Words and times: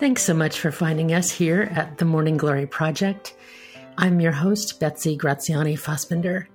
Thanks 0.00 0.22
so 0.22 0.32
much 0.32 0.58
for 0.58 0.72
finding 0.72 1.12
us 1.12 1.30
here 1.30 1.70
at 1.74 1.98
the 1.98 2.06
Morning 2.06 2.38
Glory 2.38 2.66
Project. 2.66 3.36
I'm 3.98 4.18
your 4.18 4.32
host, 4.32 4.80
Betsy 4.80 5.14
Graziani 5.14 5.76
Fassbender, 5.76 6.48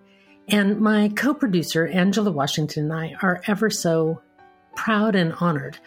and 0.47 0.81
my 0.81 1.09
co 1.09 1.35
producer, 1.35 1.85
Angela 1.85 2.31
Washington, 2.31 2.85
and 2.85 2.93
I 2.93 3.15
are 3.21 3.43
ever 3.45 3.69
so 3.69 4.19
proud 4.75 5.13
and 5.13 5.31
honored 5.33 5.77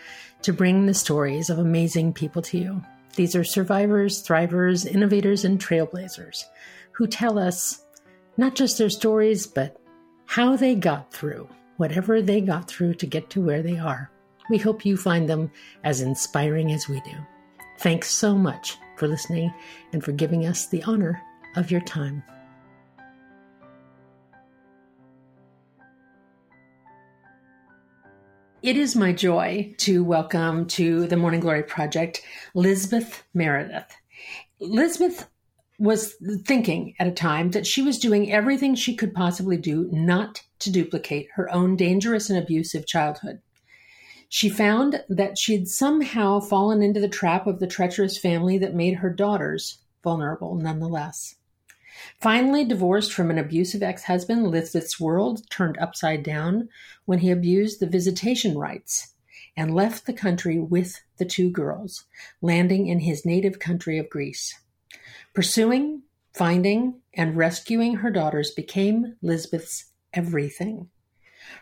to 0.43 0.53
bring 0.53 0.87
the 0.87 0.95
stories 0.95 1.51
of 1.51 1.59
amazing 1.59 2.13
people 2.13 2.43
to 2.43 2.59
you. 2.59 2.81
These 3.17 3.35
are 3.35 3.43
survivors, 3.43 4.23
thrivers, 4.23 4.87
innovators, 4.87 5.45
and 5.45 5.59
trailblazers 5.59 6.45
who 6.93 7.09
tell 7.09 7.41
us 7.41 7.83
not 8.37 8.55
just 8.55 8.79
their 8.79 8.89
stories, 8.89 9.49
but 9.49 9.77
how 10.27 10.55
they 10.55 10.77
got 10.77 11.13
through 11.13 11.49
whatever 11.77 12.23
they 12.23 12.41
got 12.41 12.69
through 12.69 12.95
to 12.95 13.07
get 13.07 13.31
to 13.31 13.43
where 13.43 13.63
they 13.63 13.79
are. 13.79 14.13
We 14.49 14.59
hope 14.59 14.87
you 14.87 14.97
find 14.97 15.29
them 15.29 15.51
as 15.83 16.01
inspiring 16.01 16.71
as 16.71 16.89
we 16.89 17.01
do. 17.01 17.17
Thanks 17.79 18.11
so 18.11 18.35
much 18.35 18.77
for 18.97 19.07
listening 19.07 19.55
and 19.93 20.03
for 20.03 20.11
giving 20.11 20.47
us 20.47 20.67
the 20.67 20.83
honor 20.83 21.23
of 21.55 21.71
your 21.71 21.81
time. 21.81 22.25
It 28.63 28.77
is 28.77 28.97
my 28.97 29.13
joy 29.13 29.77
to 29.79 30.03
welcome 30.03 30.67
to 30.67 31.07
the 31.07 31.17
Morning 31.17 31.39
Glory 31.39 31.63
Project 31.63 32.23
Lizbeth 32.53 33.23
Meredith. 33.33 33.95
Lizbeth 34.59 35.29
was 35.79 36.17
thinking 36.45 36.95
at 36.99 37.07
a 37.07 37.13
time 37.13 37.53
that 37.53 37.65
she 37.65 37.83
was 37.83 38.01
doing 38.01 38.33
everything 38.33 38.75
she 38.75 38.97
could 38.97 39.15
possibly 39.15 39.57
do 39.57 39.89
not 39.93 40.43
to 40.59 40.73
duplicate 40.73 41.29
her 41.37 41.49
own 41.55 41.77
dangerous 41.77 42.29
and 42.29 42.43
abusive 42.43 42.89
childhood. 42.89 43.41
She 44.29 44.49
found 44.49 45.05
that 45.09 45.39
she 45.39 45.55
had 45.55 45.69
somehow 45.69 46.41
fallen 46.41 46.83
into 46.83 47.01
the 47.01 47.09
trap 47.09 47.47
of 47.47 47.61
the 47.61 47.67
treacherous 47.67 48.19
family 48.19 48.59
that 48.59 48.75
made 48.75 48.95
her 48.95 49.11
daughters 49.11 49.79
vulnerable 50.03 50.55
nonetheless. 50.55 51.37
Finally 52.21 52.65
divorced 52.65 53.13
from 53.13 53.31
an 53.31 53.39
abusive 53.39 53.83
ex 53.83 54.05
husband, 54.05 54.47
Lizbeth's 54.47 55.01
world 55.01 55.49
turned 55.51 55.79
upside 55.79 56.23
down 56.23 56.69
when 57.07 57.21
he 57.21 57.31
abused 57.31 57.81
the 57.81 57.87
visitation 57.87 58.57
rights 58.57 59.15
and 59.57 59.75
left 59.75 60.07
the 60.07 60.13
country 60.13 60.59
with 60.59 61.01
the 61.17 61.25
two 61.25 61.51
girls, 61.51 62.05
landing 62.41 62.87
in 62.87 63.01
his 63.01 63.27
native 63.27 63.59
country 63.59 63.99
of 63.99 64.09
Greece. 64.09 64.57
Pursuing, 65.35 66.03
finding, 66.33 67.01
and 67.15 67.37
rescuing 67.37 67.97
her 67.97 68.11
daughters 68.11 68.53
became 68.53 69.17
Lizbeth's 69.23 69.87
everything. 70.13 70.91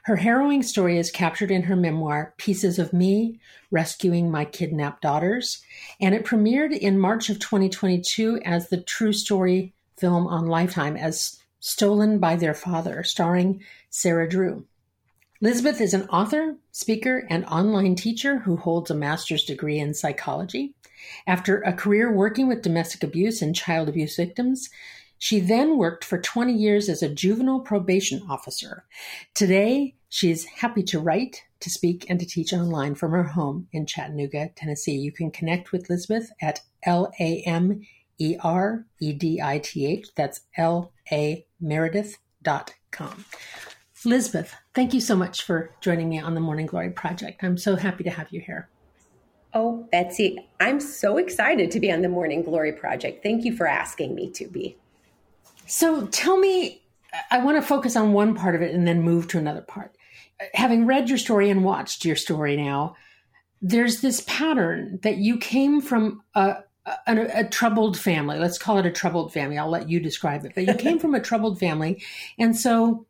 Her 0.03 0.17
harrowing 0.17 0.63
story 0.63 0.99
is 0.99 1.11
captured 1.11 1.51
in 1.51 1.63
her 1.63 1.77
memoir, 1.77 2.35
Pieces 2.37 2.79
of 2.79 2.93
Me 2.93 3.41
Rescuing 3.71 4.31
My 4.31 4.45
Kidnapped 4.45 5.03
Daughters, 5.03 5.63
and 6.01 6.15
it 6.15 6.25
premiered 6.25 6.77
in 6.77 6.99
March 6.99 7.31
of 7.31 7.39
2022 7.39 8.41
as 8.45 8.69
the 8.69 8.81
true 8.81 9.13
story 9.13 9.73
film 9.97 10.27
on 10.27 10.47
Lifetime 10.47 10.97
as 10.97 11.41
Stolen 11.61 12.19
by 12.19 12.37
Their 12.37 12.55
Father, 12.55 13.03
starring 13.03 13.63
Sarah 13.91 14.29
Drew. 14.29 14.65
Lizbeth 15.41 15.81
is 15.81 15.93
an 15.93 16.09
author, 16.09 16.57
speaker, 16.73 17.27
and 17.29 17.45
online 17.47 17.95
teacher 17.95 18.39
who 18.39 18.57
holds 18.57 18.91
a 18.91 18.95
master's 18.95 19.45
degree 19.45 19.79
in 19.79 19.93
psychology. 19.93 20.75
After 21.27 21.61
a 21.61 21.73
career 21.73 22.11
working 22.11 22.49
with 22.49 22.63
domestic 22.63 23.03
abuse 23.03 23.43
and 23.43 23.55
child 23.55 23.89
abuse 23.89 24.17
victims, 24.17 24.71
she 25.19 25.41
then 25.41 25.79
worked 25.79 26.05
for 26.05 26.21
20 26.21 26.53
years 26.53 26.89
as 26.89 27.03
a 27.03 27.09
juvenile 27.09 27.61
probation 27.61 28.23
officer. 28.29 28.85
Today, 29.35 29.95
she 30.09 30.31
is 30.31 30.45
happy 30.45 30.83
to 30.85 31.01
write, 31.01 31.43
to 31.61 31.71
speak, 31.71 32.07
and 32.09 32.21
to 32.21 32.27
teach 32.27 32.53
online 32.53 32.95
from 32.95 33.13
her 33.13 33.25
home 33.25 33.69
in 33.73 33.87
Chattanooga, 33.87 34.51
Tennessee. 34.57 34.97
You 34.97 35.13
can 35.13 35.31
connect 35.31 35.73
with 35.73 35.91
Lizbeth 35.91 36.31
at 36.41 36.61
L 36.85 37.13
A 37.19 37.43
M 37.43 37.83
E 38.19 38.37
R 38.43 38.87
E 39.01 39.13
D 39.13 39.41
I 39.43 39.59
T 39.59 39.87
H. 39.87 40.09
That's 40.15 40.43
L 40.57 40.93
A 41.11 41.47
Meredith.com. 41.61 43.25
Lizbeth, 44.05 44.55
thank 44.75 44.95
you 44.95 45.01
so 45.01 45.17
much 45.17 45.43
for 45.43 45.71
joining 45.81 46.09
me 46.09 46.21
on 46.21 46.35
the 46.35 46.41
Morning 46.41 46.67
Glory 46.67 46.91
Project. 46.91 47.43
I'm 47.43 47.59
so 47.59 47.75
happy 47.75 48.05
to 48.05 48.11
have 48.11 48.29
you 48.31 48.41
here. 48.41 48.69
Oh, 49.53 49.89
Betsy, 49.91 50.39
I'm 50.61 50.81
so 50.81 51.17
excited 51.17 51.71
to 51.73 51.81
be 51.81 51.91
on 51.91 52.03
the 52.03 52.09
Morning 52.09 52.43
Glory 52.43 52.73
Project. 52.73 53.23
Thank 53.23 53.45
you 53.45 53.57
for 53.57 53.67
asking 53.67 54.15
me 54.15 54.31
to 54.33 54.47
be. 54.47 54.77
So 55.67 56.07
tell 56.07 56.37
me, 56.37 56.83
I 57.31 57.39
want 57.39 57.57
to 57.57 57.67
focus 57.67 57.97
on 57.97 58.13
one 58.13 58.35
part 58.35 58.55
of 58.55 58.63
it 58.63 58.75
and 58.75 58.87
then 58.87 59.03
move 59.03 59.29
to 59.29 59.39
another 59.39 59.61
part. 59.61 59.97
Having 60.55 60.87
read 60.87 61.09
your 61.09 61.19
story 61.19 61.51
and 61.51 61.65
watched 61.65 62.05
your 62.05 62.17
story 62.17 62.57
now, 62.57 62.97
there's 63.63 64.01
this 64.01 64.23
pattern 64.27 64.99
that 65.03 65.17
you 65.17 65.39
came 65.39 65.81
from 65.81 66.23
a, 66.35 66.59
a, 66.85 66.97
a, 67.07 67.45
troubled 67.45 67.99
family. 67.99 68.39
Let's 68.39 68.59
call 68.59 68.79
it 68.79 68.87
a 68.87 68.91
troubled 68.91 69.33
family. 69.33 69.57
I'll 69.57 69.71
let 69.71 69.89
you 69.89 69.99
describe 69.99 70.45
it. 70.45 70.53
But 70.55 70.67
you 70.67 70.75
came 70.75 70.99
from 70.99 71.15
a 71.15 71.21
troubled 71.21 71.59
family. 71.59 72.03
And 72.39 72.55
so 72.57 73.07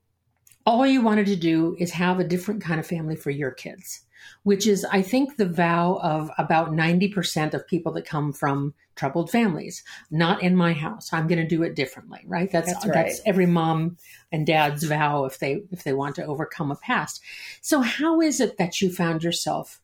all 0.65 0.87
you 0.87 1.03
wanted 1.03 1.27
to 1.27 1.37
do 1.37 1.77
is 1.79 1.91
have 1.93 2.21
a 2.21 2.25
different 2.25 2.63
kind 2.63 2.79
of 2.79 2.87
family 2.87 3.17
for 3.17 3.31
your 3.31 3.51
kids 3.51 4.06
which 4.43 4.67
is, 4.67 4.85
I 4.85 5.03
think, 5.03 5.37
the 5.37 5.49
vow 5.49 5.99
of 6.03 6.31
about 6.39 6.73
90% 6.73 7.55
of 7.55 7.67
people 7.67 7.93
that 7.93 8.07
come 8.07 8.33
from 8.33 8.75
troubled 8.97 9.31
families. 9.31 9.85
Not 10.11 10.43
in 10.43 10.57
my 10.57 10.73
house. 10.73 11.13
I'm 11.13 11.29
going 11.29 11.41
to 11.41 11.47
do 11.47 11.63
it 11.63 11.77
differently, 11.77 12.23
right? 12.27 12.51
That's, 12.51 12.73
that's, 12.73 12.87
right. 12.87 12.95
that's 12.95 13.21
every 13.27 13.47
mom 13.47 13.99
and 14.33 14.47
dad's 14.47 14.85
vow 14.85 15.25
if 15.25 15.39
they, 15.39 15.63
if 15.71 15.85
they 15.85 15.93
want 15.93 16.17
to 16.17 16.25
overcome 16.25 16.71
a 16.71 16.77
past. 16.77 17.23
So 17.61 17.81
how 17.81 18.21
is 18.21 18.41
it 18.41 18.59
that 18.59 18.81
you 18.81 18.91
found 18.91 19.23
yourself 19.23 19.81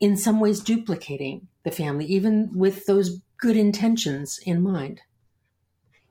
in 0.00 0.16
some 0.16 0.40
ways 0.40 0.60
duplicating 0.60 1.46
the 1.62 1.70
family, 1.70 2.04
even 2.06 2.50
with 2.52 2.86
those 2.86 3.20
good 3.38 3.56
intentions 3.56 4.38
in 4.44 4.60
mind? 4.60 5.02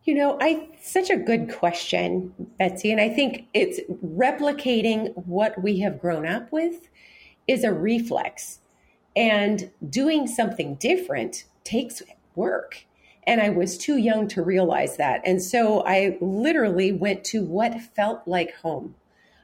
You 0.03 0.15
know, 0.15 0.37
I 0.41 0.69
such 0.81 1.11
a 1.11 1.17
good 1.17 1.53
question, 1.53 2.33
Betsy, 2.57 2.91
and 2.91 2.99
I 2.99 3.09
think 3.09 3.45
it's 3.53 3.79
replicating 4.03 5.13
what 5.27 5.61
we 5.61 5.79
have 5.81 6.01
grown 6.01 6.25
up 6.25 6.51
with 6.51 6.89
is 7.51 7.63
a 7.63 7.73
reflex. 7.73 8.59
And 9.15 9.71
doing 9.89 10.25
something 10.25 10.75
different 10.75 11.43
takes 11.63 12.01
work. 12.35 12.85
And 13.27 13.41
I 13.41 13.49
was 13.49 13.77
too 13.77 13.97
young 13.97 14.27
to 14.29 14.41
realize 14.41 14.97
that. 14.97 15.21
And 15.25 15.41
so 15.41 15.83
I 15.85 16.17
literally 16.21 16.91
went 16.91 17.23
to 17.25 17.43
what 17.43 17.81
felt 17.81 18.27
like 18.27 18.55
home. 18.55 18.95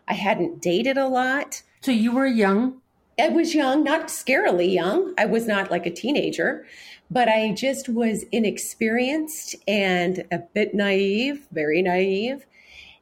I 0.07 0.13
hadn't 0.13 0.61
dated 0.61 0.97
a 0.97 1.07
lot. 1.07 1.61
So 1.81 1.91
you 1.91 2.13
were 2.13 2.25
young? 2.25 2.81
I 3.19 3.29
was 3.29 3.53
young, 3.53 3.83
not 3.83 4.07
scarily 4.07 4.73
young. 4.73 5.13
I 5.17 5.25
was 5.25 5.47
not 5.47 5.71
like 5.71 5.85
a 5.85 5.91
teenager, 5.91 6.65
but 7.09 7.27
I 7.27 7.51
just 7.51 7.89
was 7.89 8.23
inexperienced 8.31 9.55
and 9.67 10.23
a 10.31 10.39
bit 10.39 10.73
naive, 10.73 11.47
very 11.51 11.81
naive. 11.81 12.45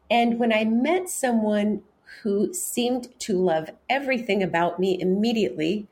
And 0.09 0.39
when 0.39 0.53
I 0.53 0.63
met 0.65 1.09
someone 1.09 1.81
who 2.25 2.51
seemed 2.55 3.07
to 3.19 3.37
love 3.37 3.69
everything 3.87 4.41
about 4.41 4.79
me 4.79 4.99
immediately. 4.99 5.85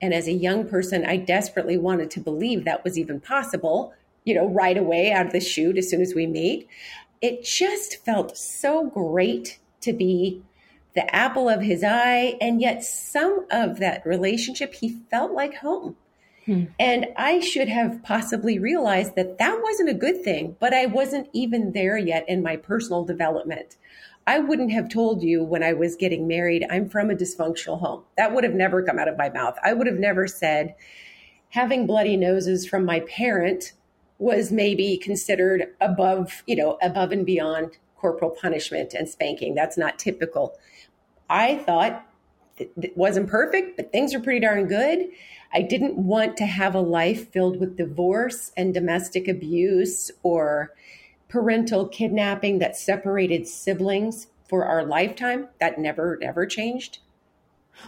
And 0.00 0.14
as 0.14 0.26
a 0.26 0.32
young 0.32 0.66
person, 0.66 1.04
I 1.04 1.18
desperately 1.18 1.76
wanted 1.76 2.10
to 2.12 2.20
believe 2.20 2.64
that 2.64 2.82
was 2.82 2.98
even 2.98 3.20
possible, 3.20 3.92
you 4.24 4.34
know, 4.34 4.48
right 4.48 4.78
away 4.78 5.12
out 5.12 5.26
of 5.26 5.32
the 5.32 5.40
chute 5.40 5.76
as 5.76 5.90
soon 5.90 6.00
as 6.00 6.14
we 6.14 6.26
meet. 6.26 6.66
It 7.20 7.44
just 7.44 8.02
felt 8.06 8.38
so 8.38 8.88
great 8.88 9.58
to 9.82 9.92
be 9.92 10.40
the 10.94 11.14
apple 11.14 11.50
of 11.50 11.60
his 11.60 11.84
eye. 11.84 12.38
And 12.40 12.62
yet, 12.62 12.82
some 12.82 13.44
of 13.50 13.80
that 13.80 14.06
relationship, 14.06 14.72
he 14.72 15.02
felt 15.10 15.32
like 15.32 15.56
home. 15.56 15.96
Hmm. 16.46 16.64
And 16.78 17.06
I 17.16 17.40
should 17.40 17.68
have 17.68 18.02
possibly 18.02 18.58
realized 18.58 19.16
that 19.16 19.38
that 19.38 19.60
wasn't 19.62 19.88
a 19.88 19.94
good 19.94 20.22
thing, 20.22 20.56
but 20.60 20.74
I 20.74 20.86
wasn't 20.86 21.28
even 21.32 21.72
there 21.72 21.96
yet 21.96 22.28
in 22.28 22.42
my 22.42 22.56
personal 22.56 23.04
development. 23.04 23.76
I 24.26 24.38
wouldn't 24.38 24.72
have 24.72 24.88
told 24.88 25.22
you 25.22 25.42
when 25.42 25.62
I 25.62 25.74
was 25.74 25.96
getting 25.96 26.26
married, 26.26 26.66
I'm 26.70 26.88
from 26.88 27.10
a 27.10 27.14
dysfunctional 27.14 27.80
home. 27.80 28.04
That 28.16 28.34
would 28.34 28.44
have 28.44 28.54
never 28.54 28.82
come 28.82 28.98
out 28.98 29.08
of 29.08 29.18
my 29.18 29.28
mouth. 29.28 29.56
I 29.62 29.74
would 29.74 29.86
have 29.86 29.98
never 29.98 30.26
said, 30.26 30.74
having 31.50 31.86
bloody 31.86 32.16
noses 32.16 32.66
from 32.66 32.84
my 32.84 33.00
parent 33.00 33.72
was 34.18 34.50
maybe 34.50 34.96
considered 34.96 35.74
above, 35.80 36.42
you 36.46 36.56
know, 36.56 36.78
above 36.80 37.12
and 37.12 37.26
beyond 37.26 37.76
corporal 37.96 38.30
punishment 38.30 38.94
and 38.94 39.08
spanking. 39.08 39.54
That's 39.54 39.76
not 39.76 39.98
typical. 39.98 40.56
I 41.28 41.56
thought 41.56 42.06
it 42.58 42.96
wasn't 42.96 43.28
perfect, 43.28 43.76
but 43.76 43.92
things 43.92 44.14
are 44.14 44.20
pretty 44.20 44.40
darn 44.40 44.66
good. 44.66 45.08
I 45.54 45.62
didn't 45.62 45.96
want 45.96 46.36
to 46.38 46.46
have 46.46 46.74
a 46.74 46.80
life 46.80 47.30
filled 47.30 47.60
with 47.60 47.76
divorce 47.76 48.50
and 48.56 48.74
domestic 48.74 49.28
abuse 49.28 50.10
or 50.22 50.74
parental 51.28 51.86
kidnapping 51.88 52.58
that 52.58 52.76
separated 52.76 53.46
siblings 53.46 54.26
for 54.48 54.64
our 54.64 54.84
lifetime. 54.84 55.48
That 55.60 55.78
never, 55.78 56.18
never 56.20 56.44
changed. 56.44 56.98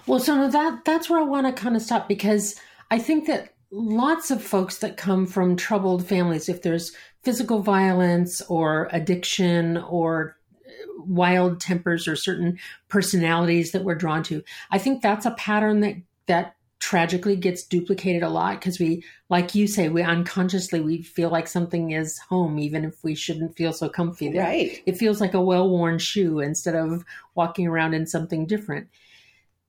Well, 0.07 0.21
so 0.21 0.49
that 0.49 0.85
that's 0.85 1.11
where 1.11 1.21
I 1.21 1.25
want 1.25 1.47
to 1.47 1.53
kind 1.53 1.77
of 1.77 1.83
stop 1.83 2.09
because 2.09 2.57
I 2.91 2.99
think 2.99 3.27
that 3.27 3.55
lots 3.71 4.31
of 4.31 4.43
folks 4.43 4.79
that 4.79 4.97
come 4.97 5.27
from 5.27 5.57
troubled 5.57 6.07
families, 6.07 6.49
if 6.49 6.63
there's 6.63 6.93
physical 7.23 7.63
violence 7.63 8.41
or 8.43 8.89
addiction 8.93 9.77
or 9.77 10.37
uh, 10.67 11.03
wild 11.05 11.61
tempers 11.61 12.07
or 12.07 12.17
certain 12.17 12.59
personalities 12.89 13.73
that 13.73 13.85
we're 13.85 13.95
drawn 13.95 14.23
to, 14.25 14.43
I 14.71 14.79
think 14.79 15.03
that's 15.03 15.27
a 15.27 15.33
pattern 15.33 15.81
that 15.81 15.97
that 16.27 16.56
tragically 16.79 17.37
gets 17.37 17.63
duplicated 17.63 18.23
a 18.23 18.29
lot 18.29 18.61
because 18.61 18.79
we 18.79 19.03
like 19.31 19.55
you 19.55 19.67
say 19.67 19.89
we 19.89 20.03
unconsciously 20.03 20.81
we 20.81 21.01
feel 21.01 21.31
like 21.31 21.49
something 21.49 21.93
is 21.93 22.19
home 22.19 22.59
even 22.59 22.85
if 22.85 23.03
we 23.03 23.15
shouldn't 23.15 23.57
feel 23.57 23.73
so 23.73 23.89
comfy 23.89 24.31
there. 24.31 24.43
Right. 24.43 24.83
it 24.85 24.99
feels 24.99 25.21
like 25.21 25.33
a 25.33 25.41
well-worn 25.41 25.99
shoe 25.99 26.41
instead 26.41 26.75
of 26.75 27.05
walking 27.35 27.67
around 27.67 27.95
in 27.95 28.07
something 28.07 28.47
different 28.47 28.89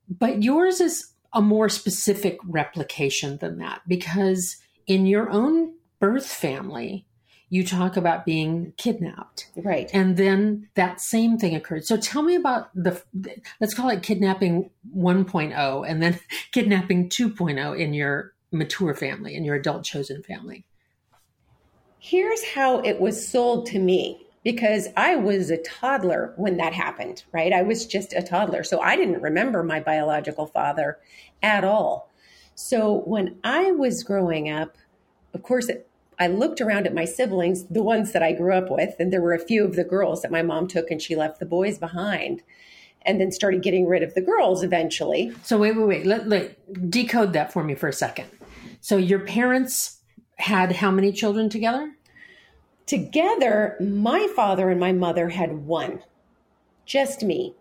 but 0.10 0.44
yours 0.44 0.82
is 0.82 1.12
a 1.34 1.42
more 1.42 1.70
specific 1.70 2.40
replication 2.46 3.38
than 3.38 3.58
that 3.60 3.82
because 3.88 4.58
in 4.86 5.06
your 5.06 5.30
own 5.30 5.74
birth 6.00 6.28
family 6.28 7.06
you 7.50 7.66
talk 7.66 7.96
about 7.96 8.26
being 8.26 8.74
kidnapped 8.78 9.50
Right. 9.56 9.90
and 9.94 10.18
then 10.18 10.68
that 10.76 11.00
same 11.00 11.38
thing 11.38 11.56
occurred 11.56 11.86
so 11.86 11.98
tell 11.98 12.22
me 12.22 12.36
about 12.36 12.70
the 12.76 13.02
let's 13.60 13.74
call 13.74 13.90
it 13.90 14.04
kidnapping 14.04 14.70
1.0 14.96 15.90
and 15.90 16.02
then 16.04 16.20
kidnapping 16.52 17.10
2.0 17.10 17.80
in 17.80 17.94
your 17.94 18.34
mature 18.52 18.94
family 18.94 19.36
in 19.36 19.44
your 19.44 19.56
adult 19.56 19.84
chosen 19.84 20.24
family 20.24 20.66
Here's 22.00 22.44
how 22.54 22.80
it 22.80 23.00
was 23.02 23.28
sold 23.28 23.66
to 23.68 23.80
me 23.80 24.26
because 24.44 24.88
I 24.96 25.16
was 25.18 25.50
a 25.50 25.58
toddler 25.58 26.34
when 26.38 26.56
that 26.58 26.72
happened, 26.72 27.24
right? 27.34 27.52
I 27.52 27.64
was 27.64 27.86
just 27.86 28.14
a 28.14 28.22
toddler. 28.22 28.64
So 28.64 28.80
I 28.80 28.96
didn't 28.96 29.22
remember 29.22 29.62
my 29.62 29.82
biological 29.82 30.46
father 30.46 31.00
at 31.44 31.66
all. 31.66 32.10
So 32.56 33.02
when 33.06 33.40
I 33.44 33.72
was 33.72 34.04
growing 34.04 34.50
up, 34.50 34.78
of 35.34 35.44
course, 35.44 35.70
I 36.20 36.28
looked 36.28 36.62
around 36.62 36.88
at 36.88 36.94
my 36.94 37.06
siblings, 37.06 37.66
the 37.66 37.84
ones 37.84 38.12
that 38.14 38.24
I 38.24 38.32
grew 38.32 38.54
up 38.54 38.72
with, 38.72 38.96
and 39.00 39.14
there 39.14 39.22
were 39.22 39.34
a 39.34 39.40
few 39.40 39.64
of 39.64 39.76
the 39.76 39.84
girls 39.84 40.22
that 40.22 40.32
my 40.32 40.42
mom 40.42 40.68
took 40.68 40.90
and 40.90 41.02
she 41.02 41.16
left 41.16 41.40
the 41.40 41.46
boys 41.46 41.78
behind 41.78 42.42
and 43.04 43.22
then 43.22 43.32
started 43.32 43.62
getting 43.62 43.88
rid 43.88 44.04
of 44.04 44.14
the 44.16 44.22
girls 44.22 44.64
eventually. 44.64 45.32
so 45.44 45.58
wait 45.58 45.76
wait 45.78 45.88
wait. 45.88 46.06
Let, 46.06 46.28
let 46.28 46.90
decode 46.90 47.34
that 47.34 47.54
for 47.54 47.64
me 47.64 47.76
for 47.76 47.88
a 47.88 47.94
second. 47.94 48.28
So 48.82 48.98
your 48.98 49.20
parents 49.20 50.00
had 50.38 50.74
how 50.74 50.92
many 50.92 51.12
children 51.12 51.50
together? 51.50 51.94
Together, 52.86 53.76
my 53.80 54.28
father 54.36 54.70
and 54.70 54.80
my 54.80 54.92
mother 54.92 55.30
had 55.30 55.66
one, 55.66 56.02
just 56.86 57.24
me. 57.24 57.54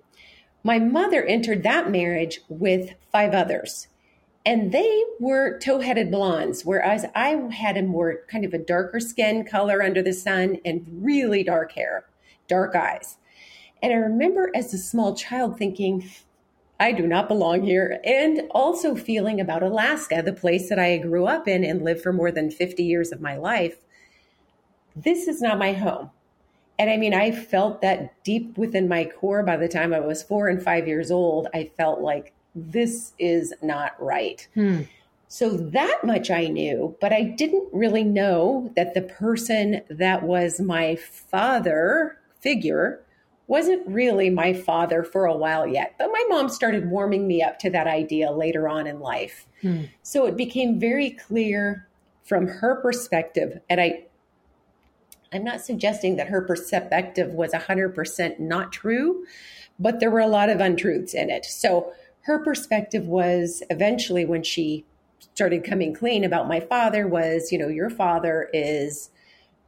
My 0.63 0.79
mother 0.79 1.25
entered 1.25 1.63
that 1.63 1.91
marriage 1.91 2.41
with 2.49 2.95
five 3.13 3.35
others, 3.35 3.89
and 4.47 4.73
they 4.73 5.05
were 5.21 5.59
tow 5.59 5.81
headed 5.81 6.11
blondes, 6.11 6.65
whereas 6.65 7.05
I 7.15 7.31
had 7.53 7.77
a 7.77 7.83
more 7.83 8.21
kind 8.29 8.47
of 8.47 8.55
a 8.55 8.59
darker 8.59 9.01
skin 9.01 9.45
color 9.45 9.83
under 9.83 10.03
the 10.03 10.15
sun 10.15 10.59
and 10.65 10.87
really 10.91 11.43
dark 11.43 11.73
hair, 11.73 12.07
dark 12.49 12.75
eyes. 12.75 13.19
And 13.83 13.93
I 13.93 13.97
remember 13.97 14.51
as 14.55 14.73
a 14.73 14.79
small 14.79 15.15
child 15.15 15.59
thinking, 15.59 16.09
I 16.81 16.93
do 16.93 17.07
not 17.07 17.29
belong 17.29 17.65
here. 17.65 18.01
And 18.05 18.43
also 18.53 18.95
feeling 18.95 19.41
about 19.41 19.63
Alaska, 19.63 20.23
the 20.25 20.33
place 20.33 20.71
that 20.71 20.79
I 20.79 20.97
grew 20.97 21.27
up 21.27 21.47
in 21.47 21.65
and 21.65 21.83
lived 21.83 22.03
for 22.03 22.13
more 22.13 22.31
than 22.31 22.51
50 22.51 22.83
years 22.83 23.13
of 23.13 23.21
my 23.21 23.37
life 23.37 23.77
this 24.97 25.29
is 25.29 25.43
not 25.43 25.59
my 25.59 25.75
home. 25.75 26.11
And 26.79 26.91
I 26.91 26.97
mean, 26.97 27.15
I 27.15 27.31
felt 27.31 27.83
that 27.83 28.23
deep 28.25 28.57
within 28.59 28.89
my 28.89 29.05
core 29.05 29.43
by 29.43 29.57
the 29.57 29.69
time 29.69 29.93
I 29.93 30.01
was 30.01 30.23
four 30.23 30.49
and 30.49 30.63
five 30.63 30.89
years 30.89 31.11
old. 31.11 31.49
I 31.55 31.71
felt 31.77 32.01
like 32.01 32.33
this 32.57 33.13
is 33.19 33.55
not 33.63 33.93
right. 34.03 34.49
Hmm. 34.55 34.83
So 35.29 35.51
that 35.51 36.01
much 36.03 36.31
I 36.31 36.47
knew, 36.47 36.97
but 37.01 37.13
I 37.13 37.23
didn't 37.23 37.69
really 37.73 38.05
know 38.05 38.73
that 38.77 38.95
the 38.95 39.03
person 39.03 39.83
that 39.91 40.23
was 40.23 40.61
my 40.61 40.97
father 40.97 42.19
figure 42.41 43.03
wasn't 43.49 43.87
really 43.87 44.31
my 44.31 44.53
father 44.53 45.03
for 45.05 45.27
a 45.27 45.37
while 45.37 45.67
yet. 45.67 45.95
But 45.99 46.11
my 46.13 46.25
mom 46.29 46.49
started 46.49 46.91
warming 46.91 47.29
me 47.29 47.43
up 47.43 47.59
to 47.61 47.71
that 47.71 47.87
idea 47.87 48.33
later 48.33 48.69
on 48.69 48.87
in 48.87 49.01
life. 49.01 49.47
Hmm. 49.63 49.85
So 50.03 50.27
it 50.27 50.37
became 50.37 50.81
very 50.81 51.11
clear 51.11 51.87
from 52.25 52.47
her 52.47 52.81
perspective, 52.81 53.61
and 53.71 53.81
I 53.81 54.05
I'm 55.33 55.45
not 55.45 55.61
suggesting 55.61 56.17
that 56.17 56.29
her 56.29 56.41
perspective 56.41 57.33
was 57.33 57.53
100% 57.53 58.39
not 58.39 58.73
true, 58.73 59.27
but 59.79 60.01
there 60.01 60.11
were 60.11 60.21
a 60.21 60.29
lot 60.29 60.49
of 60.49 60.61
untruths 60.61 61.15
in 61.15 61.31
it. 61.31 61.45
So 61.45 61.93
her 62.27 62.41
perspective 62.41 63.07
was 63.07 63.63
eventually 63.71 64.25
when 64.25 64.43
she 64.43 64.85
started 65.35 65.63
coming 65.63 65.95
clean 65.95 66.25
about 66.25 66.49
my 66.49 66.59
father 66.59 67.07
was, 67.07 67.53
you 67.53 67.59
know, 67.59 67.69
your 67.69 67.89
father 67.89 68.51
is 68.53 69.11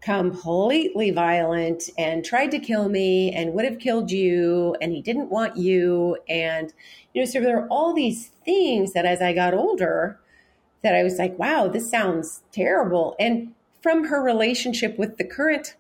completely 0.01 1.13
violent 1.13 1.89
and 1.97 2.25
tried 2.25 2.51
to 2.51 2.59
kill 2.59 2.89
me 2.89 3.33
and 3.33 3.53
would 3.53 3.65
have 3.65 3.79
killed 3.79 4.11
you 4.11 4.75
and 4.81 4.93
he 4.93 5.01
didn't 5.01 5.31
want 5.31 5.57
you. 5.57 6.17
And 6.29 6.73
you 7.15 7.23
know 7.23 7.31
so 7.31 7.41
there 7.41 7.61
are 7.61 7.69
all 7.69 7.95
these 7.95 8.33
things 8.45 8.93
that 8.93 9.07
as 9.07 9.23
I 9.23 9.33
got 9.33 9.55
older 9.55 10.19
that 10.83 10.95
I 10.95 11.03
was 11.03 11.19
like 11.19 11.39
wow 11.39 11.69
this 11.69 11.89
sounds 11.89 12.43
terrible. 12.51 13.15
And 13.21 13.55
from 13.83 14.05
her 14.07 14.21
relationship 14.21 14.99
with 14.99 15.17
the 15.17 15.25
current 15.25 15.77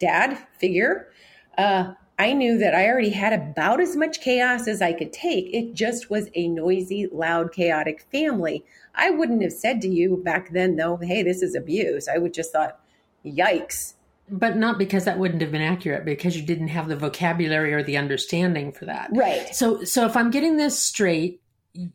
dad 0.00 0.38
figure, 0.58 1.08
uh, 1.56 1.94
I 2.18 2.32
knew 2.32 2.58
that 2.58 2.74
I 2.74 2.88
already 2.88 3.10
had 3.10 3.32
about 3.32 3.80
as 3.80 3.96
much 3.96 4.20
chaos 4.20 4.68
as 4.68 4.80
I 4.80 4.92
could 4.92 5.12
take. 5.12 5.52
It 5.52 5.74
just 5.74 6.10
was 6.10 6.28
a 6.34 6.46
noisy, 6.46 7.08
loud, 7.10 7.52
chaotic 7.52 8.06
family. 8.12 8.64
I 8.94 9.10
wouldn't 9.10 9.42
have 9.42 9.52
said 9.52 9.80
to 9.82 9.88
you 9.88 10.20
back 10.24 10.52
then, 10.52 10.76
though, 10.76 10.96
hey, 10.96 11.22
this 11.24 11.42
is 11.42 11.56
abuse. 11.56 12.06
I 12.06 12.18
would 12.18 12.32
just 12.32 12.52
thought, 12.52 12.78
yikes. 13.26 13.94
but 14.28 14.56
not 14.56 14.78
because 14.78 15.04
that 15.06 15.18
wouldn't 15.18 15.42
have 15.42 15.50
been 15.50 15.60
accurate 15.60 16.04
because 16.04 16.36
you 16.36 16.42
didn't 16.42 16.68
have 16.68 16.88
the 16.88 16.96
vocabulary 16.96 17.74
or 17.74 17.82
the 17.82 17.96
understanding 17.96 18.70
for 18.70 18.84
that 18.84 19.10
Right. 19.12 19.54
So, 19.54 19.82
so 19.82 20.06
if 20.06 20.16
I'm 20.16 20.30
getting 20.30 20.56
this 20.56 20.78
straight, 20.78 21.40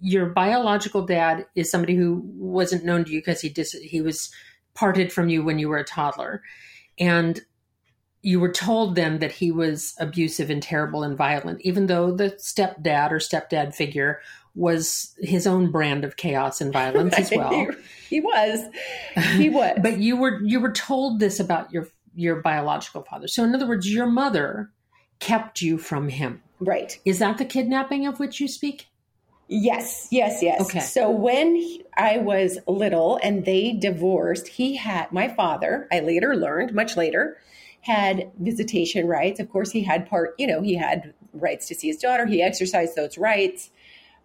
your 0.02 0.26
biological 0.28 1.06
dad 1.06 1.46
is 1.56 1.72
somebody 1.72 1.96
who 1.96 2.22
wasn't 2.36 2.84
known 2.84 3.06
to 3.06 3.12
you 3.12 3.20
because 3.20 3.40
he 3.40 3.48
dis- 3.48 3.72
he 3.72 4.02
was 4.02 4.32
parted 4.74 5.14
from 5.14 5.30
you 5.30 5.44
when 5.44 5.60
you 5.60 5.70
were 5.70 5.78
a 5.78 5.86
toddler, 5.86 6.42
and 7.00 7.42
you 8.22 8.40
were 8.40 8.52
told 8.52 8.96
then 8.96 9.20
that 9.20 9.32
he 9.32 9.52
was 9.52 9.96
abusive 10.00 10.50
and 10.50 10.62
terrible 10.62 11.04
and 11.04 11.18
violent, 11.18 11.62
even 11.62 11.88
though 11.88 12.12
the 12.12 12.32
stepdad 12.32 13.12
or 13.12 13.20
stepdad 13.20 13.74
figure 13.74 14.20
was 14.56 15.16
his 15.20 15.48
own 15.48 15.72
brand 15.72 16.04
of 16.04 16.18
chaos 16.18 16.60
and 16.60 16.74
violence 16.74 17.18
as 17.18 17.32
well. 17.36 17.52
he, 17.52 17.68
he 18.10 18.20
was. 18.22 18.60
He 19.38 19.50
was. 19.50 19.78
but 19.82 20.00
you 20.00 20.18
were 20.18 20.42
you 20.44 20.60
were 20.60 20.72
told 20.74 21.20
this 21.20 21.40
about 21.40 21.72
your 21.72 21.88
your 22.16 22.42
biological 22.42 23.04
father. 23.04 23.28
So, 23.28 23.44
in 23.44 23.56
other 23.56 23.68
words, 23.68 23.92
your 23.94 24.08
mother 24.08 24.72
kept 25.20 25.62
you 25.62 25.78
from 25.78 26.10
him. 26.10 26.42
right. 26.60 27.00
Is 27.06 27.20
that 27.20 27.38
the 27.38 27.46
kidnapping 27.46 28.06
of 28.06 28.20
which 28.20 28.40
you 28.42 28.48
speak? 28.48 28.88
Yes, 29.48 30.08
yes, 30.12 30.44
yes. 30.44 30.62
Okay. 30.62 30.80
So 30.80 31.10
when 31.10 31.56
he- 31.56 31.84
I 31.98 32.18
was 32.20 32.60
little 32.68 33.20
and 33.24 33.46
they 33.46 33.74
divorced, 33.74 34.48
he 34.48 34.76
had 34.76 35.12
my 35.12 35.28
father, 35.28 35.88
I 35.92 36.02
later 36.02 36.36
learned, 36.36 36.74
much 36.74 36.96
later, 36.96 37.38
had 37.82 38.32
visitation 38.40 39.08
rights. 39.08 39.40
Of 39.40 39.50
course, 39.50 39.72
he 39.72 39.84
had 39.84 40.10
part, 40.10 40.36
you 40.38 40.48
know, 40.48 40.62
he 40.62 40.76
had 40.76 41.14
rights 41.34 41.68
to 41.68 41.76
see 41.76 41.88
his 41.88 41.98
daughter. 41.98 42.26
He 42.26 42.42
exercised 42.42 42.96
those 42.96 43.18
rights. 43.18 43.72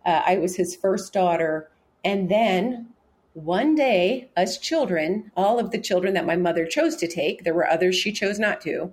Uh, 0.05 0.23
I 0.27 0.37
was 0.39 0.57
his 0.57 0.75
first 0.77 1.13
daughter. 1.13 1.71
And 2.05 2.29
then 2.29 2.89
one 3.35 3.75
day, 3.75 4.31
us 4.37 4.59
children, 4.59 5.31
all 5.37 5.59
of 5.59 5.71
the 5.71 5.81
children 5.81 6.15
that 6.15 6.27
my 6.27 6.37
mother 6.37 6.67
chose 6.67 6.97
to 6.97 7.09
take, 7.09 7.45
there 7.45 7.55
were 7.55 7.69
others 7.69 7.97
she 7.97 8.13
chose 8.13 8.39
not 8.39 8.61
to, 8.63 8.93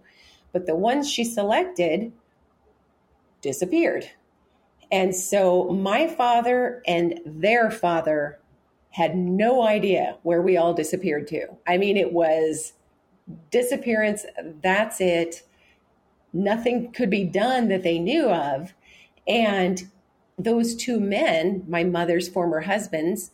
but 0.51 0.65
the 0.65 0.75
ones 0.75 1.09
she 1.09 1.23
selected 1.23 2.11
disappeared. 3.41 4.09
And 4.91 5.15
so 5.15 5.69
my 5.69 6.07
father 6.07 6.81
and 6.85 7.19
their 7.25 7.71
father 7.71 8.39
had 8.91 9.15
no 9.15 9.63
idea 9.63 10.17
where 10.23 10.41
we 10.41 10.57
all 10.57 10.73
disappeared 10.73 11.27
to. 11.27 11.47
I 11.65 11.77
mean, 11.77 11.95
it 11.95 12.11
was 12.11 12.73
disappearance, 13.49 14.25
that's 14.61 14.99
it. 15.01 15.43
Nothing 16.33 16.91
could 16.91 17.09
be 17.09 17.23
done 17.23 17.67
that 17.69 17.83
they 17.83 17.99
knew 17.99 18.29
of. 18.29 18.73
And 19.27 19.89
those 20.37 20.75
two 20.75 20.99
men, 20.99 21.63
my 21.67 21.83
mother's 21.83 22.27
former 22.29 22.61
husbands, 22.61 23.31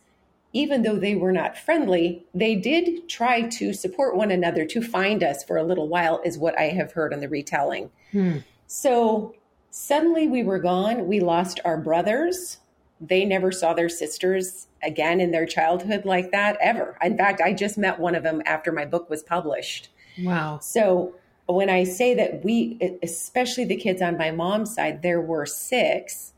even 0.52 0.82
though 0.82 0.96
they 0.96 1.14
were 1.14 1.32
not 1.32 1.56
friendly, 1.56 2.24
they 2.34 2.54
did 2.54 3.08
try 3.08 3.42
to 3.42 3.72
support 3.72 4.16
one 4.16 4.30
another 4.30 4.64
to 4.64 4.82
find 4.82 5.22
us 5.22 5.44
for 5.44 5.56
a 5.56 5.64
little 5.64 5.88
while, 5.88 6.20
is 6.24 6.38
what 6.38 6.58
I 6.58 6.68
have 6.68 6.92
heard 6.92 7.12
on 7.12 7.20
the 7.20 7.28
retelling. 7.28 7.90
Hmm. 8.12 8.38
So 8.66 9.34
suddenly 9.70 10.26
we 10.26 10.42
were 10.42 10.58
gone. 10.58 11.06
We 11.06 11.20
lost 11.20 11.60
our 11.64 11.78
brothers. 11.78 12.58
They 13.00 13.24
never 13.24 13.52
saw 13.52 13.74
their 13.74 13.88
sisters 13.88 14.67
again 14.82 15.20
in 15.20 15.30
their 15.30 15.46
childhood 15.46 16.04
like 16.04 16.30
that 16.32 16.56
ever. 16.60 16.96
In 17.02 17.16
fact, 17.16 17.40
I 17.40 17.52
just 17.52 17.78
met 17.78 17.98
one 17.98 18.14
of 18.14 18.22
them 18.22 18.42
after 18.46 18.72
my 18.72 18.84
book 18.84 19.10
was 19.10 19.22
published. 19.22 19.88
Wow. 20.22 20.58
So 20.60 21.14
when 21.46 21.70
I 21.70 21.84
say 21.84 22.14
that 22.14 22.44
we, 22.44 22.98
especially 23.02 23.64
the 23.64 23.76
kids 23.76 24.02
on 24.02 24.18
my 24.18 24.30
mom's 24.30 24.74
side, 24.74 25.02
there 25.02 25.20
were 25.20 25.46
six. 25.46 26.34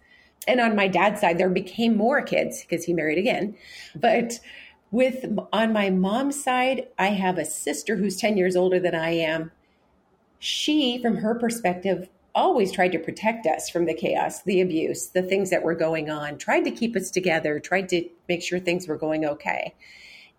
And 0.47 0.61
on 0.61 0.77
my 0.77 0.89
dad's 0.89 1.21
side, 1.21 1.39
there 1.39 1.51
became 1.51 1.97
more 1.97 2.23
kids 2.23 2.63
because 2.63 2.85
he 2.85 2.95
married 2.95 3.19
again. 3.19 3.57
But 3.95 4.41
with 4.91 5.25
on 5.53 5.73
my 5.73 5.91
mom's 5.91 6.43
side, 6.43 6.89
I 6.99 7.09
have 7.09 7.39
a 7.39 7.45
sister 7.45 7.97
who's 7.97 8.17
10 8.17 8.37
years 8.37 8.57
older 8.57 8.81
than 8.81 8.95
I 8.95 9.11
am. 9.11 9.51
She, 10.39 11.01
from 11.03 11.17
her 11.17 11.35
perspective, 11.35 12.09
always 12.35 12.73
tried 12.73 12.93
to 12.93 12.99
protect 12.99 13.47
us 13.47 13.69
from 13.69 13.87
the 13.87 13.95
chaos, 13.95 14.43
the 14.43 14.61
abuse, 14.61 15.09
the 15.09 15.23
things 15.23 15.51
that 15.51 15.63
were 15.63 15.75
going 15.75 16.11
on, 16.11 16.39
tried 16.39 16.63
to 16.63 16.71
keep 16.71 16.97
us 16.97 17.11
together, 17.11 17.59
tried 17.59 17.89
to 17.91 18.09
make 18.29 18.43
sure 18.43 18.59
things 18.59 18.87
were 18.87 18.97
going 18.97 19.25
okay. 19.25 19.75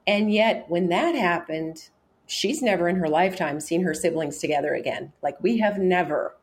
And 0.07 0.33
yet, 0.33 0.65
when 0.67 0.89
that 0.89 1.15
happened, 1.15 1.89
she's 2.25 2.62
never 2.62 2.88
in 2.88 2.95
her 2.95 3.10
lifetime 3.10 3.60
seen 3.60 3.83
her 3.83 3.93
siblings 3.93 4.38
together 4.38 4.74
again. 4.74 5.12
Like 5.21 5.41
we 5.43 5.57
have 5.60 5.77
never 5.77 6.36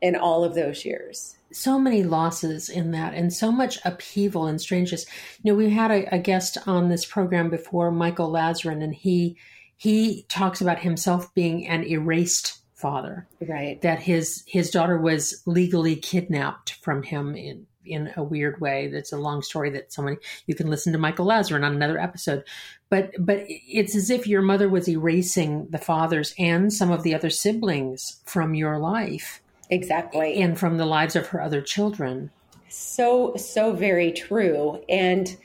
in 0.00 0.16
all 0.16 0.44
of 0.44 0.54
those 0.54 0.84
years. 0.84 1.36
So 1.52 1.78
many 1.78 2.02
losses 2.02 2.68
in 2.68 2.92
that 2.92 3.14
and 3.14 3.32
so 3.32 3.50
much 3.50 3.78
upheaval 3.84 4.46
and 4.46 4.60
strangeness. 4.60 5.06
You 5.42 5.52
know, 5.52 5.58
we 5.58 5.70
had 5.70 5.90
a, 5.90 6.14
a 6.14 6.18
guest 6.18 6.58
on 6.66 6.88
this 6.88 7.04
program 7.04 7.50
before, 7.50 7.90
Michael 7.90 8.30
Lazarin, 8.30 8.82
and 8.82 8.94
he 8.94 9.36
he 9.76 10.24
talks 10.28 10.60
about 10.60 10.80
himself 10.80 11.32
being 11.34 11.66
an 11.66 11.84
erased 11.84 12.57
father. 12.78 13.26
Right. 13.40 13.80
That 13.82 14.00
his 14.00 14.44
his 14.46 14.70
daughter 14.70 14.96
was 14.96 15.42
legally 15.46 15.96
kidnapped 15.96 16.74
from 16.74 17.02
him 17.02 17.34
in 17.34 17.66
in 17.84 18.12
a 18.16 18.22
weird 18.22 18.60
way. 18.60 18.88
That's 18.88 19.12
a 19.12 19.18
long 19.18 19.42
story 19.42 19.70
that 19.70 19.92
someone 19.92 20.18
you 20.46 20.54
can 20.54 20.68
listen 20.68 20.92
to 20.92 20.98
Michael 20.98 21.26
Lazarin 21.26 21.64
on 21.64 21.74
another 21.74 21.98
episode. 21.98 22.44
But 22.88 23.10
but 23.18 23.44
it's 23.48 23.96
as 23.96 24.10
if 24.10 24.26
your 24.26 24.42
mother 24.42 24.68
was 24.68 24.88
erasing 24.88 25.66
the 25.70 25.78
fathers 25.78 26.34
and 26.38 26.72
some 26.72 26.90
of 26.90 27.02
the 27.02 27.14
other 27.14 27.30
siblings 27.30 28.20
from 28.24 28.54
your 28.54 28.78
life. 28.78 29.42
Exactly. 29.70 30.40
And 30.40 30.58
from 30.58 30.78
the 30.78 30.86
lives 30.86 31.16
of 31.16 31.26
her 31.28 31.42
other 31.42 31.60
children. 31.60 32.30
So 32.68 33.34
so 33.36 33.72
very 33.72 34.12
true. 34.12 34.82
And 34.88 35.36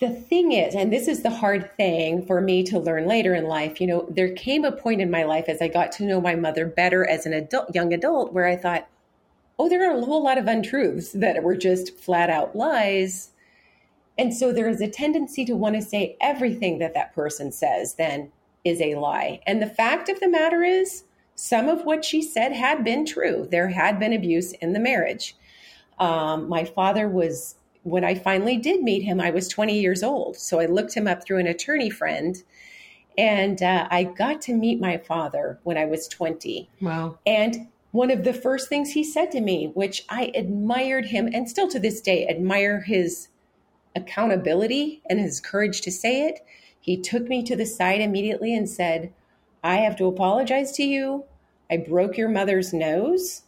the 0.00 0.10
thing 0.10 0.52
is, 0.52 0.74
and 0.74 0.90
this 0.90 1.06
is 1.06 1.22
the 1.22 1.30
hard 1.30 1.76
thing 1.76 2.24
for 2.24 2.40
me 2.40 2.62
to 2.64 2.78
learn 2.78 3.06
later 3.06 3.34
in 3.34 3.44
life, 3.44 3.80
you 3.80 3.86
know, 3.86 4.06
there 4.08 4.32
came 4.32 4.64
a 4.64 4.72
point 4.72 5.02
in 5.02 5.10
my 5.10 5.24
life 5.24 5.44
as 5.46 5.60
I 5.60 5.68
got 5.68 5.92
to 5.92 6.04
know 6.04 6.22
my 6.22 6.34
mother 6.34 6.64
better 6.64 7.06
as 7.06 7.26
an 7.26 7.34
adult, 7.34 7.74
young 7.74 7.92
adult, 7.92 8.32
where 8.32 8.46
I 8.46 8.56
thought, 8.56 8.88
oh, 9.58 9.68
there 9.68 9.90
are 9.90 9.98
a 9.98 10.04
whole 10.04 10.24
lot 10.24 10.38
of 10.38 10.46
untruths 10.46 11.12
that 11.12 11.42
were 11.42 11.54
just 11.54 11.98
flat 11.98 12.30
out 12.30 12.56
lies. 12.56 13.30
And 14.16 14.32
so 14.32 14.52
there 14.52 14.70
is 14.70 14.80
a 14.80 14.88
tendency 14.88 15.44
to 15.44 15.54
want 15.54 15.76
to 15.76 15.82
say 15.82 16.16
everything 16.18 16.78
that 16.78 16.94
that 16.94 17.14
person 17.14 17.52
says 17.52 17.94
then 17.94 18.32
is 18.64 18.80
a 18.80 18.94
lie. 18.94 19.40
And 19.46 19.60
the 19.60 19.66
fact 19.66 20.08
of 20.08 20.18
the 20.20 20.28
matter 20.28 20.62
is, 20.62 21.04
some 21.34 21.68
of 21.68 21.84
what 21.84 22.04
she 22.04 22.20
said 22.20 22.52
had 22.52 22.84
been 22.84 23.06
true. 23.06 23.48
There 23.50 23.68
had 23.68 23.98
been 23.98 24.12
abuse 24.12 24.52
in 24.52 24.72
the 24.74 24.80
marriage. 24.80 25.36
Um, 25.98 26.48
my 26.48 26.64
father 26.64 27.08
was 27.08 27.54
when 27.82 28.04
I 28.04 28.14
finally 28.14 28.56
did 28.56 28.82
meet 28.82 29.02
him, 29.02 29.20
I 29.20 29.30
was 29.30 29.48
20 29.48 29.78
years 29.78 30.02
old. 30.02 30.36
So 30.36 30.60
I 30.60 30.66
looked 30.66 30.94
him 30.94 31.06
up 31.06 31.24
through 31.24 31.38
an 31.38 31.46
attorney 31.46 31.90
friend. 31.90 32.36
And 33.16 33.62
uh, 33.62 33.88
I 33.90 34.04
got 34.04 34.40
to 34.42 34.54
meet 34.54 34.80
my 34.80 34.96
father 34.96 35.58
when 35.62 35.76
I 35.76 35.84
was 35.84 36.08
20. 36.08 36.68
Wow. 36.80 37.18
And 37.26 37.68
one 37.90 38.10
of 38.10 38.24
the 38.24 38.32
first 38.32 38.68
things 38.68 38.92
he 38.92 39.02
said 39.02 39.30
to 39.32 39.40
me, 39.40 39.72
which 39.74 40.04
I 40.08 40.30
admired 40.34 41.06
him 41.06 41.28
and 41.32 41.48
still 41.48 41.68
to 41.68 41.80
this 41.80 42.00
day 42.00 42.26
admire 42.28 42.82
his 42.82 43.28
accountability 43.96 45.02
and 45.10 45.18
his 45.18 45.40
courage 45.40 45.80
to 45.82 45.90
say 45.90 46.28
it, 46.28 46.40
he 46.80 46.96
took 46.96 47.28
me 47.28 47.42
to 47.42 47.56
the 47.56 47.66
side 47.66 48.00
immediately 48.00 48.54
and 48.54 48.68
said, 48.68 49.12
I 49.62 49.76
have 49.76 49.96
to 49.96 50.06
apologize 50.06 50.72
to 50.72 50.82
you. 50.82 51.24
I 51.70 51.78
broke 51.78 52.16
your 52.16 52.28
mother's 52.28 52.72
nose. 52.72 53.42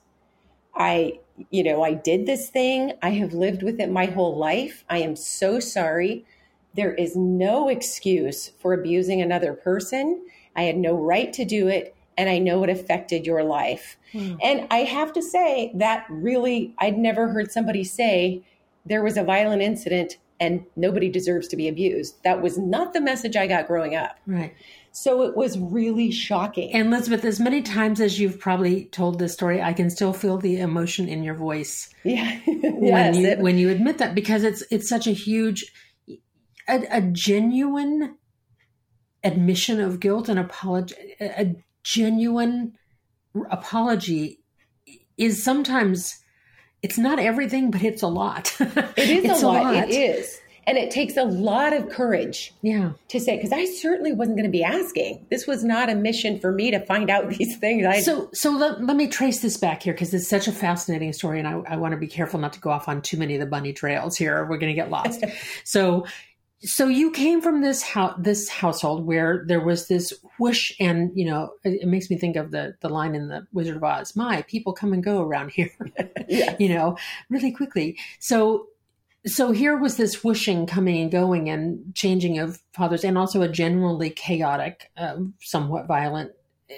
I 0.75 1.21
you 1.51 1.63
know, 1.63 1.83
I 1.83 1.95
did 1.95 2.27
this 2.27 2.51
thing. 2.51 2.93
I 3.03 3.11
have 3.11 3.33
lived 3.33 3.63
with 3.63 3.81
it 3.81 3.91
my 3.91 4.07
whole 4.07 4.37
life. 4.37 4.85
I 4.89 4.99
am 4.99 5.17
so 5.17 5.61
sorry. 5.61 6.25
There 6.75 6.95
is 6.95 7.17
no 7.17 7.69
excuse 7.69 8.53
for 8.59 8.73
abusing 8.73 9.21
another 9.21 9.53
person. 9.53 10.25
I 10.57 10.63
had 10.63 10.77
no 10.77 10.95
right 10.95 11.33
to 11.35 11.45
do 11.45 11.69
it. 11.69 11.95
And 12.19 12.29
I 12.29 12.39
know 12.39 12.63
it 12.63 12.69
affected 12.69 13.27
your 13.27 13.43
life. 13.43 13.97
Mm. 14.13 14.39
And 14.43 14.67
I 14.71 14.79
have 14.79 15.15
to 15.15 15.23
say 15.23 15.73
that 15.75 16.05
really, 16.11 16.75
I'd 16.79 16.99
never 16.99 17.29
heard 17.29 17.51
somebody 17.51 17.85
say 17.85 18.43
there 18.85 19.03
was 19.03 19.17
a 19.17 19.25
violent 19.25 19.63
incident 19.63 20.19
and 20.39 20.65
nobody 20.77 21.09
deserves 21.09 21.49
to 21.49 21.57
be 21.57 21.69
abused. 21.69 22.23
That 22.25 22.43
was 22.43 22.59
not 22.59 22.93
the 22.93 23.01
message 23.01 23.37
I 23.37 23.47
got 23.47 23.67
growing 23.67 23.95
up. 23.95 24.19
Right. 24.27 24.55
So 24.95 25.23
it 25.23 25.35
was 25.35 25.59
really 25.59 26.11
shocking. 26.11 26.71
And 26.75 26.89
Elizabeth, 26.89 27.25
as 27.25 27.41
many 27.41 27.63
times 27.63 27.99
as 27.99 28.21
you've 28.21 28.39
probably 28.39 28.85
told 28.87 29.19
this 29.19 29.33
story, 29.33 29.63
I 29.63 29.73
can 29.73 29.89
still 29.89 30.13
feel 30.13 30.37
the 30.37 30.61
emotion 30.61 31.09
in 31.09 31.23
your 31.23 31.35
voice. 31.35 31.89
Yeah. 32.05 32.41
when 32.47 32.83
yes, 32.83 33.17
you 33.17 33.29
it, 33.29 33.39
when 33.39 33.59
you 33.59 33.71
admit 33.71 33.99
that 33.99 34.13
because 34.15 34.43
it's 34.43 34.65
it's 34.73 34.89
such 34.89 35.07
a 35.07 35.13
huge 35.13 35.73
a, 36.69 36.85
a 36.91 37.01
genuine 37.01 38.17
admission 39.23 39.81
of 39.81 40.01
guilt 40.01 40.29
and 40.29 40.39
apology 40.39 40.97
a 41.21 41.55
genuine 41.85 42.77
apology 43.51 44.41
is 45.17 45.43
sometimes 45.45 46.19
it's 46.83 46.99
not 46.99 47.21
everything 47.21 47.71
but 47.71 47.85
it's 47.85 48.03
a 48.03 48.09
lot 48.09 48.53
it 48.61 48.99
is 48.99 49.43
a 49.43 49.47
lot. 49.47 49.61
a 49.61 49.63
lot. 49.63 49.89
it 49.89 49.91
is 49.91 50.41
and 50.67 50.79
it 50.79 50.91
takes 50.91 51.17
a 51.17 51.25
lot 51.25 51.73
of 51.73 51.89
courage 51.89 52.55
yeah. 52.63 52.93
to 53.09 53.21
say, 53.21 53.37
because 53.37 53.53
I 53.53 53.65
certainly 53.65 54.13
wasn't 54.13 54.37
going 54.37 54.47
to 54.47 54.53
be 54.53 54.63
asking. 54.63 55.27
This 55.31 55.47
was 55.47 55.65
not 55.65 55.91
a 55.91 55.95
mission 55.95 56.39
for 56.39 56.53
me 56.53 56.71
to 56.71 56.81
find 56.81 57.11
out 57.11 57.29
these 57.39 57.57
things. 57.57 57.85
I, 57.85 58.01
so 58.01 58.31
so 58.33 58.51
let, 58.51 58.83
let 58.85 58.97
me 58.97 59.09
trace 59.09 59.41
this 59.41 59.57
back 59.57 59.83
here 59.83 59.93
because 59.93 60.15
it's 60.15 60.29
such 60.29 60.49
a 60.49 60.53
fascinating 60.53 61.13
story. 61.13 61.39
And 61.39 61.49
I, 61.49 61.61
I 61.67 61.77
want 61.77 61.93
to 61.93 61.99
be 61.99 62.07
careful 62.07 62.39
not 62.39 62.53
to 62.55 62.61
go 62.61 62.71
off 62.71 62.89
on 62.89 63.03
too 63.03 63.17
many 63.17 63.35
of 63.35 63.41
the 63.41 63.47
bunny 63.47 63.73
trails 63.73 64.17
here. 64.17 64.47
We're 64.47 64.59
going 64.59 64.75
to 64.75 64.81
get 64.81 64.91
lost. 64.91 65.25
so 65.65 66.07
so 66.65 66.87
you 66.87 67.11
came 67.11 67.43
from 67.43 67.61
this 67.61 67.83
house 67.83 68.15
this 68.19 68.49
household 68.49 69.05
where 69.05 69.45
there 69.47 69.61
was 69.61 69.89
this 69.89 70.13
whoosh 70.39 70.73
and 70.79 71.11
you 71.15 71.25
know 71.25 71.51
it, 71.65 71.83
it, 71.83 71.89
makes 71.89 72.09
me 72.09 72.17
think 72.17 72.37
of 72.37 72.53
the 72.53 72.75
the 72.81 72.89
line 72.89 73.15
in 73.15 73.29
the 73.29 73.45
wizard 73.53 73.77
of 73.77 73.83
oz 73.83 74.15
my 74.15 74.43
people 74.43 74.73
come 74.73 74.93
and 74.93 75.03
go 75.03 75.23
around 75.23 75.51
here 75.51 75.71
yes. 76.29 76.55
you 76.61 76.69
know 76.69 76.97
really 77.29 77.51
quickly 77.51 77.99
so 78.21 78.69
so 79.27 79.53
here 79.53 79.77
was 79.77 79.97
this 79.97 80.25
whooshing 80.25 80.67
coming 80.67 81.01
and 81.01 81.11
going 81.11 81.49
and 81.49 81.95
changing 81.95 82.39
of 82.39 82.61
fathers 82.73 83.05
and 83.05 83.17
also 83.17 83.43
a 83.43 83.49
generally 83.49 84.11
chaotic 84.11 84.91
uh, 84.97 85.17
somewhat 85.41 85.87
violent 85.87 86.33
uh, 86.71 86.75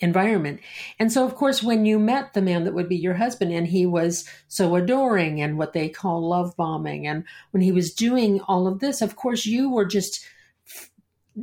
environment. 0.00 0.60
And 0.98 1.12
so 1.12 1.24
of 1.24 1.36
course 1.36 1.62
when 1.62 1.84
you 1.84 1.98
met 1.98 2.34
the 2.34 2.42
man 2.42 2.64
that 2.64 2.74
would 2.74 2.88
be 2.88 2.96
your 2.96 3.14
husband 3.14 3.52
and 3.52 3.68
he 3.68 3.86
was 3.86 4.28
so 4.48 4.74
adoring 4.74 5.40
and 5.40 5.58
what 5.58 5.72
they 5.72 5.88
call 5.88 6.28
love 6.28 6.56
bombing 6.56 7.06
and 7.06 7.24
when 7.52 7.62
he 7.62 7.72
was 7.72 7.94
doing 7.94 8.40
all 8.48 8.66
of 8.66 8.80
this 8.80 9.00
of 9.00 9.14
course 9.14 9.46
you 9.46 9.70
were 9.70 9.86
just 9.86 10.26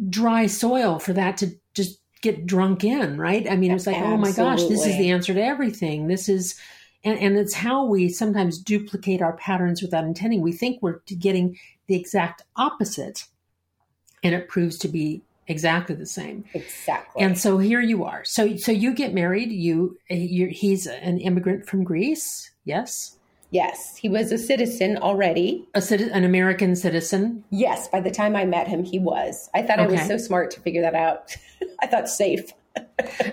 dry 0.10 0.46
soil 0.46 1.00
for 1.00 1.13
that 1.13 1.38
to 1.38 1.55
just 1.74 2.00
get 2.22 2.46
drunk 2.46 2.84
in 2.84 3.17
right? 3.17 3.50
I 3.50 3.55
mean 3.55 3.72
it 3.72 3.75
was 3.75 3.88
like 3.88 3.96
Absolutely. 3.96 4.13
oh 4.13 4.17
my 4.17 4.31
gosh 4.34 4.67
this 4.67 4.86
is 4.86 4.98
the 4.98 5.12
answer 5.12 5.34
to 5.34 5.41
everything. 5.41 6.07
This 6.07 6.27
is 6.27 6.60
and, 7.04 7.20
and 7.20 7.38
it's 7.38 7.54
how 7.54 7.86
we 7.86 8.10
sometimes 8.10 8.58
duplicate 8.58 9.22
our 9.22 9.34
patterns 9.34 9.82
without 9.82 10.04
intending. 10.04 10.42
We 10.42 10.51
think 10.51 10.82
we're 10.82 11.00
getting 11.20 11.58
the 11.88 11.96
exact 11.96 12.44
opposite, 12.56 13.25
and 14.24 14.34
it 14.34 14.50
proves 14.50 14.77
to 14.80 14.88
be 14.88 15.22
exactly 15.48 15.96
the 15.96 16.06
same. 16.06 16.44
Exactly. 16.54 17.22
And 17.22 17.38
so 17.38 17.58
here 17.58 17.82
you 17.82 18.04
are. 18.04 18.24
So 18.25 18.58
so 18.58 18.72
you 18.72 18.94
get 18.94 19.13
married. 19.13 19.51
You 19.51 19.98
he's 20.08 20.88
an 20.88 21.20
immigrant 21.20 21.68
from 21.68 21.84
Greece. 21.84 22.51
Yes. 22.66 23.13
Yes, 23.50 23.96
he 23.96 24.10
was 24.10 24.34
a 24.34 24.38
citizen 24.38 24.98
already. 24.98 25.66
A 25.74 25.82
citizen, 25.82 26.13
an 26.13 26.25
American 26.25 26.75
citizen. 26.75 27.46
Yes, 27.50 27.88
by 27.88 28.01
the 28.01 28.12
time 28.12 28.36
I 28.36 28.44
met 28.44 28.68
him, 28.68 28.84
he 28.84 29.00
was. 29.00 29.50
I 29.56 29.62
thought 29.62 29.80
okay. 29.80 29.96
I 29.96 30.00
was 30.00 30.06
so 30.06 30.18
smart 30.18 30.51
to 30.51 30.60
figure 30.60 30.82
that 30.82 30.96
out. 30.96 31.34
I 31.82 31.88
thought 31.88 32.10
safe 32.10 32.51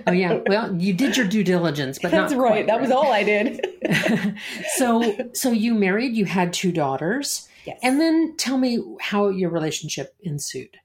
oh 0.07 0.13
yeah. 0.13 0.41
Well, 0.47 0.75
you 0.81 0.93
did 0.93 1.17
your 1.17 1.27
due 1.27 1.45
diligence, 1.45 1.99
but 2.01 2.11
that's 2.11 2.35
right. 2.35 2.67
That 2.67 2.75
right. 2.75 2.83
was 2.83 2.91
all 2.91 3.13
I 3.13 3.23
did. 3.23 3.67
so, 4.77 5.31
so 5.33 5.51
you 5.51 5.75
married. 5.75 6.15
You 6.15 6.25
had 6.25 6.53
two 6.53 6.73
daughters. 6.73 7.49
Yes. 7.67 7.79
And 7.83 8.01
then 8.01 8.37
tell 8.37 8.59
me 8.59 8.83
how 9.01 9.29
your 9.29 9.51
relationship 9.51 10.15
ensued. 10.23 10.79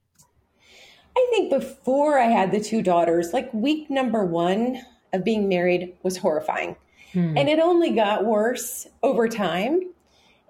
I 1.17 1.27
think 1.31 1.49
before 1.49 2.17
I 2.17 2.27
had 2.27 2.51
the 2.51 2.61
two 2.61 2.81
daughters, 2.81 3.33
like 3.33 3.53
week 3.53 3.89
number 3.89 4.23
one 4.25 4.81
of 5.11 5.23
being 5.23 5.49
married 5.49 5.93
was 6.03 6.17
horrifying. 6.17 6.75
Hmm. 7.13 7.37
And 7.37 7.49
it 7.49 7.59
only 7.59 7.91
got 7.91 8.25
worse 8.25 8.87
over 9.03 9.27
time. 9.27 9.81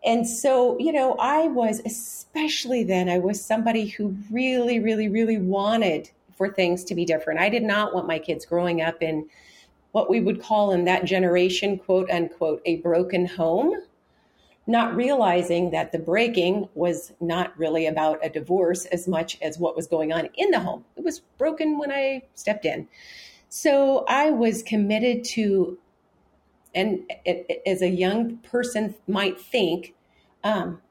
And 0.05 0.27
so, 0.27 0.77
you 0.79 0.91
know, 0.91 1.15
I 1.19 1.47
was, 1.47 1.81
especially 1.85 2.83
then, 2.83 3.09
I 3.09 3.17
was 3.17 3.43
somebody 3.43 3.87
who 3.87 4.15
really, 4.31 4.79
really, 4.79 5.09
really 5.09 5.37
wanted 5.37 6.09
for 6.39 6.47
things 6.49 6.85
to 6.85 6.95
be 6.95 7.03
different. 7.03 7.37
I 7.37 7.49
did 7.49 7.63
not 7.63 7.93
want 7.93 8.07
my 8.07 8.17
kids 8.17 8.45
growing 8.45 8.81
up 8.81 9.03
in 9.03 9.27
what 9.91 10.09
we 10.09 10.21
would 10.21 10.41
call 10.41 10.71
in 10.71 10.85
that 10.85 11.03
generation, 11.03 11.77
quote 11.77 12.09
unquote, 12.09 12.61
a 12.65 12.77
broken 12.77 13.25
home, 13.25 13.73
not 14.65 14.95
realizing 14.95 15.71
that 15.71 15.91
the 15.91 15.99
breaking 15.99 16.69
was 16.75 17.11
not 17.19 17.57
really 17.59 17.87
about 17.87 18.19
a 18.23 18.29
divorce 18.29 18.85
as 18.85 19.05
much 19.05 19.37
as 19.41 19.59
what 19.59 19.75
was 19.75 19.85
going 19.85 20.13
on 20.13 20.29
in 20.35 20.49
the 20.51 20.61
home. 20.61 20.85
It 20.95 21.03
was 21.03 21.19
broken 21.37 21.77
when 21.77 21.91
I 21.91 22.23
stepped 22.35 22.65
in. 22.65 22.87
So 23.49 24.05
I 24.07 24.29
was 24.29 24.63
committed 24.63 25.25
to, 25.35 25.77
and 26.73 27.01
as 27.67 27.81
a 27.81 27.89
young 27.89 28.37
person 28.37 28.95
might 29.07 29.41
think, 29.41 29.93
um, 30.45 30.81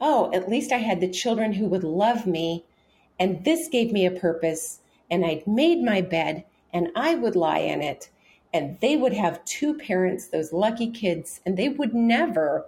oh, 0.00 0.32
at 0.32 0.48
least 0.48 0.72
I 0.72 0.78
had 0.78 1.00
the 1.00 1.08
children 1.08 1.52
who 1.52 1.66
would 1.66 1.84
love 1.84 2.26
me. 2.26 2.64
And 3.20 3.44
this 3.44 3.68
gave 3.68 3.92
me 3.92 4.04
a 4.04 4.10
purpose 4.10 4.80
and 5.10 5.24
I'd 5.24 5.46
made 5.46 5.82
my 5.82 6.00
bed 6.00 6.44
and 6.72 6.88
I 6.96 7.14
would 7.14 7.36
lie 7.36 7.58
in 7.60 7.82
it 7.82 8.10
and 8.52 8.78
they 8.80 8.96
would 8.96 9.12
have 9.12 9.44
two 9.44 9.74
parents, 9.74 10.28
those 10.28 10.52
lucky 10.52 10.90
kids, 10.90 11.40
and 11.44 11.56
they 11.56 11.68
would 11.68 11.94
never 11.94 12.66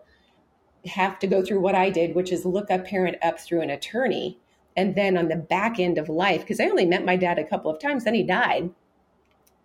have 0.86 1.18
to 1.18 1.26
go 1.26 1.42
through 1.42 1.60
what 1.60 1.74
I 1.74 1.90
did, 1.90 2.14
which 2.14 2.30
is 2.32 2.44
look 2.44 2.70
a 2.70 2.78
parent 2.78 3.16
up 3.22 3.40
through 3.40 3.62
an 3.62 3.70
attorney. 3.70 4.38
And 4.76 4.94
then 4.94 5.16
on 5.16 5.28
the 5.28 5.36
back 5.36 5.80
end 5.80 5.98
of 5.98 6.08
life, 6.08 6.42
because 6.42 6.60
I 6.60 6.66
only 6.66 6.86
met 6.86 7.04
my 7.04 7.16
dad 7.16 7.38
a 7.38 7.44
couple 7.44 7.70
of 7.70 7.80
times, 7.80 8.04
then 8.04 8.14
he 8.14 8.22
died. 8.22 8.70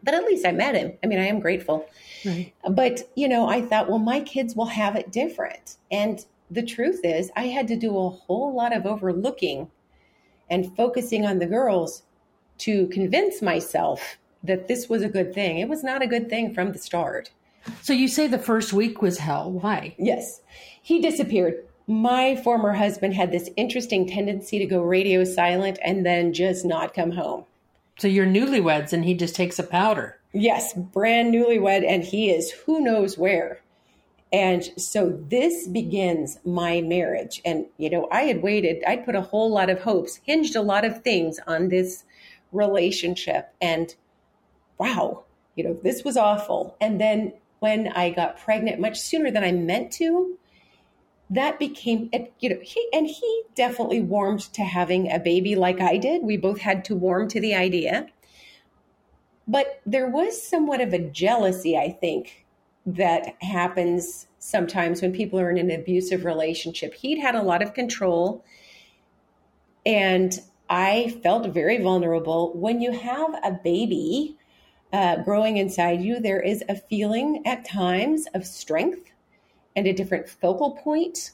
But 0.01 0.13
at 0.13 0.23
least 0.23 0.45
I 0.45 0.51
met 0.51 0.75
him. 0.75 0.93
I 1.03 1.07
mean, 1.07 1.19
I 1.19 1.27
am 1.27 1.39
grateful. 1.39 1.85
Right. 2.25 2.53
But, 2.69 3.01
you 3.15 3.27
know, 3.27 3.47
I 3.47 3.61
thought, 3.61 3.89
well, 3.89 3.99
my 3.99 4.21
kids 4.21 4.55
will 4.55 4.65
have 4.65 4.95
it 4.95 5.11
different. 5.11 5.77
And 5.91 6.25
the 6.49 6.63
truth 6.63 7.01
is, 7.03 7.31
I 7.35 7.47
had 7.47 7.67
to 7.69 7.75
do 7.75 7.97
a 7.97 8.09
whole 8.09 8.53
lot 8.53 8.75
of 8.75 8.85
overlooking 8.85 9.69
and 10.49 10.75
focusing 10.75 11.25
on 11.25 11.39
the 11.39 11.45
girls 11.45 12.03
to 12.59 12.87
convince 12.87 13.41
myself 13.41 14.17
that 14.43 14.67
this 14.67 14.89
was 14.89 15.01
a 15.01 15.09
good 15.09 15.33
thing. 15.33 15.59
It 15.59 15.69
was 15.69 15.83
not 15.83 16.01
a 16.01 16.07
good 16.07 16.29
thing 16.29 16.53
from 16.53 16.71
the 16.71 16.79
start. 16.79 17.31
So 17.81 17.93
you 17.93 18.07
say 18.07 18.27
the 18.27 18.37
first 18.37 18.73
week 18.73 19.01
was 19.01 19.19
hell. 19.19 19.51
Why? 19.51 19.95
Yes. 19.97 20.41
He 20.81 21.01
disappeared. 21.01 21.65
My 21.87 22.35
former 22.35 22.73
husband 22.73 23.13
had 23.13 23.31
this 23.31 23.49
interesting 23.55 24.07
tendency 24.07 24.59
to 24.59 24.65
go 24.65 24.81
radio 24.81 25.23
silent 25.23 25.79
and 25.83 26.05
then 26.05 26.33
just 26.33 26.65
not 26.65 26.93
come 26.93 27.11
home. 27.11 27.45
So 27.97 28.07
you're 28.07 28.25
newlyweds 28.25 28.93
and 28.93 29.05
he 29.05 29.13
just 29.13 29.35
takes 29.35 29.59
a 29.59 29.63
powder. 29.63 30.17
Yes, 30.33 30.73
brand 30.73 31.33
newlywed 31.33 31.87
and 31.87 32.03
he 32.03 32.29
is 32.31 32.51
who 32.51 32.81
knows 32.81 33.17
where. 33.17 33.61
And 34.31 34.63
so 34.77 35.11
this 35.29 35.67
begins 35.67 36.39
my 36.43 36.81
marriage. 36.81 37.39
And, 37.45 37.67
you 37.77 37.89
know, 37.89 38.07
I 38.11 38.23
had 38.23 38.41
waited, 38.41 38.83
I'd 38.87 39.05
put 39.05 39.15
a 39.15 39.21
whole 39.21 39.51
lot 39.51 39.69
of 39.69 39.81
hopes, 39.81 40.19
hinged 40.23 40.55
a 40.55 40.61
lot 40.61 40.85
of 40.85 41.03
things 41.03 41.39
on 41.45 41.69
this 41.69 42.03
relationship. 42.53 43.53
And 43.61 43.93
wow, 44.77 45.23
you 45.55 45.63
know, 45.63 45.79
this 45.83 46.03
was 46.03 46.17
awful. 46.17 46.75
And 46.79 46.99
then 46.99 47.33
when 47.59 47.87
I 47.89 48.09
got 48.09 48.37
pregnant 48.37 48.79
much 48.79 48.99
sooner 48.99 49.31
than 49.31 49.43
I 49.43 49.51
meant 49.51 49.91
to, 49.93 50.37
that 51.29 51.57
became 51.57 52.11
you 52.39 52.49
know 52.49 52.59
he 52.61 52.87
and 52.93 53.07
he 53.07 53.43
definitely 53.55 54.01
warmed 54.01 54.41
to 54.53 54.61
having 54.61 55.11
a 55.11 55.19
baby 55.19 55.55
like 55.55 55.81
I 55.81 55.97
did. 55.97 56.21
We 56.23 56.37
both 56.37 56.59
had 56.59 56.85
to 56.85 56.95
warm 56.95 57.27
to 57.29 57.39
the 57.39 57.55
idea. 57.55 58.07
But 59.47 59.81
there 59.85 60.07
was 60.07 60.41
somewhat 60.41 60.79
of 60.79 60.93
a 60.93 60.99
jealousy, 60.99 61.77
I 61.77 61.89
think, 61.89 62.45
that 62.85 63.35
happens 63.41 64.27
sometimes 64.39 65.01
when 65.01 65.13
people 65.13 65.39
are 65.39 65.49
in 65.49 65.57
an 65.57 65.71
abusive 65.71 66.25
relationship. 66.25 66.93
He'd 66.93 67.19
had 67.19 67.35
a 67.35 67.41
lot 67.41 67.61
of 67.61 67.73
control 67.73 68.43
and 69.85 70.39
I 70.69 71.19
felt 71.21 71.47
very 71.47 71.81
vulnerable. 71.81 72.53
When 72.55 72.81
you 72.81 72.91
have 72.91 73.35
a 73.43 73.51
baby 73.51 74.37
uh, 74.91 75.17
growing 75.23 75.57
inside 75.57 76.01
you, 76.01 76.19
there 76.19 76.39
is 76.39 76.63
a 76.69 76.75
feeling 76.75 77.41
at 77.45 77.65
times 77.65 78.27
of 78.33 78.45
strength 78.45 79.11
and 79.75 79.87
a 79.87 79.93
different 79.93 80.29
focal 80.29 80.71
point. 80.71 81.31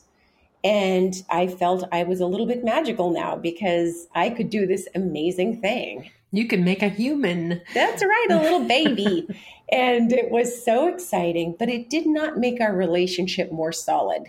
And 0.63 1.23
I 1.29 1.47
felt 1.47 1.87
I 1.91 2.03
was 2.03 2.19
a 2.19 2.25
little 2.25 2.45
bit 2.45 2.63
magical 2.63 3.11
now 3.11 3.35
because 3.35 4.07
I 4.13 4.29
could 4.29 4.49
do 4.49 4.65
this 4.65 4.87
amazing 4.95 5.61
thing. 5.61 6.09
You 6.31 6.47
can 6.47 6.63
make 6.63 6.83
a 6.83 6.89
human. 6.89 7.61
That's 7.73 8.03
right, 8.03 8.27
a 8.29 8.41
little 8.41 8.65
baby. 8.65 9.27
and 9.71 10.11
it 10.11 10.29
was 10.29 10.63
so 10.63 10.87
exciting, 10.87 11.55
but 11.57 11.69
it 11.69 11.89
did 11.89 12.05
not 12.05 12.37
make 12.37 12.61
our 12.61 12.75
relationship 12.75 13.51
more 13.51 13.71
solid 13.71 14.23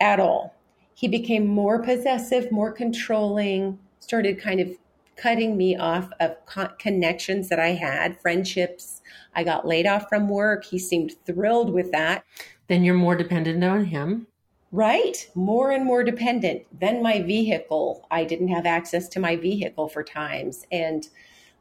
at 0.00 0.20
all. 0.20 0.54
He 0.94 1.08
became 1.08 1.46
more 1.46 1.82
possessive, 1.82 2.52
more 2.52 2.70
controlling, 2.70 3.78
started 4.02 4.40
kind 4.40 4.60
of 4.60 4.68
cutting 5.16 5.56
me 5.56 5.76
off 5.76 6.10
of 6.20 6.36
connections 6.78 7.48
that 7.48 7.60
I 7.60 7.68
had, 7.68 8.20
friendships. 8.20 9.00
I 9.34 9.44
got 9.44 9.66
laid 9.66 9.86
off 9.86 10.08
from 10.08 10.28
work. 10.28 10.64
He 10.64 10.78
seemed 10.78 11.12
thrilled 11.24 11.72
with 11.72 11.92
that. 11.92 12.24
Then 12.66 12.82
you're 12.82 12.94
more 12.94 13.14
dependent 13.14 13.62
on 13.62 13.84
him. 13.84 14.26
Right. 14.72 15.28
More 15.34 15.70
and 15.70 15.84
more 15.84 16.02
dependent. 16.02 16.66
Then 16.80 17.02
my 17.02 17.22
vehicle. 17.22 18.06
I 18.10 18.24
didn't 18.24 18.48
have 18.48 18.66
access 18.66 19.08
to 19.10 19.20
my 19.20 19.36
vehicle 19.36 19.88
for 19.88 20.02
times 20.02 20.66
and 20.72 21.06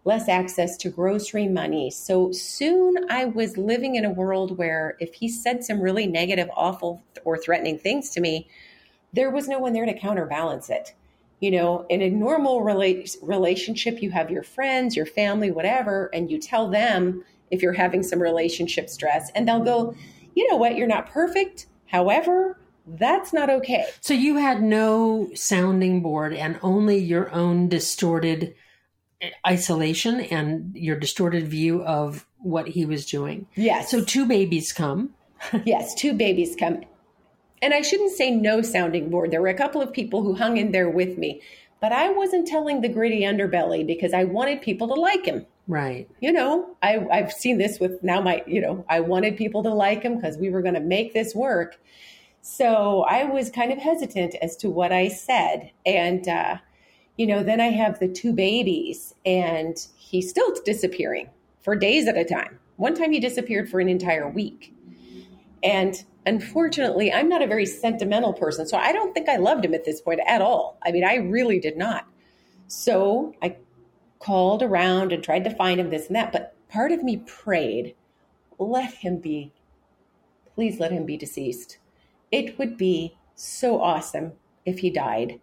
less 0.06 0.27
access 0.27 0.77
to 0.77 0.89
grocery 0.89 1.47
money. 1.47 1.91
So 1.91 2.32
soon 2.32 2.95
I 3.12 3.25
was 3.25 3.58
living 3.58 3.95
in 3.95 4.06
a 4.06 4.12
world 4.12 4.58
where 4.58 4.95
if 4.99 5.13
he 5.13 5.27
said 5.27 5.63
some 5.63 5.80
really 5.80 6.08
negative, 6.08 6.49
awful, 6.56 7.04
or 7.23 7.38
threatening 7.38 7.77
things 7.77 8.10
to 8.12 8.21
me, 8.21 8.47
there 9.13 9.30
was 9.30 9.47
no 9.47 9.60
one 9.60 9.73
there 9.73 9.86
to 9.86 9.99
counterbalance 9.99 10.69
it. 10.69 10.95
You 11.41 11.51
know, 11.51 11.86
in 11.89 12.01
a 12.01 12.10
normal 12.10 12.62
rela- 12.62 13.17
relationship, 13.21 14.01
you 14.01 14.12
have 14.12 14.32
your 14.32 14.43
friends, 14.43 14.95
your 14.95 15.06
family, 15.06 15.51
whatever, 15.51 16.10
and 16.13 16.32
you 16.32 16.39
tell 16.39 16.69
them 16.69 17.25
if 17.49 17.62
you're 17.62 17.73
having 17.73 18.04
some 18.04 18.21
relationship 18.21 18.89
stress, 18.89 19.30
and 19.36 19.47
they'll 19.47 19.63
go, 19.63 19.93
you 20.36 20.49
know 20.49 20.56
what, 20.56 20.77
you're 20.77 20.88
not 20.88 21.10
perfect. 21.10 21.65
However, 21.88 22.58
that's 22.88 23.34
not 23.34 23.49
okay. 23.49 23.86
So 23.99 24.13
you 24.13 24.38
had 24.38 24.62
no 24.62 25.30
sounding 25.34 26.01
board 26.01 26.34
and 26.34 26.60
only 26.62 26.97
your 26.97 27.32
own 27.32 27.69
distorted 27.69 28.56
eh, 29.21 29.32
isolation 29.45 30.21
and 30.21 30.75
your 30.75 30.97
distorted 30.97 31.47
view 31.47 31.84
of 31.84 32.25
what 32.39 32.69
he 32.69 32.86
was 32.86 33.06
doing. 33.06 33.47
Yes. 33.56 33.91
So 33.91 34.04
two 34.04 34.25
babies 34.25 34.71
come. 34.73 35.13
yes, 35.65 35.93
two 35.95 36.13
babies 36.13 36.56
come. 36.58 36.82
And 37.62 37.74
I 37.74 37.82
shouldn't 37.82 38.12
say 38.12 38.32
no 38.32 38.62
sounding 38.62 39.10
board. 39.10 39.32
There 39.32 39.41
were 39.41 39.47
a 39.47 39.54
couple 39.54 39.82
of 39.82 39.93
people 39.93 40.24
who 40.24 40.36
hung 40.36 40.58
in 40.58 40.71
there 40.71 40.89
with 40.89 41.17
me, 41.17 41.41
but 41.80 41.91
I 41.91 42.10
wasn't 42.10 42.47
telling 42.47 42.82
the 42.82 42.89
gritty 42.89 43.21
underbelly 43.21 43.86
because 43.86 44.13
I 44.13 44.24
wanted 44.24 44.62
people 44.62 44.88
to 44.88 44.93
like 44.93 45.26
him. 45.26 45.45
Right. 45.67 46.10
You 46.19 46.32
know, 46.32 46.76
I, 46.82 47.06
I've 47.12 47.32
seen 47.32 47.58
this 47.58 47.80
with 47.80 48.04
now 48.04 48.19
my, 48.21 48.43
you 48.47 48.62
know, 48.62 48.84
I 48.89 49.00
wanted 49.00 49.38
people 49.38 49.63
to 49.63 49.74
like 49.74 50.04
him 50.04 50.15
because 50.15 50.38
we 50.38 50.50
were 50.50 50.62
going 50.62 50.74
to 50.74 50.80
make 50.80 51.13
this 51.13 51.36
work. 51.36 51.80
So 52.41 53.04
I 53.04 53.26
was 53.26 53.52
kind 53.52 53.71
of 53.71 53.78
hesitant 53.78 54.36
as 54.41 54.58
to 54.58 54.69
what 54.69 54.91
I 54.91 55.08
said. 55.08 55.71
And, 55.86 56.28
uh, 56.28 56.58
you 57.17 57.28
know, 57.28 57.43
then 57.43 57.62
I 57.62 57.67
have 57.67 58.00
the 58.00 58.08
two 58.08 58.34
babies 58.34 59.13
and 59.26 59.78
he's 59.95 60.30
still 60.30 60.52
disappearing 60.65 61.30
for 61.62 61.76
days 61.76 62.08
at 62.08 62.17
a 62.17 62.26
time. 62.26 62.60
One 62.78 62.95
time 62.95 63.12
he 63.12 63.19
disappeared 63.19 63.69
for 63.69 63.80
an 63.80 63.88
entire 63.88 64.28
week. 64.28 64.74
And 65.63 66.04
unfortunately, 66.25 67.12
I'm 67.12 67.29
not 67.29 67.41
a 67.41 67.47
very 67.47 67.65
sentimental 67.65 68.34
person. 68.34 68.67
So 68.67 68.77
I 68.77 68.91
don't 68.91 69.13
think 69.13 69.29
I 69.29 69.38
loved 69.38 69.65
him 69.65 69.73
at 69.73 69.86
this 69.86 70.01
point 70.01 70.19
at 70.27 70.41
all. 70.41 70.77
I 70.84 70.91
mean, 70.91 71.03
I 71.03 71.15
really 71.15 71.60
did 71.60 71.77
not. 71.77 72.07
So 72.67 73.34
I 73.41 73.57
called 74.19 74.63
around 74.63 75.12
and 75.12 75.23
tried 75.23 75.43
to 75.43 75.55
find 75.55 75.79
him 75.79 75.89
this 75.89 76.07
and 76.07 76.15
that, 76.15 76.31
but 76.31 76.55
part 76.69 76.91
of 76.91 77.03
me 77.03 77.17
prayed, 77.17 77.95
let 78.60 78.93
him 78.93 79.17
be, 79.17 79.51
please 80.53 80.79
let 80.79 80.91
him 80.91 81.05
be 81.05 81.17
deceased. 81.17 81.79
It 82.31 82.57
would 82.57 82.77
be 82.77 83.17
so 83.36 83.81
awesome 83.81 84.34
if 84.65 84.79
he 84.79 84.89
died. 84.89 85.41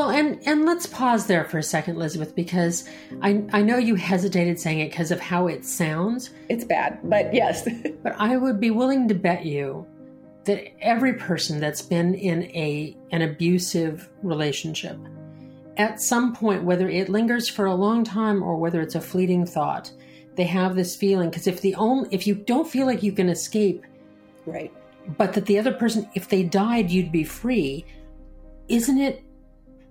Well, 0.00 0.12
and 0.12 0.40
and 0.46 0.64
let's 0.64 0.86
pause 0.86 1.26
there 1.26 1.44
for 1.44 1.58
a 1.58 1.62
second, 1.62 1.96
Elizabeth, 1.96 2.34
because 2.34 2.88
I 3.20 3.44
I 3.52 3.60
know 3.60 3.76
you 3.76 3.96
hesitated 3.96 4.58
saying 4.58 4.80
it 4.80 4.88
because 4.88 5.10
of 5.10 5.20
how 5.20 5.46
it 5.46 5.62
sounds. 5.62 6.30
It's 6.48 6.64
bad, 6.64 7.00
but 7.04 7.34
yes. 7.34 7.68
but 8.02 8.14
I 8.16 8.38
would 8.38 8.58
be 8.60 8.70
willing 8.70 9.08
to 9.08 9.14
bet 9.14 9.44
you 9.44 9.86
that 10.44 10.72
every 10.82 11.12
person 11.12 11.60
that's 11.60 11.82
been 11.82 12.14
in 12.14 12.44
a 12.44 12.96
an 13.10 13.20
abusive 13.20 14.08
relationship, 14.22 14.96
at 15.76 16.00
some 16.00 16.34
point, 16.34 16.64
whether 16.64 16.88
it 16.88 17.10
lingers 17.10 17.50
for 17.50 17.66
a 17.66 17.74
long 17.74 18.02
time 18.02 18.42
or 18.42 18.56
whether 18.56 18.80
it's 18.80 18.94
a 18.94 19.02
fleeting 19.02 19.44
thought, 19.44 19.92
they 20.34 20.44
have 20.44 20.76
this 20.76 20.96
feeling. 20.96 21.28
Because 21.28 21.46
if 21.46 21.60
the 21.60 21.74
only 21.74 22.08
if 22.10 22.26
you 22.26 22.36
don't 22.36 22.66
feel 22.66 22.86
like 22.86 23.02
you 23.02 23.12
can 23.12 23.28
escape, 23.28 23.84
right, 24.46 24.72
but 25.18 25.34
that 25.34 25.44
the 25.44 25.58
other 25.58 25.74
person, 25.74 26.08
if 26.14 26.26
they 26.26 26.42
died, 26.42 26.90
you'd 26.90 27.12
be 27.12 27.22
free. 27.22 27.84
Isn't 28.66 28.98
it 28.98 29.24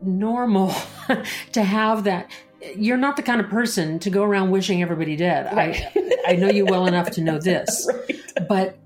normal 0.02 0.74
to 1.52 1.64
have 1.64 2.04
that 2.06 2.30
you're 2.76 2.98
not 2.98 3.16
the 3.16 3.24
kind 3.24 3.40
of 3.40 3.50
person 3.50 4.00
to 4.00 4.10
go 4.10 4.24
around 4.24 4.52
wishing 4.52 4.82
everybody 4.82 5.16
dead. 5.16 5.54
Right. 5.56 5.82
I 5.96 6.16
I 6.28 6.36
know 6.36 6.50
you 6.50 6.66
well 6.66 6.88
enough 6.88 7.12
to 7.12 7.22
know 7.22 7.40
this. 7.44 7.90
Right. 7.92 8.48
But 8.48 8.78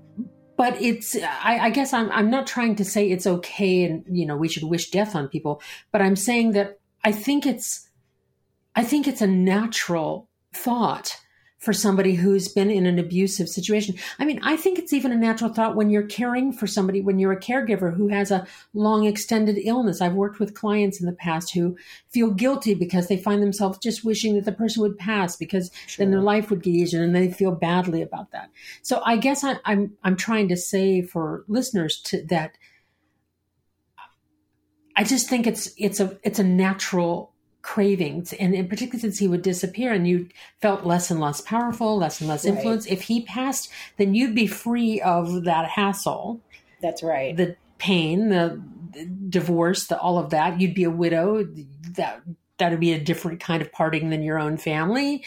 but 0.56 0.80
it's 0.80 1.16
I, 1.16 1.58
I, 1.58 1.70
guess 1.70 1.92
I'm 1.92 2.10
I'm 2.12 2.30
not 2.30 2.46
trying 2.46 2.76
to 2.76 2.84
say 2.84 3.10
it's 3.10 3.26
okay 3.26 3.84
and 3.84 4.04
you 4.08 4.26
know 4.26 4.36
we 4.36 4.48
should 4.48 4.64
wish 4.64 4.90
death 4.90 5.16
on 5.16 5.28
people, 5.28 5.60
but 5.90 6.00
I'm 6.00 6.16
saying 6.16 6.52
that 6.52 6.78
I 7.04 7.12
think 7.12 7.46
it's 7.46 7.88
I 8.74 8.84
think 8.84 9.08
it's 9.08 9.20
a 9.20 9.26
natural 9.26 10.28
thought 10.52 11.16
for 11.64 11.72
somebody 11.72 12.14
who's 12.14 12.48
been 12.48 12.70
in 12.70 12.86
an 12.86 12.98
abusive 12.98 13.48
situation. 13.48 13.96
I 14.18 14.24
mean, 14.24 14.38
I 14.42 14.56
think 14.56 14.78
it's 14.78 14.92
even 14.92 15.12
a 15.12 15.16
natural 15.16 15.52
thought 15.52 15.76
when 15.76 15.90
you're 15.90 16.02
caring 16.02 16.52
for 16.52 16.66
somebody, 16.66 17.00
when 17.00 17.18
you're 17.18 17.32
a 17.32 17.40
caregiver 17.40 17.96
who 17.96 18.08
has 18.08 18.30
a 18.30 18.46
long 18.74 19.06
extended 19.06 19.58
illness. 19.62 20.00
I've 20.00 20.14
worked 20.14 20.38
with 20.38 20.54
clients 20.54 21.00
in 21.00 21.06
the 21.06 21.12
past 21.12 21.54
who 21.54 21.76
feel 22.10 22.30
guilty 22.30 22.74
because 22.74 23.08
they 23.08 23.16
find 23.16 23.42
themselves 23.42 23.78
just 23.78 24.04
wishing 24.04 24.34
that 24.34 24.44
the 24.44 24.52
person 24.52 24.82
would 24.82 24.98
pass 24.98 25.36
because 25.36 25.70
sure. 25.86 26.04
then 26.04 26.10
their 26.10 26.20
life 26.20 26.50
would 26.50 26.62
get 26.62 26.74
easier 26.74 27.02
and 27.02 27.16
they 27.16 27.32
feel 27.32 27.52
badly 27.52 28.02
about 28.02 28.30
that. 28.32 28.50
So 28.82 29.00
I 29.04 29.16
guess 29.16 29.42
I, 29.42 29.56
I'm, 29.64 29.92
I'm 30.04 30.16
trying 30.16 30.48
to 30.48 30.56
say 30.56 31.02
for 31.02 31.44
listeners 31.48 32.00
to 32.02 32.22
that 32.26 32.56
I 34.96 35.02
just 35.02 35.28
think 35.28 35.46
it's 35.46 35.72
it's 35.76 35.98
a 35.98 36.16
it's 36.22 36.38
a 36.38 36.44
natural 36.44 37.33
cravings 37.64 38.34
and 38.34 38.54
in 38.54 38.68
particular 38.68 39.00
since 39.00 39.18
he 39.18 39.26
would 39.26 39.40
disappear 39.40 39.90
and 39.90 40.06
you 40.06 40.28
felt 40.60 40.84
less 40.84 41.10
and 41.10 41.18
less 41.18 41.40
powerful 41.40 41.96
less 41.96 42.20
and 42.20 42.28
less 42.28 42.44
influence 42.44 42.84
right. 42.84 42.92
if 42.92 43.00
he 43.04 43.22
passed 43.22 43.70
then 43.96 44.14
you'd 44.14 44.34
be 44.34 44.46
free 44.46 45.00
of 45.00 45.44
that 45.44 45.66
hassle 45.70 46.38
that's 46.82 47.02
right 47.02 47.38
the 47.38 47.56
pain 47.78 48.28
the, 48.28 48.62
the 48.92 49.06
divorce 49.30 49.86
the 49.86 49.98
all 49.98 50.18
of 50.18 50.28
that 50.28 50.60
you'd 50.60 50.74
be 50.74 50.84
a 50.84 50.90
widow 50.90 51.42
that 51.92 52.20
that 52.58 52.70
would 52.70 52.80
be 52.80 52.92
a 52.92 53.00
different 53.00 53.40
kind 53.40 53.62
of 53.62 53.72
parting 53.72 54.10
than 54.10 54.22
your 54.22 54.38
own 54.38 54.58
family 54.58 55.24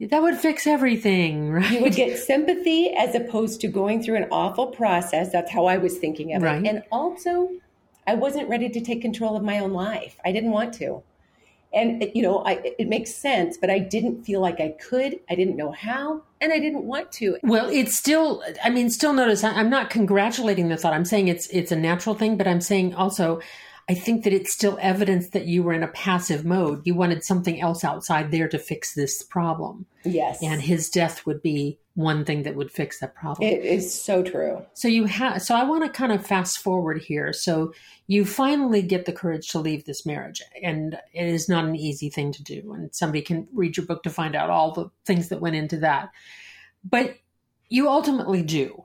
that 0.00 0.20
would 0.20 0.36
fix 0.36 0.66
everything, 0.66 1.52
right? 1.52 1.70
You 1.70 1.80
would 1.82 1.94
get 1.94 2.18
sympathy 2.18 2.92
as 2.94 3.14
opposed 3.14 3.60
to 3.60 3.68
going 3.68 4.02
through 4.02 4.16
an 4.16 4.26
awful 4.32 4.66
process. 4.66 5.30
That's 5.30 5.50
how 5.50 5.66
I 5.66 5.78
was 5.78 5.96
thinking 5.96 6.34
of 6.34 6.42
right. 6.42 6.62
it. 6.62 6.68
And 6.68 6.82
also, 6.90 7.48
I 8.04 8.14
wasn't 8.14 8.48
ready 8.48 8.68
to 8.68 8.80
take 8.80 9.00
control 9.00 9.36
of 9.36 9.44
my 9.44 9.60
own 9.60 9.72
life. 9.72 10.18
I 10.24 10.32
didn't 10.32 10.50
want 10.50 10.74
to. 10.74 11.04
And, 11.74 12.02
it, 12.02 12.16
you 12.16 12.22
know, 12.22 12.44
I, 12.44 12.74
it 12.78 12.88
makes 12.88 13.14
sense, 13.14 13.56
but 13.56 13.68
I 13.68 13.78
didn't 13.78 14.24
feel 14.24 14.40
like 14.40 14.60
I 14.60 14.76
could. 14.80 15.18
I 15.28 15.34
didn't 15.34 15.56
know 15.56 15.72
how, 15.72 16.22
and 16.40 16.52
I 16.52 16.58
didn't 16.58 16.84
want 16.84 17.10
to. 17.12 17.36
Well, 17.42 17.68
it's 17.68 17.96
still, 17.96 18.42
I 18.62 18.70
mean, 18.70 18.90
still 18.90 19.12
notice 19.12 19.42
I'm 19.42 19.70
not 19.70 19.90
congratulating 19.90 20.68
the 20.68 20.76
thought. 20.76 20.92
I'm 20.92 21.04
saying 21.04 21.28
it's, 21.28 21.48
it's 21.48 21.72
a 21.72 21.76
natural 21.76 22.14
thing, 22.14 22.36
but 22.36 22.46
I'm 22.46 22.60
saying 22.60 22.94
also, 22.94 23.40
I 23.88 23.94
think 23.94 24.24
that 24.24 24.32
it's 24.32 24.52
still 24.52 24.78
evidence 24.80 25.28
that 25.30 25.46
you 25.46 25.62
were 25.62 25.74
in 25.74 25.82
a 25.82 25.88
passive 25.88 26.44
mode. 26.44 26.86
You 26.86 26.94
wanted 26.94 27.22
something 27.22 27.60
else 27.60 27.84
outside 27.84 28.30
there 28.30 28.48
to 28.48 28.58
fix 28.58 28.94
this 28.94 29.22
problem. 29.22 29.86
Yes. 30.04 30.42
And 30.42 30.62
his 30.62 30.88
death 30.88 31.26
would 31.26 31.42
be 31.42 31.78
one 31.94 32.24
thing 32.24 32.42
that 32.42 32.56
would 32.56 32.70
fix 32.70 32.98
that 32.98 33.14
problem. 33.14 33.48
It 33.48 33.64
is 33.64 34.02
so 34.02 34.22
true. 34.22 34.64
So 34.74 34.88
you 34.88 35.04
have 35.04 35.42
so 35.42 35.54
I 35.54 35.62
want 35.64 35.84
to 35.84 35.90
kind 35.90 36.12
of 36.12 36.26
fast 36.26 36.58
forward 36.58 37.00
here. 37.00 37.32
So 37.32 37.72
you 38.08 38.24
finally 38.24 38.82
get 38.82 39.06
the 39.06 39.12
courage 39.12 39.48
to 39.48 39.60
leave 39.60 39.84
this 39.84 40.04
marriage 40.04 40.42
and 40.62 40.98
it 41.12 41.26
is 41.26 41.48
not 41.48 41.64
an 41.64 41.76
easy 41.76 42.10
thing 42.10 42.32
to 42.32 42.42
do 42.42 42.72
and 42.72 42.94
somebody 42.94 43.22
can 43.22 43.46
read 43.52 43.76
your 43.76 43.86
book 43.86 44.02
to 44.02 44.10
find 44.10 44.34
out 44.34 44.50
all 44.50 44.72
the 44.72 44.90
things 45.06 45.28
that 45.28 45.40
went 45.40 45.56
into 45.56 45.78
that. 45.78 46.10
But 46.82 47.16
you 47.68 47.88
ultimately 47.88 48.42
do. 48.42 48.84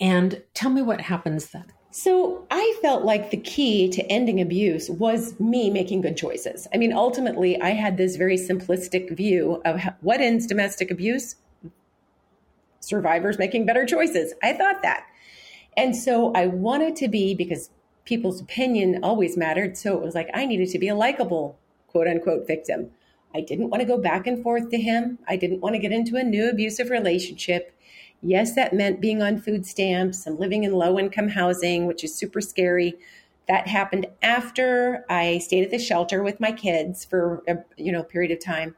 And 0.00 0.42
tell 0.54 0.70
me 0.70 0.80
what 0.80 1.00
happens 1.00 1.50
then. 1.50 1.64
So 1.90 2.46
I 2.50 2.78
felt 2.82 3.04
like 3.04 3.30
the 3.30 3.38
key 3.38 3.88
to 3.90 4.02
ending 4.12 4.40
abuse 4.40 4.88
was 4.88 5.38
me 5.40 5.70
making 5.70 6.02
good 6.02 6.16
choices. 6.16 6.68
I 6.72 6.76
mean, 6.76 6.92
ultimately, 6.92 7.60
I 7.60 7.70
had 7.70 7.96
this 7.96 8.16
very 8.16 8.36
simplistic 8.36 9.16
view 9.16 9.60
of 9.64 9.80
what 10.00 10.20
ends 10.20 10.46
domestic 10.46 10.90
abuse 10.90 11.34
survivors 12.80 13.38
making 13.38 13.66
better 13.66 13.84
choices. 13.84 14.34
I 14.42 14.52
thought 14.52 14.82
that. 14.82 15.06
And 15.76 15.94
so 15.94 16.32
I 16.34 16.46
wanted 16.46 16.96
to 16.96 17.08
be, 17.08 17.34
because 17.34 17.70
people's 18.04 18.40
opinion 18.40 19.00
always 19.02 19.36
mattered. 19.36 19.76
So 19.76 19.94
it 19.96 20.02
was 20.02 20.14
like 20.14 20.30
I 20.34 20.46
needed 20.46 20.70
to 20.70 20.78
be 20.78 20.88
a 20.88 20.94
likable, 20.94 21.58
quote 21.88 22.08
unquote, 22.08 22.46
victim. 22.46 22.90
I 23.34 23.42
didn't 23.42 23.68
want 23.68 23.82
to 23.82 23.86
go 23.86 23.98
back 23.98 24.26
and 24.26 24.42
forth 24.42 24.70
to 24.70 24.78
him. 24.78 25.18
I 25.28 25.36
didn't 25.36 25.60
want 25.60 25.74
to 25.74 25.78
get 25.78 25.92
into 25.92 26.16
a 26.16 26.24
new 26.24 26.48
abusive 26.48 26.88
relationship. 26.90 27.72
Yes, 28.22 28.54
that 28.54 28.72
meant 28.72 29.00
being 29.00 29.22
on 29.22 29.40
food 29.40 29.66
stamps 29.66 30.26
and 30.26 30.40
living 30.40 30.64
in 30.64 30.72
low 30.72 30.98
income 30.98 31.28
housing, 31.28 31.86
which 31.86 32.02
is 32.02 32.14
super 32.14 32.40
scary. 32.40 32.94
That 33.46 33.68
happened 33.68 34.06
after 34.22 35.04
I 35.08 35.38
stayed 35.38 35.64
at 35.64 35.70
the 35.70 35.78
shelter 35.78 36.22
with 36.22 36.40
my 36.40 36.52
kids 36.52 37.04
for 37.04 37.42
a 37.46 37.58
you 37.76 37.92
know 37.92 38.02
period 38.02 38.32
of 38.32 38.42
time. 38.42 38.74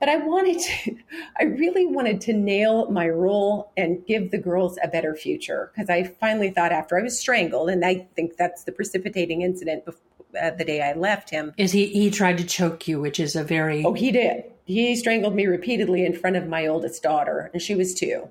But 0.00 0.08
I 0.08 0.16
wanted 0.16 0.58
to, 0.58 0.96
I 1.38 1.44
really 1.44 1.86
wanted 1.86 2.20
to 2.22 2.32
nail 2.32 2.90
my 2.90 3.08
role 3.08 3.72
and 3.76 4.04
give 4.06 4.30
the 4.30 4.38
girls 4.38 4.78
a 4.82 4.88
better 4.88 5.14
future 5.14 5.70
because 5.72 5.88
I 5.90 6.04
finally 6.04 6.50
thought 6.50 6.72
after 6.72 6.98
I 6.98 7.02
was 7.02 7.18
strangled, 7.18 7.70
and 7.70 7.84
I 7.84 8.08
think 8.16 8.36
that's 8.36 8.64
the 8.64 8.72
precipitating 8.72 9.42
incident 9.42 9.84
before, 9.84 10.00
uh, 10.40 10.50
the 10.50 10.64
day 10.64 10.80
I 10.80 10.94
left 10.94 11.30
him. 11.30 11.52
Is 11.56 11.72
he 11.72 11.86
he 11.86 12.10
tried 12.10 12.38
to 12.38 12.44
choke 12.44 12.88
you, 12.88 13.00
which 13.00 13.20
is 13.20 13.36
a 13.36 13.44
very 13.44 13.84
oh 13.84 13.92
he 13.92 14.10
did. 14.10 14.44
He 14.64 14.96
strangled 14.96 15.34
me 15.34 15.46
repeatedly 15.46 16.04
in 16.04 16.14
front 16.14 16.36
of 16.36 16.48
my 16.48 16.66
oldest 16.66 17.02
daughter, 17.02 17.50
and 17.52 17.60
she 17.60 17.74
was 17.74 17.94
two 17.94 18.30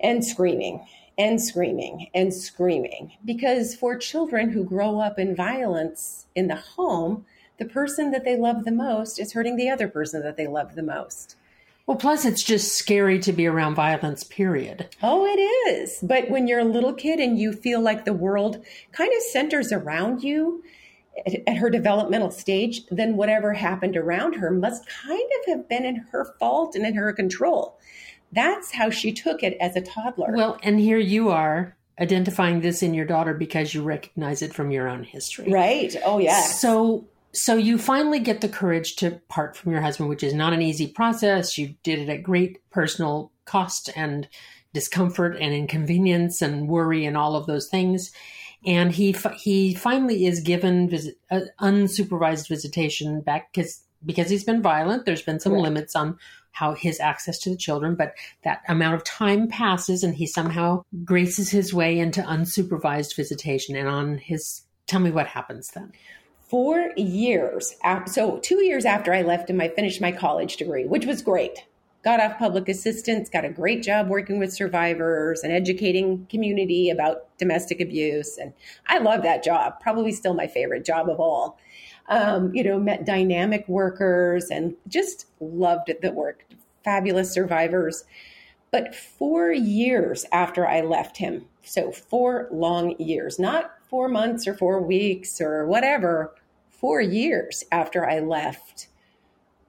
and 0.00 0.24
screaming 0.24 0.86
and 1.16 1.40
screaming 1.40 2.08
and 2.14 2.32
screaming. 2.32 3.12
Because 3.24 3.74
for 3.74 3.96
children 3.96 4.50
who 4.50 4.64
grow 4.64 5.00
up 5.00 5.18
in 5.18 5.34
violence 5.34 6.26
in 6.34 6.46
the 6.46 6.56
home, 6.56 7.26
the 7.58 7.64
person 7.64 8.10
that 8.12 8.24
they 8.24 8.36
love 8.36 8.64
the 8.64 8.72
most 8.72 9.18
is 9.18 9.32
hurting 9.32 9.56
the 9.56 9.68
other 9.68 9.88
person 9.88 10.22
that 10.22 10.36
they 10.36 10.46
love 10.46 10.74
the 10.74 10.82
most. 10.82 11.36
Well, 11.86 11.96
plus 11.96 12.26
it's 12.26 12.44
just 12.44 12.74
scary 12.74 13.18
to 13.20 13.32
be 13.32 13.46
around 13.46 13.74
violence, 13.74 14.22
period. 14.22 14.88
Oh, 15.02 15.24
it 15.24 15.40
is. 15.40 15.98
But 16.02 16.28
when 16.28 16.46
you're 16.46 16.60
a 16.60 16.64
little 16.64 16.92
kid 16.92 17.18
and 17.18 17.38
you 17.38 17.52
feel 17.52 17.80
like 17.80 18.04
the 18.04 18.12
world 18.12 18.62
kind 18.92 19.10
of 19.10 19.22
centers 19.22 19.72
around 19.72 20.22
you 20.22 20.62
at 21.46 21.56
her 21.56 21.70
developmental 21.70 22.30
stage, 22.30 22.86
then 22.90 23.16
whatever 23.16 23.54
happened 23.54 23.96
around 23.96 24.34
her 24.34 24.50
must 24.50 24.86
kind 24.86 25.30
of 25.40 25.46
have 25.46 25.68
been 25.68 25.84
in 25.86 25.96
her 26.12 26.34
fault 26.38 26.74
and 26.74 26.84
in 26.84 26.94
her 26.94 27.12
control. 27.12 27.78
That's 28.32 28.72
how 28.72 28.90
she 28.90 29.12
took 29.12 29.42
it 29.42 29.56
as 29.58 29.74
a 29.74 29.80
toddler. 29.80 30.34
Well, 30.36 30.58
and 30.62 30.78
here 30.78 30.98
you 30.98 31.30
are 31.30 31.74
identifying 31.98 32.60
this 32.60 32.82
in 32.82 32.92
your 32.92 33.06
daughter 33.06 33.32
because 33.32 33.72
you 33.72 33.82
recognize 33.82 34.42
it 34.42 34.52
from 34.52 34.70
your 34.70 34.88
own 34.88 35.04
history. 35.04 35.50
Right. 35.50 35.96
Oh, 36.04 36.18
yeah. 36.18 36.42
So 36.42 37.06
so 37.38 37.54
you 37.54 37.78
finally 37.78 38.18
get 38.18 38.40
the 38.40 38.48
courage 38.48 38.96
to 38.96 39.20
part 39.28 39.56
from 39.56 39.72
your 39.72 39.80
husband, 39.80 40.08
which 40.08 40.22
is 40.22 40.34
not 40.34 40.52
an 40.52 40.62
easy 40.62 40.86
process. 40.86 41.56
You 41.56 41.74
did 41.82 42.00
it 42.00 42.08
at 42.08 42.22
great 42.22 42.58
personal 42.70 43.32
cost 43.44 43.90
and 43.96 44.28
discomfort 44.74 45.36
and 45.40 45.54
inconvenience 45.54 46.42
and 46.42 46.68
worry 46.68 47.04
and 47.04 47.16
all 47.16 47.36
of 47.36 47.46
those 47.46 47.68
things. 47.68 48.12
And 48.66 48.92
he 48.92 49.16
he 49.36 49.74
finally 49.74 50.26
is 50.26 50.40
given 50.40 50.90
visit, 50.90 51.16
uh, 51.30 51.40
unsupervised 51.60 52.48
visitation 52.48 53.20
back 53.20 53.52
because 53.52 53.82
because 54.04 54.30
he's 54.30 54.44
been 54.44 54.62
violent. 54.62 55.04
There's 55.04 55.22
been 55.22 55.40
some 55.40 55.52
right. 55.52 55.62
limits 55.62 55.96
on 55.96 56.18
how 56.52 56.74
his 56.74 56.98
access 56.98 57.38
to 57.38 57.50
the 57.50 57.56
children, 57.56 57.94
but 57.94 58.14
that 58.42 58.62
amount 58.68 58.96
of 58.96 59.04
time 59.04 59.48
passes 59.48 60.02
and 60.02 60.14
he 60.14 60.26
somehow 60.26 60.82
graces 61.04 61.50
his 61.50 61.72
way 61.72 61.98
into 61.98 62.20
unsupervised 62.20 63.14
visitation. 63.14 63.76
And 63.76 63.88
on 63.88 64.18
his, 64.18 64.62
tell 64.86 64.98
me 64.98 65.12
what 65.12 65.28
happens 65.28 65.68
then. 65.68 65.92
Four 66.48 66.92
years, 66.96 67.76
after, 67.84 68.10
so 68.10 68.38
two 68.38 68.64
years 68.64 68.84
after 68.84 69.12
I 69.12 69.22
left 69.22 69.50
him, 69.50 69.60
I 69.60 69.68
finished 69.68 70.00
my 70.00 70.12
college 70.12 70.56
degree, 70.56 70.86
which 70.86 71.06
was 71.06 71.22
great. 71.22 71.66
Got 72.04 72.20
off 72.20 72.38
public 72.38 72.68
assistance, 72.68 73.28
got 73.28 73.44
a 73.44 73.50
great 73.50 73.82
job 73.82 74.08
working 74.08 74.38
with 74.38 74.52
survivors 74.52 75.42
and 75.42 75.52
educating 75.52 76.26
community 76.30 76.90
about 76.90 77.36
domestic 77.38 77.80
abuse. 77.80 78.38
And 78.38 78.54
I 78.86 78.98
love 78.98 79.22
that 79.24 79.44
job, 79.44 79.74
probably 79.80 80.12
still 80.12 80.34
my 80.34 80.46
favorite 80.46 80.84
job 80.84 81.08
of 81.08 81.20
all 81.20 81.58
um, 82.08 82.54
you 82.54 82.64
know, 82.64 82.78
met 82.78 83.04
dynamic 83.04 83.66
workers 83.68 84.50
and 84.50 84.74
just 84.88 85.26
loved 85.40 85.92
the 86.02 86.12
work. 86.12 86.44
Fabulous 86.84 87.30
survivors. 87.30 88.04
But 88.70 88.94
four 88.94 89.50
years 89.50 90.24
after 90.32 90.66
I 90.66 90.80
left 90.80 91.18
him, 91.18 91.46
so 91.62 91.92
four 91.92 92.48
long 92.50 92.98
years, 92.98 93.38
not 93.38 93.72
four 93.88 94.08
months 94.08 94.46
or 94.46 94.54
four 94.54 94.80
weeks 94.80 95.40
or 95.40 95.66
whatever, 95.66 96.34
four 96.68 97.00
years 97.00 97.64
after 97.72 98.08
I 98.08 98.20
left, 98.20 98.88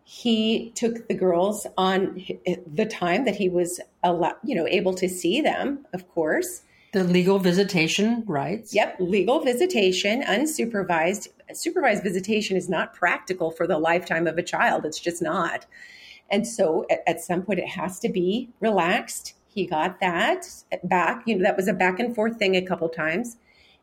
he 0.04 0.72
took 0.76 1.08
the 1.08 1.14
girls 1.14 1.68
on 1.78 2.24
the 2.46 2.86
time 2.86 3.26
that 3.26 3.36
he 3.36 3.50
was 3.50 3.80
allowed, 4.04 4.36
you 4.44 4.56
know, 4.56 4.68
able 4.68 4.94
to 4.96 5.08
see 5.08 5.42
them, 5.42 5.86
of 5.94 6.10
course. 6.10 6.64
The 6.94 7.04
legal 7.04 7.38
visitation 7.38 8.24
rights. 8.26 8.74
Yep, 8.74 8.98
legal 9.00 9.40
visitation, 9.42 10.24
unsupervised. 10.24 11.28
Supervised 11.54 12.04
visitation 12.04 12.58
is 12.58 12.68
not 12.68 12.96
practical 12.96 13.52
for 13.52 13.68
the 13.68 13.78
lifetime 13.78 14.26
of 14.26 14.38
a 14.38 14.44
child. 14.44 14.86
It's 14.86 15.00
just 15.00 15.22
not. 15.22 15.68
And 16.32 16.48
so 16.48 16.86
at, 16.90 17.04
at 17.08 17.22
some 17.22 17.44
point, 17.44 17.60
it 17.60 17.70
has 17.70 18.00
to 18.00 18.10
be 18.10 18.50
relaxed. 18.60 19.36
He 19.48 19.68
got 19.68 20.00
that 20.00 20.48
back. 20.84 21.24
You 21.28 21.38
know, 21.38 21.44
that 21.44 21.56
was 21.56 21.68
a 21.68 21.74
back 21.74 22.00
and 22.00 22.16
forth 22.16 22.38
thing 22.38 22.56
a 22.56 22.66
couple 22.66 22.90
times 22.90 23.38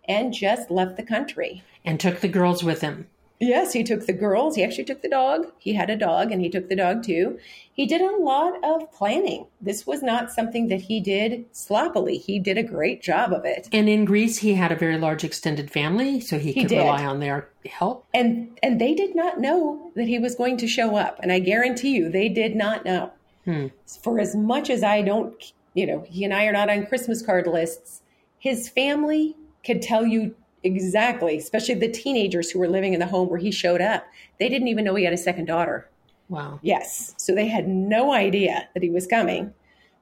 and 0.09 0.33
just 0.33 0.71
left 0.71 0.97
the 0.97 1.03
country. 1.03 1.63
And 1.85 2.01
took 2.01 2.21
the 2.21 2.29
girls 2.29 2.63
with 2.65 2.81
him. 2.81 3.07
Yes, 3.39 3.75
he 3.75 3.85
took 3.85 4.07
the 4.07 4.15
girls. 4.15 4.57
He 4.57 4.65
actually 4.65 4.85
took 4.85 5.03
the 5.03 5.11
dog. 5.11 5.53
He 5.59 5.75
had 5.75 5.91
a 5.91 5.97
dog 5.97 6.33
and 6.33 6.41
he 6.41 6.49
took 6.49 6.69
the 6.69 6.77
dog 6.77 7.03
too. 7.03 7.39
He 7.71 7.85
did 7.85 8.01
a 8.01 8.17
lot 8.17 8.55
of 8.65 8.91
planning. 8.93 9.47
This 9.61 9.87
was 9.87 10.03
not 10.03 10.33
something 10.33 10.69
that 10.69 10.83
he 10.83 11.01
did 11.01 11.45
sloppily. 11.53 12.17
He 12.17 12.39
did 12.39 12.57
a 12.57 12.63
great 12.63 13.03
job 13.03 13.33
of 13.33 13.45
it. 13.45 13.69
And 13.73 13.89
in 13.89 14.07
Greece, 14.07 14.39
he 14.39 14.55
had 14.55 14.73
a 14.73 14.77
very 14.77 14.97
large 14.97 15.23
extended 15.23 15.71
family, 15.71 16.21
so 16.21 16.39
he, 16.39 16.53
he 16.53 16.63
could 16.63 16.71
did. 16.71 16.79
rely 16.79 17.05
on 17.05 17.21
their 17.21 17.51
help. 17.67 18.07
And 18.15 18.59
and 18.63 18.81
they 18.81 18.95
did 18.95 19.15
not 19.15 19.39
know 19.39 19.93
that 19.97 20.09
he 20.09 20.19
was 20.19 20.35
going 20.35 20.57
to 20.59 20.67
show 20.67 20.97
up. 20.97 21.21
And 21.23 21.31
I 21.31 21.39
guarantee 21.39 21.95
you, 21.95 22.09
they 22.09 22.31
did 22.31 22.57
not 22.57 22.87
know. 22.87 23.13
Hmm. 23.45 23.67
For 24.03 24.19
as 24.19 24.35
much 24.35 24.71
as 24.71 24.83
I 24.83 25.03
don't, 25.03 25.53
you 25.75 25.87
know, 25.87 26.07
he 26.09 26.25
and 26.25 26.33
I 26.33 26.47
are 26.47 26.53
not 26.53 26.71
on 26.71 26.87
Christmas 26.87 27.21
card 27.21 27.47
lists, 27.47 28.01
his 28.39 28.69
family 28.71 29.37
could 29.67 29.83
tell 29.83 30.07
you 30.07 30.35
Exactly, 30.63 31.37
especially 31.37 31.77
the 31.77 31.87
teenagers 31.87 32.51
who 32.51 32.59
were 32.59 32.67
living 32.67 32.93
in 32.93 32.99
the 32.99 33.07
home 33.07 33.29
where 33.29 33.39
he 33.39 33.53
showed 33.53 33.81
up. 33.81 34.05
They 34.41 34.49
didn't 34.49 34.67
even 34.67 34.85
know 34.85 34.97
he 34.97 35.05
had 35.05 35.13
a 35.13 35.17
second 35.17 35.45
daughter. 35.45 35.89
Wow. 36.29 36.59
Yes. 36.61 37.15
So 37.19 37.37
they 37.37 37.47
had 37.47 37.69
no 37.69 38.13
idea 38.13 38.69
that 38.75 38.83
he 38.83 38.91
was 38.91 39.07
coming, 39.07 39.55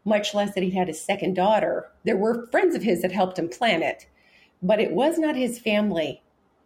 much 0.07 0.33
less 0.33 0.55
that 0.55 0.62
he 0.62 0.70
had 0.70 0.88
a 0.88 0.94
second 0.94 1.35
daughter. 1.35 1.90
There 2.05 2.16
were 2.16 2.46
friends 2.46 2.74
of 2.74 2.83
his 2.83 3.03
that 3.03 3.12
helped 3.12 3.38
him 3.38 3.50
plan 3.50 3.83
it, 3.83 4.07
but 4.62 4.81
it 4.81 4.92
was 4.92 5.18
not 5.18 5.37
his 5.37 5.59
family 5.59 6.22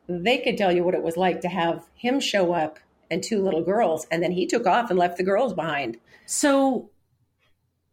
they 0.08 0.38
could 0.38 0.56
tell 0.56 0.72
you 0.72 0.82
what 0.82 0.94
it 0.94 1.02
was 1.02 1.16
like 1.16 1.40
to 1.42 1.48
have 1.48 1.86
him 1.94 2.18
show 2.18 2.52
up 2.52 2.78
and 3.10 3.22
two 3.22 3.42
little 3.42 3.62
girls, 3.62 4.06
and 4.10 4.22
then 4.22 4.32
he 4.32 4.46
took 4.46 4.66
off 4.66 4.90
and 4.90 4.98
left 4.98 5.16
the 5.16 5.22
girls 5.22 5.54
behind. 5.54 5.98
So 6.26 6.90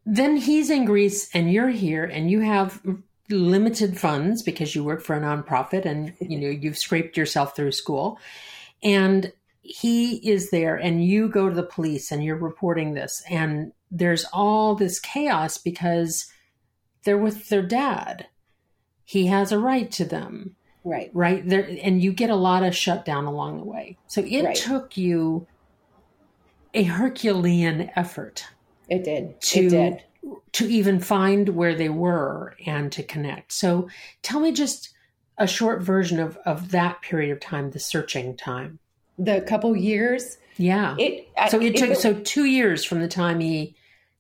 then 0.06 0.38
he's 0.38 0.70
in 0.70 0.86
Greece 0.86 1.30
and 1.34 1.52
you're 1.52 1.70
here 1.70 2.04
and 2.04 2.30
you 2.30 2.42
have 2.42 2.82
limited 3.30 3.98
funds 3.98 4.44
because 4.44 4.76
you 4.76 4.84
work 4.84 5.02
for 5.02 5.16
a 5.16 5.22
nonprofit 5.22 5.86
and 5.86 6.14
you 6.20 6.40
know 6.40 6.50
you've 6.50 6.78
scraped 6.78 7.18
yourself 7.18 7.56
through 7.56 7.72
school. 7.72 8.20
And 8.84 9.32
he 9.62 10.18
is 10.30 10.52
there 10.52 10.76
and 10.76 11.04
you 11.04 11.28
go 11.28 11.50
to 11.50 11.56
the 11.56 11.64
police 11.64 12.12
and 12.12 12.24
you're 12.24 12.36
reporting 12.38 12.94
this. 12.94 13.24
And 13.30 13.72
there's 13.90 14.26
all 14.32 14.76
this 14.76 15.00
chaos 15.00 15.58
because 15.58 16.26
they're 17.04 17.18
with 17.18 17.50
their 17.50 17.64
dad. 17.64 18.28
He 19.06 19.28
has 19.28 19.52
a 19.52 19.60
right 19.60 19.92
to 19.94 20.06
them. 20.06 20.56
Right. 20.84 21.10
Right? 21.14 21.48
There 21.48 21.68
and 21.82 22.04
you 22.04 22.14
get 22.14 22.30
a 22.30 22.36
lot 22.36 22.64
of 22.64 22.76
shutdown 22.76 23.26
along 23.26 23.58
the 23.58 23.66
way. 23.66 23.98
So 24.08 24.22
it 24.22 24.46
Right. 24.46 24.56
took 24.56 24.98
you 24.98 25.48
a 26.76 26.84
herculean 26.84 27.90
effort 27.96 28.46
it 28.88 29.04
did. 29.04 29.42
To 29.42 29.66
it 29.66 29.70
did 29.70 30.04
to 30.54 30.68
even 30.68 31.00
find 31.00 31.50
where 31.50 31.76
they 31.76 31.90
were 31.90 32.56
and 32.66 32.92
to 32.92 33.04
connect. 33.04 33.52
So 33.54 33.90
tell 34.22 34.40
me 34.40 34.52
just 34.52 34.90
a 35.38 35.48
short 35.48 35.82
version 35.82 36.20
of, 36.20 36.38
of 36.46 36.72
that 36.72 37.02
period 37.02 37.32
of 37.32 37.40
time, 37.40 37.72
the 37.72 37.80
searching 37.80 38.36
time. 38.38 38.80
the 39.18 39.40
couple 39.48 39.74
years 39.78 40.38
Yeah. 40.58 40.96
it 41.00 41.28
so 41.50 41.60
I- 41.62 41.64
it 41.66 41.76
took 41.78 41.92
if 41.92 41.98
so 42.00 42.14
two 42.16 42.44
years 42.46 42.84
from 42.84 43.00
the 43.00 43.08
time 43.08 43.40
he 43.40 43.76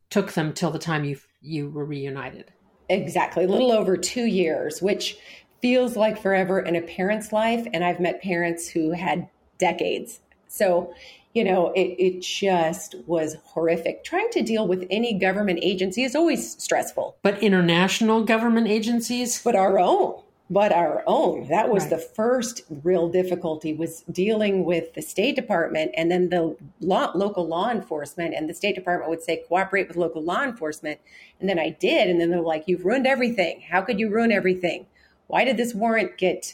took 0.10 0.32
them 0.34 0.54
till 0.54 0.72
the 0.72 0.80
time 0.80 1.04
you 1.04 1.18
you 1.41 1.70
were 1.70 1.84
reunited. 1.86 2.46
Exactly, 2.89 3.44
a 3.44 3.48
little 3.48 3.72
over 3.74 3.98
two 3.98 4.26
years, 4.26 4.82
which 4.82 5.18
feels 5.62 5.96
like 5.98 6.22
forever 6.22 6.60
in 6.60 6.76
a 6.76 6.82
parent's 6.82 7.32
life. 7.34 7.68
And 7.74 7.84
I've 7.84 8.00
met 8.00 8.22
parents 8.22 8.70
who 8.70 8.91
had 8.91 9.28
decades. 9.58 10.20
So, 10.48 10.94
you 11.36 11.43
know, 11.43 11.71
it, 11.74 11.95
it 12.00 12.21
just 12.21 12.95
was 13.06 13.36
horrific. 13.43 14.04
Trying 14.06 14.30
to 14.32 14.41
deal 14.41 14.65
with 14.67 14.88
any 14.89 15.13
government 15.13 15.60
agency 15.62 16.04
is 16.04 16.15
always 16.15 16.56
stressful, 16.63 17.17
But 17.21 17.43
international 17.43 18.24
government 18.24 18.67
agencies, 18.67 19.41
but 19.43 19.54
our 19.56 19.78
own. 19.78 20.21
But 20.50 20.71
our 20.71 21.04
own. 21.08 21.48
That 21.50 21.69
was 21.69 21.84
Right. 21.84 21.89
the 21.89 21.98
first 21.98 22.62
real 22.84 23.10
difficulty 23.10 23.74
was 23.74 24.02
dealing 24.12 24.63
with 24.63 24.93
the 24.93 25.02
State 25.02 25.36
Department 25.36 25.91
and 25.98 26.10
then 26.10 26.30
the 26.30 26.56
law, 26.80 27.12
local 27.15 27.45
law 27.45 27.69
enforcement. 27.69 28.34
And 28.36 28.48
the 28.48 28.54
State 28.54 28.76
Department 28.76 29.10
would 29.10 29.24
say, 29.24 29.43
cooperate 29.48 29.88
with 29.88 29.98
local 29.98 30.21
law 30.24 30.43
enforcement. 30.43 31.00
And 31.39 31.50
then 31.50 31.60
I 31.60 31.69
did. 31.71 32.10
And 32.10 32.21
then 32.21 32.30
they're 32.30 32.41
like, 32.41 32.63
you've 32.67 32.86
ruined 32.86 33.08
everything. 33.08 33.62
How 33.71 33.82
could 33.82 34.00
you 34.00 34.08
ruin 34.10 34.32
everything? 34.32 34.86
Why 35.28 35.43
did 35.43 35.58
this 35.58 35.74
warrant 35.74 36.17
get, 36.17 36.54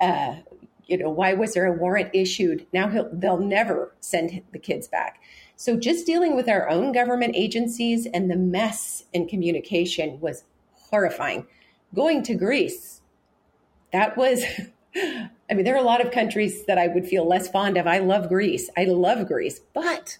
uh, 0.00 0.36
you 0.86 0.96
know, 0.96 1.10
why 1.10 1.34
was 1.34 1.54
there 1.54 1.66
a 1.66 1.72
warrant 1.72 2.10
issued? 2.12 2.66
Now 2.72 3.08
they'll 3.12 3.38
never 3.38 3.94
send 4.00 4.42
the 4.52 4.58
kids 4.58 4.88
back. 4.88 5.20
So 5.56 5.76
just 5.76 6.06
dealing 6.06 6.36
with 6.36 6.48
our 6.48 6.68
own 6.68 6.92
government 6.92 7.34
agencies 7.34 8.06
and 8.06 8.30
the 8.30 8.36
mess 8.36 9.04
in 9.12 9.26
communication 9.26 10.20
was 10.20 10.44
horrifying. 10.72 11.46
Going 11.94 12.22
to 12.24 12.34
Greece, 12.34 13.00
that 13.92 14.16
was 14.16 14.44
i 14.96 15.54
mean 15.54 15.64
there 15.64 15.74
are 15.74 15.82
a 15.82 15.82
lot 15.82 16.04
of 16.04 16.12
countries 16.12 16.64
that 16.66 16.78
i 16.78 16.86
would 16.86 17.06
feel 17.06 17.26
less 17.26 17.48
fond 17.48 17.76
of 17.76 17.86
i 17.86 17.98
love 17.98 18.28
greece 18.28 18.70
i 18.76 18.84
love 18.84 19.26
greece 19.26 19.60
but 19.74 20.18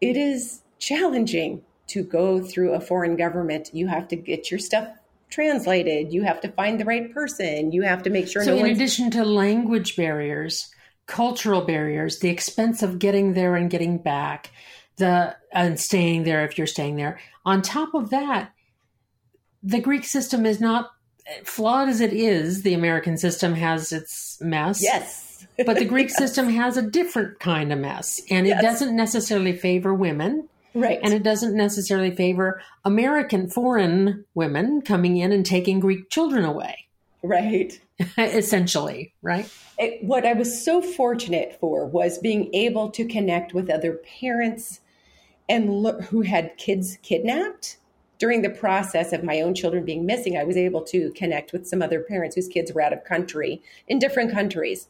it 0.00 0.16
is 0.16 0.62
challenging 0.78 1.62
to 1.86 2.02
go 2.02 2.40
through 2.40 2.72
a 2.72 2.80
foreign 2.80 3.16
government 3.16 3.70
you 3.72 3.88
have 3.88 4.08
to 4.08 4.16
get 4.16 4.50
your 4.50 4.60
stuff 4.60 4.88
translated 5.30 6.12
you 6.12 6.22
have 6.22 6.40
to 6.40 6.48
find 6.52 6.80
the 6.80 6.84
right 6.84 7.12
person 7.12 7.70
you 7.72 7.82
have 7.82 8.02
to 8.02 8.10
make 8.10 8.26
sure 8.28 8.42
so 8.42 8.56
no 8.56 8.64
in 8.64 8.72
addition 8.72 9.10
to 9.10 9.24
language 9.24 9.94
barriers, 9.96 10.70
cultural 11.06 11.62
barriers, 11.62 12.18
the 12.20 12.28
expense 12.28 12.82
of 12.82 12.98
getting 12.98 13.34
there 13.34 13.54
and 13.56 13.70
getting 13.70 13.98
back, 13.98 14.50
the 14.96 15.34
and 15.52 15.78
staying 15.80 16.24
there 16.24 16.44
if 16.44 16.58
you're 16.58 16.66
staying 16.66 16.96
there. 16.96 17.18
On 17.46 17.62
top 17.62 17.94
of 17.94 18.10
that, 18.10 18.52
the 19.62 19.80
Greek 19.80 20.04
system 20.04 20.44
is 20.44 20.60
not 20.60 20.90
flawed 21.44 21.88
as 21.88 22.00
it 22.00 22.12
is. 22.12 22.62
The 22.62 22.74
American 22.74 23.16
system 23.16 23.54
has 23.54 23.92
its 23.92 24.38
mess. 24.40 24.82
yes 24.82 25.46
But 25.64 25.76
the 25.78 25.84
Greek 25.94 26.10
system 26.10 26.48
has 26.50 26.76
a 26.76 26.82
different 26.82 27.38
kind 27.40 27.72
of 27.72 27.78
mess, 27.78 28.20
and 28.30 28.46
it 28.46 28.50
Yes. 28.50 28.62
doesn't 28.62 28.94
necessarily 28.96 29.56
favor 29.56 29.94
women, 29.94 30.48
right 30.74 31.00
and 31.02 31.12
it 31.14 31.22
doesn't 31.22 31.54
necessarily 31.54 32.10
favor 32.10 32.60
American 32.84 33.48
foreign 33.48 34.24
women 34.34 34.80
coming 34.82 35.16
in 35.16 35.32
and 35.32 35.44
taking 35.44 35.80
Greek 35.80 36.10
children 36.10 36.44
away. 36.44 36.88
right 37.22 37.80
essentially, 38.18 39.12
right? 39.22 39.50
it, 39.78 40.02
what 40.04 40.26
I 40.26 40.32
was 40.32 40.64
so 40.64 40.82
fortunate 40.82 41.56
for 41.60 41.86
was 41.86 42.18
being 42.18 42.52
able 42.54 42.90
to 42.90 43.04
connect 43.04 43.54
with 43.54 43.70
other 43.70 44.00
parents 44.20 44.80
and 45.48 45.70
lo- 45.70 46.00
who 46.00 46.22
had 46.22 46.56
kids 46.56 46.98
kidnapped 47.02 47.78
during 48.18 48.42
the 48.42 48.50
process 48.50 49.12
of 49.12 49.22
my 49.22 49.40
own 49.40 49.54
children 49.54 49.84
being 49.84 50.04
missing. 50.04 50.36
I 50.36 50.44
was 50.44 50.56
able 50.56 50.82
to 50.82 51.10
connect 51.12 51.52
with 51.52 51.66
some 51.66 51.80
other 51.80 52.00
parents 52.00 52.34
whose 52.34 52.48
kids 52.48 52.72
were 52.72 52.82
out 52.82 52.92
of 52.92 53.04
country 53.04 53.62
in 53.86 53.98
different 53.98 54.32
countries. 54.32 54.88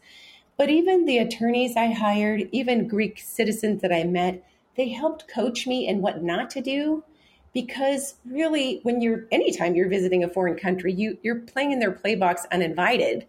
But 0.57 0.71
even 0.71 1.05
the 1.05 1.19
attorneys 1.19 1.77
I 1.77 1.93
hired, 1.93 2.49
even 2.51 2.89
Greek 2.89 3.21
citizens 3.21 3.83
that 3.83 3.93
I 3.93 4.05
met, 4.05 4.43
they 4.79 4.89
helped 4.89 5.29
coach 5.29 5.67
me 5.67 5.87
in 5.87 6.01
what 6.01 6.23
not 6.23 6.49
to 6.51 6.63
do. 6.63 7.05
Because 7.53 8.15
really, 8.25 8.81
when 8.85 9.01
you're 9.01 9.27
anytime 9.33 9.75
you're 9.75 9.89
visiting 9.89 10.23
a 10.23 10.29
foreign 10.29 10.57
country, 10.57 10.93
you 10.93 11.19
you're 11.23 11.41
playing 11.41 11.73
in 11.73 11.81
their 11.81 11.93
playbox 11.93 12.43
uninvited. 12.53 13.27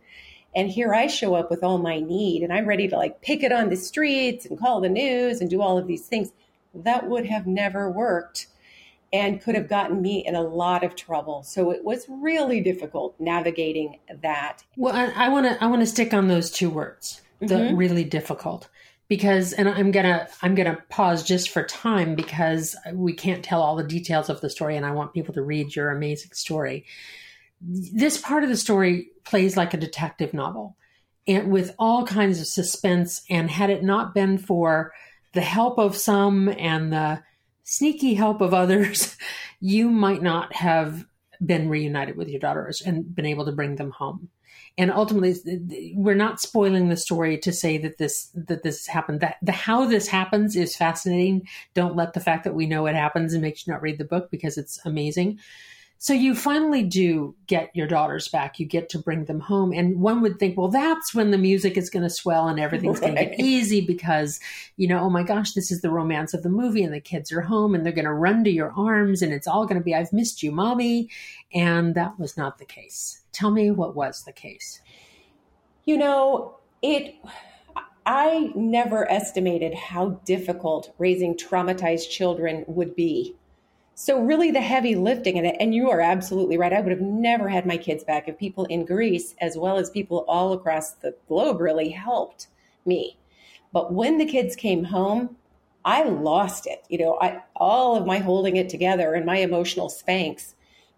And 0.55 0.69
here 0.69 0.93
I 0.93 1.07
show 1.07 1.35
up 1.35 1.49
with 1.49 1.63
all 1.63 1.77
my 1.77 1.99
need 1.99 2.43
and 2.43 2.51
I'm 2.51 2.65
ready 2.65 2.87
to 2.87 2.95
like 2.95 3.21
pick 3.21 3.43
it 3.43 3.51
on 3.51 3.69
the 3.69 3.75
streets 3.75 4.45
and 4.45 4.57
call 4.59 4.81
the 4.81 4.89
news 4.89 5.41
and 5.41 5.49
do 5.49 5.61
all 5.61 5.77
of 5.77 5.87
these 5.87 6.05
things. 6.07 6.31
That 6.73 7.07
would 7.07 7.25
have 7.25 7.47
never 7.47 7.89
worked 7.89 8.47
and 9.11 9.41
could 9.41 9.55
have 9.55 9.67
gotten 9.69 10.01
me 10.01 10.23
in 10.25 10.35
a 10.35 10.41
lot 10.41 10.83
of 10.83 10.95
trouble. 10.95 11.41
So 11.43 11.71
it 11.71 11.83
was 11.83 12.05
really 12.09 12.61
difficult 12.61 13.15
navigating 13.19 13.99
that. 14.21 14.63
Well, 14.75 14.93
I 15.15 15.29
want 15.29 15.47
to 15.47 15.63
I 15.63 15.67
want 15.67 15.81
to 15.81 15.87
stick 15.87 16.13
on 16.13 16.27
those 16.27 16.51
two 16.51 16.69
words, 16.69 17.21
the 17.39 17.55
Mhm. 17.55 17.77
really 17.77 18.03
difficult, 18.03 18.69
because 19.09 19.53
and 19.53 19.67
I'm 19.67 19.91
gonna 19.91 20.27
I'm 20.41 20.55
gonna 20.55 20.77
pause 20.87 21.23
just 21.23 21.49
for 21.49 21.63
time 21.63 22.15
because 22.15 22.75
we 22.93 23.13
can't 23.13 23.43
tell 23.43 23.61
all 23.61 23.75
the 23.75 23.83
details 23.83 24.29
of 24.29 24.39
the 24.39 24.49
story, 24.49 24.77
and 24.77 24.85
I 24.85 24.91
want 24.91 25.13
people 25.13 25.33
to 25.33 25.41
read 25.41 25.75
your 25.75 25.89
amazing 25.89 26.31
story. 26.33 26.85
This 27.61 28.21
part 28.21 28.43
of 28.43 28.49
the 28.49 28.55
story 28.55 29.09
plays 29.25 29.57
like 29.57 29.73
a 29.73 29.77
detective 29.77 30.33
novel, 30.33 30.77
and 31.27 31.51
with 31.51 31.75
all 31.79 32.05
kinds 32.05 32.39
of 32.39 32.47
suspense. 32.47 33.23
And 33.29 33.49
had 33.49 33.71
it 33.71 33.83
not 33.83 34.13
been 34.13 34.37
for 34.37 34.93
the 35.33 35.41
help 35.41 35.79
of 35.79 35.97
some 35.97 36.47
and 36.47 36.93
the 36.93 37.21
sneaky 37.63 38.13
help 38.13 38.41
of 38.41 38.53
others, 38.53 39.17
you 39.59 39.89
might 39.89 40.21
not 40.21 40.53
have 40.53 41.05
been 41.43 41.67
reunited 41.67 42.15
with 42.15 42.29
your 42.29 42.39
daughters 42.39 42.81
and 42.81 43.15
been 43.15 43.25
able 43.25 43.45
to 43.45 43.51
bring 43.51 43.75
them 43.75 43.91
home. 43.91 44.29
And 44.77 44.91
ultimately, 44.91 45.93
we're 45.95 46.15
not 46.15 46.39
spoiling 46.39 46.89
the 46.89 46.97
story 46.97 47.37
to 47.39 47.51
say 47.51 47.77
that 47.79 47.97
this 47.97 48.29
that 48.33 48.63
this 48.63 48.87
happened. 48.87 49.19
That 49.21 49.37
the 49.41 49.51
how 49.51 49.85
this 49.85 50.07
happens 50.07 50.55
is 50.55 50.75
fascinating. 50.75 51.47
Don't 51.73 51.95
let 51.95 52.13
the 52.13 52.19
fact 52.19 52.43
that 52.45 52.55
we 52.55 52.65
know 52.65 52.85
it 52.85 52.95
happens 52.95 53.33
and 53.33 53.41
makes 53.41 53.65
you 53.65 53.73
not 53.73 53.81
read 53.81 53.97
the 53.97 54.05
book 54.05 54.31
because 54.31 54.57
it's 54.57 54.79
amazing. 54.85 55.39
So 56.01 56.13
you 56.13 56.33
finally 56.33 56.83
do 56.83 57.35
get 57.45 57.71
your 57.75 57.85
daughters 57.85 58.29
back. 58.29 58.57
You 58.57 58.65
get 58.65 58.87
to 58.89 58.99
bring 58.99 59.25
them 59.25 59.41
home. 59.41 59.73
And 59.73 59.99
one 59.99 60.21
would 60.21 60.39
think, 60.39 60.57
well, 60.57 60.69
that's 60.69 61.13
when 61.13 61.31
the 61.31 61.37
music 61.37 61.75
is 61.75 61.89
going 61.89 62.03
to 62.03 62.09
swell 62.09 62.47
and 62.47 62.57
everything's 62.57 63.01
going 63.01 63.15
to 63.15 63.19
Right. 63.21 63.31
get 63.31 63.39
easy 63.45 63.81
because, 63.81 64.39
you 64.77 64.87
know, 64.87 64.99
oh 64.99 65.09
my 65.09 65.23
gosh, 65.23 65.51
this 65.51 65.71
is 65.71 65.81
the 65.81 65.89
romance 65.89 66.33
of 66.33 66.41
the 66.41 66.49
movie 66.49 66.83
and 66.83 66.93
the 66.93 67.01
kids 67.01 67.33
are 67.33 67.41
home 67.41 67.75
and 67.75 67.85
they're 67.85 67.91
going 67.91 68.05
to 68.05 68.13
run 68.13 68.45
to 68.45 68.49
your 68.49 68.71
arms 68.77 69.21
and 69.21 69.33
it's 69.33 69.45
all 69.45 69.65
going 69.65 69.77
to 69.77 69.83
be, 69.83 69.93
I've 69.93 70.13
missed 70.13 70.41
you, 70.41 70.53
mommy. 70.53 71.09
And 71.53 71.95
that 71.95 72.17
was 72.17 72.37
not 72.37 72.59
the 72.59 72.65
case. 72.65 73.19
Tell 73.33 73.51
me 73.51 73.69
what 73.69 73.93
was 73.93 74.23
the 74.23 74.31
case. 74.31 74.79
You 75.83 75.97
know, 75.97 76.59
it 76.81 77.15
I 78.05 78.51
never 78.55 79.11
estimated 79.11 79.73
how 79.73 80.21
difficult 80.25 80.93
raising 80.97 81.35
traumatized 81.35 82.09
children 82.09 82.63
would 82.67 82.95
be. 82.95 83.35
So 84.01 84.21
really 84.21 84.49
the 84.49 84.61
heavy 84.61 84.95
lifting 84.95 85.35
in 85.35 85.43
it 85.43 85.57
and 85.59 85.75
you 85.75 85.89
are 85.89 85.99
absolutely 85.99 86.55
right. 86.57 86.71
I 86.71 86.79
would 86.79 86.93
have 86.93 87.01
never 87.01 87.49
had 87.49 87.65
my 87.65 87.75
kids 87.75 88.01
back 88.01 88.29
if 88.29 88.37
people 88.37 88.63
in 88.63 88.85
Greece 88.85 89.35
as 89.41 89.57
well 89.57 89.75
as 89.75 89.89
people 89.89 90.23
all 90.29 90.53
across 90.53 90.91
the 90.91 91.15
globe 91.27 91.59
really 91.59 91.89
helped 91.89 92.47
me. 92.85 93.17
But 93.73 93.91
when 93.91 94.17
the 94.17 94.25
kids 94.25 94.55
came 94.55 94.85
home, 94.85 95.35
I 95.83 96.03
lost 96.03 96.65
it. 96.65 96.85
You 96.87 96.99
know, 96.99 97.17
I 97.19 97.41
all 97.57 97.97
of 97.97 98.05
my 98.05 98.19
holding 98.19 98.55
it 98.55 98.69
together 98.69 99.15
and 99.15 99.25
my 99.25 99.39
emotional 99.39 99.89
Spanx, 99.89 100.53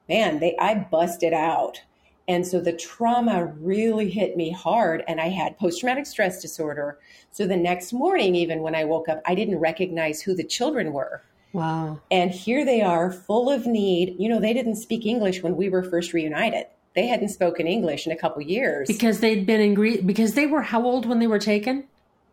man, 0.07 0.39
they 0.39 0.55
I 0.59 0.75
busted 0.75 1.33
out. 1.33 1.81
And 2.27 2.45
so 2.45 2.61
the 2.61 2.71
trauma 2.71 3.45
really 3.45 4.11
hit 4.11 4.37
me 4.37 4.51
hard 4.51 5.03
and 5.07 5.19
I 5.19 5.29
had 5.29 5.57
post 5.57 5.79
traumatic 5.79 6.05
stress 6.05 6.39
disorder. 6.39 6.99
So 7.31 7.47
the 7.47 7.57
next 7.57 7.93
morning 7.93 8.35
even 8.35 8.61
when 8.61 8.75
I 8.75 8.83
woke 8.83 9.09
up, 9.09 9.23
I 9.25 9.33
didn't 9.33 9.57
recognize 9.57 10.21
who 10.21 10.35
the 10.35 10.43
children 10.43 10.93
were. 10.93 11.23
Wow. 11.53 11.99
And 12.09 12.31
here 12.31 12.65
they 12.65 12.81
are, 12.81 13.11
full 13.11 13.49
of 13.49 13.65
need. 13.65 14.15
You 14.17 14.29
know, 14.29 14.39
they 14.39 14.53
didn't 14.53 14.75
speak 14.75 15.05
English 15.05 15.43
when 15.43 15.55
we 15.55 15.69
were 15.69 15.83
first 15.83 16.13
reunited. 16.13 16.65
They 16.95 17.07
hadn't 17.07 17.29
spoken 17.29 17.67
English 17.67 18.05
in 18.05 18.11
a 18.11 18.17
couple 18.17 18.41
years 18.41 18.87
because 18.87 19.19
they'd 19.19 19.45
been 19.45 19.61
in 19.61 19.73
Greece. 19.73 20.01
Because 20.01 20.33
they 20.33 20.45
were 20.45 20.61
how 20.61 20.83
old 20.83 21.05
when 21.05 21.19
they 21.19 21.27
were 21.27 21.39
taken? 21.39 21.85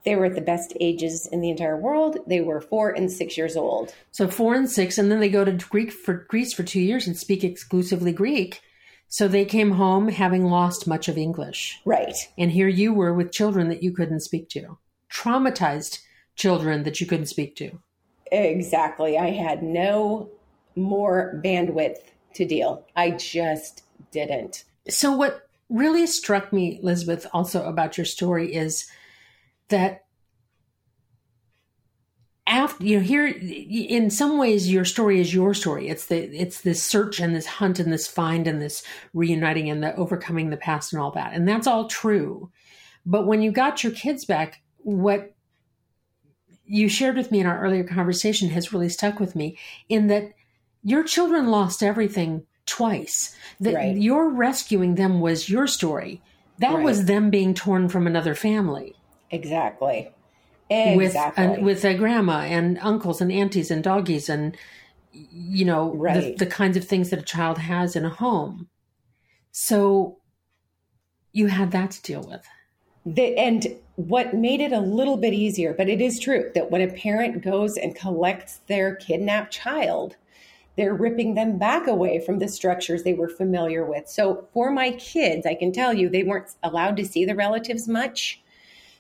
They 0.05 0.17
were 0.17 0.27
at 0.27 0.35
the 0.35 0.41
best 0.41 0.73
ages 0.81 1.29
in 1.31 1.41
the 1.41 1.51
entire 1.51 1.77
world. 1.77 2.19
They 2.27 2.41
were 2.41 2.61
four 2.61 2.91
and 2.91 3.11
six 3.11 3.37
years 3.37 3.57
old. 3.57 3.95
So 4.11 4.27
four 4.27 4.55
and 4.55 4.71
six, 4.71 4.99
and 4.99 5.11
then 5.11 5.21
they 5.21 5.29
go 5.29 5.45
to 5.45 5.53
Greek 5.53 5.93
for 5.93 6.15
Greece 6.15 6.55
for 6.55 6.63
two 6.63 6.81
years 6.81 7.07
and 7.07 7.17
speak 7.17 7.45
exclusively 7.45 8.13
Greek. 8.13 8.61
So 9.09 9.27
they 9.27 9.45
came 9.45 9.73
home 9.73 10.09
having 10.09 10.45
lost 10.45 10.87
much 10.87 11.09
of 11.09 11.17
English. 11.17 11.81
Right. 11.85 12.17
And 12.37 12.51
here 12.51 12.69
you 12.69 12.93
were 12.93 13.15
with 13.15 13.33
children 13.33 13.69
that 13.69 13.83
you 13.83 13.93
couldn't 13.93 14.21
speak 14.21 14.49
to, 14.51 14.79
traumatized 15.13 16.01
children 16.37 16.83
that 16.83 17.01
you 17.01 17.07
couldn't 17.07 17.27
speak 17.27 17.57
to. 17.57 17.81
Exactly. 18.33 19.19
I 19.19 19.31
had 19.31 19.63
no 19.63 20.31
more 20.77 21.41
bandwidth 21.45 21.99
to 22.35 22.45
deal. 22.45 22.87
I 22.97 23.13
just 23.13 23.83
didn't. 24.11 24.65
So, 24.89 25.13
what 25.13 25.49
really 25.69 26.07
struck 26.07 26.53
me, 26.53 26.81
Elizabeth, 26.83 27.27
also 27.33 27.65
about 27.65 27.99
your 27.99 28.05
story 28.05 28.55
is 28.55 28.87
that 29.69 30.05
after 32.49 32.83
you 32.83 32.97
know 32.97 33.03
here 33.03 33.27
in 33.27 34.09
some 34.09 34.39
ways 34.39 34.73
your 34.73 34.85
story 34.85 35.21
is 35.21 35.35
your 35.35 35.53
story 35.53 35.89
it's 35.89 36.07
the 36.07 36.17
it's 36.35 36.63
this 36.63 36.83
search 36.83 37.21
and 37.21 37.37
this 37.37 37.45
hunt 37.45 37.79
and 37.79 37.93
this 37.93 38.09
find 38.09 38.49
and 38.49 38.61
this 38.61 38.83
reuniting 39.13 39.69
and 39.69 39.83
the 39.83 39.95
overcoming 39.97 40.49
the 40.49 40.57
past 40.57 40.93
and 40.93 41.01
all 41.01 41.11
that 41.11 41.35
and 41.35 41.47
that's 41.47 41.67
all 41.67 41.87
true 41.89 42.51
but 43.05 43.27
when 43.27 43.43
you 43.43 43.53
got 43.53 43.85
your 43.85 43.93
kids 43.93 44.25
back 44.25 44.63
what 44.79 45.35
you 46.69 46.89
shared 46.89 47.17
with 47.17 47.31
me 47.31 47.41
in 47.41 47.47
our 47.47 47.61
earlier 47.61 47.85
conversation 47.85 48.51
has 48.51 48.73
really 48.73 48.89
stuck 48.89 49.19
with 49.19 49.35
me 49.35 49.57
in 49.89 50.07
that 50.09 50.33
your 50.83 51.03
children 51.03 51.49
lost 51.49 51.83
everything 51.83 52.47
twice 52.67 53.35
that 53.61 53.75
right. 53.75 53.97
your 53.97 54.29
rescuing 54.29 54.95
them 54.95 55.21
was 55.21 55.49
your 55.49 55.67
story 55.67 56.23
that 56.59 56.75
right. 56.75 56.85
was 56.85 57.07
them 57.07 57.31
being 57.31 57.55
torn 57.55 57.89
from 57.89 58.07
another 58.07 58.35
family 58.35 58.95
exactly 59.31 60.13
Exactly. 60.71 61.49
With 61.49 61.61
with 61.61 61.85
a 61.85 61.95
grandma 61.95 62.41
and 62.41 62.79
uncles 62.81 63.21
and 63.21 63.33
aunties 63.33 63.71
and 63.71 63.83
doggies 63.83 64.29
and 64.29 64.57
you 65.13 65.65
know 65.65 65.95
right. 65.95 66.37
the, 66.37 66.45
the 66.45 66.51
kinds 66.51 66.77
of 66.77 66.85
things 66.85 67.11
that 67.11 67.19
a 67.19 67.23
child 67.23 67.59
has 67.59 67.97
in 67.97 68.05
a 68.05 68.11
home. 68.11 68.69
So 69.51 70.19
you 71.33 71.47
had 71.47 71.71
that 71.71 71.93
to 71.93 72.03
deal 72.03 72.23
with. 72.23 72.47
The, 73.07 73.37
and 73.39 73.67
what 73.99 74.33
made 74.33 74.61
it 74.61 74.71
a 74.71 74.79
little 74.79 75.17
bit 75.17 75.33
easier, 75.33 75.75
but 75.75 75.89
it 75.89 76.01
is 76.01 76.21
true 76.21 76.53
that 76.55 76.71
when 76.71 76.81
a 76.81 76.87
parent 76.87 77.43
goes 77.43 77.77
and 77.77 77.97
collects 77.97 78.61
their 78.69 78.95
kidnapped 78.95 79.53
child, 79.53 80.15
they're 80.77 80.95
ripping 80.95 81.35
them 81.35 81.59
back 81.59 81.89
away 81.89 82.21
from 82.21 82.39
the 82.39 82.47
structures 82.47 83.03
they 83.03 83.13
were 83.13 83.29
familiar 83.29 83.85
with. 83.85 84.09
So 84.09 84.47
for 84.53 84.71
my 84.71 84.93
kids, 84.93 85.47
I 85.47 85.57
can 85.57 85.73
tell 85.73 85.93
you 85.93 86.09
they 86.09 86.23
weren't 86.23 86.55
allowed 86.63 86.97
to 86.99 87.05
see 87.05 87.25
the 87.25 87.35
relatives 87.35 87.89
much. 87.89 88.41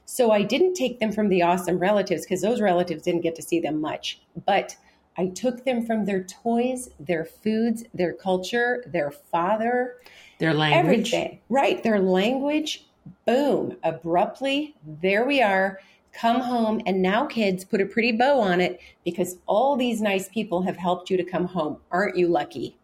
So 0.04 0.32
I 0.32 0.42
didn't 0.42 0.74
take 0.74 0.98
them 0.98 1.12
from 1.12 1.28
the 1.28 1.42
awesome 1.42 1.78
relatives 1.78 2.22
because 2.22 2.42
those 2.42 2.61
relatives 2.61 3.04
didn't 3.04 3.20
get 3.20 3.37
to 3.37 3.42
see 3.42 3.61
them 3.61 3.80
much. 3.80 4.20
But 4.46 4.74
I 5.16 5.28
took 5.28 5.64
them 5.64 5.87
from 5.87 6.06
their 6.06 6.24
toys, 6.24 6.90
their 6.98 7.24
foods, 7.24 7.84
their 7.94 8.14
culture, 8.14 8.82
their 8.84 9.12
father, 9.12 9.94
their 10.40 10.54
language. 10.54 11.14
Everything. 11.14 11.38
Right. 11.48 11.80
Their 11.84 12.00
language. 12.00 12.88
Boom. 13.27 13.77
Abruptly, 13.83 14.75
there 15.01 15.27
we 15.27 15.42
are. 15.42 15.81
Come 16.12 16.40
home. 16.40 16.81
And 16.87 17.03
now, 17.03 17.27
kids, 17.27 17.64
put 17.64 17.81
a 17.81 17.87
pretty 17.87 18.12
bow 18.12 18.40
on 18.40 18.61
it 18.61 18.81
because 19.05 19.38
all 19.47 19.77
these 19.77 20.01
nice 20.01 20.29
people 20.29 20.62
have 20.62 20.77
helped 20.77 21.11
you 21.11 21.16
to 21.16 21.25
come 21.25 21.47
home. 21.47 21.79
Aren't 21.90 22.16
you 22.16 22.29
lucky? 22.29 22.77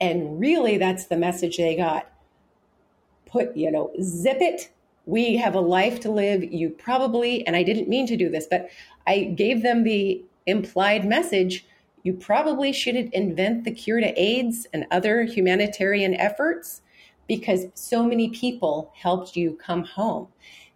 And 0.00 0.40
really, 0.40 0.78
that's 0.78 1.06
the 1.06 1.16
message 1.16 1.56
they 1.56 1.76
got. 1.76 2.10
Put, 3.26 3.56
you 3.56 3.70
know, 3.70 3.92
zip 4.00 4.38
it 4.40 4.70
we 5.06 5.36
have 5.36 5.54
a 5.54 5.60
life 5.60 6.00
to 6.00 6.10
live. 6.10 6.44
You 6.52 6.68
probably, 6.68 7.46
and 7.46 7.56
I 7.56 7.62
didn't 7.62 7.88
mean 7.88 8.06
to 8.08 8.16
do 8.16 8.28
this, 8.28 8.46
but 8.50 8.68
I 9.06 9.24
gave 9.36 9.62
them 9.62 9.84
the 9.84 10.22
implied 10.46 11.04
message 11.04 11.64
you 12.02 12.12
probably 12.12 12.72
shouldn't 12.72 13.12
invent 13.14 13.64
the 13.64 13.72
cure 13.72 14.00
to 14.00 14.20
AIDS 14.20 14.66
and 14.72 14.86
other 14.92 15.24
humanitarian 15.24 16.14
efforts 16.14 16.82
because 17.26 17.66
so 17.74 18.02
many 18.02 18.28
people 18.30 18.92
helped 18.94 19.36
you 19.36 19.58
come 19.62 19.84
home. 19.84 20.28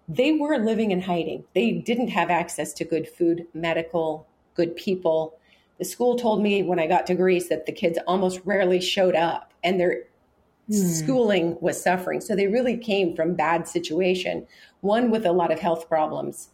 They 0.09 0.33
were 0.33 0.59
living 0.59 0.91
in 0.91 1.01
hiding. 1.01 1.45
They 1.55 1.73
didn't 1.73 2.09
have 2.09 2.31
access 2.31 2.73
to 2.75 2.85
good 2.85 3.09
food, 3.09 3.47
medical, 3.55 4.27
good 4.55 4.75
people. 4.77 5.39
The 5.79 5.85
school 5.85 6.17
told 6.17 6.43
me 6.43 6.63
when 6.63 6.81
I 6.81 6.87
got 6.87 7.07
to 7.07 7.15
Greece 7.15 7.49
that 7.49 7.67
the 7.67 7.73
kids 7.73 7.99
almost 8.07 8.41
rarely 8.45 8.81
showed 8.81 9.15
up 9.15 9.53
and 9.63 9.79
they're 9.79 10.03
mm. 10.69 10.99
schooling 10.99 11.57
was 11.61 11.83
suffering. 11.83 12.21
So 12.21 12.35
they 12.35 12.49
really 12.49 12.77
came 12.77 13.15
from 13.15 13.35
bad 13.35 13.69
situation, 13.69 14.47
one 14.81 15.11
with 15.11 15.25
a 15.25 15.33
lot 15.33 15.53
of 15.53 15.61
health 15.61 15.89
problems. 15.89 16.49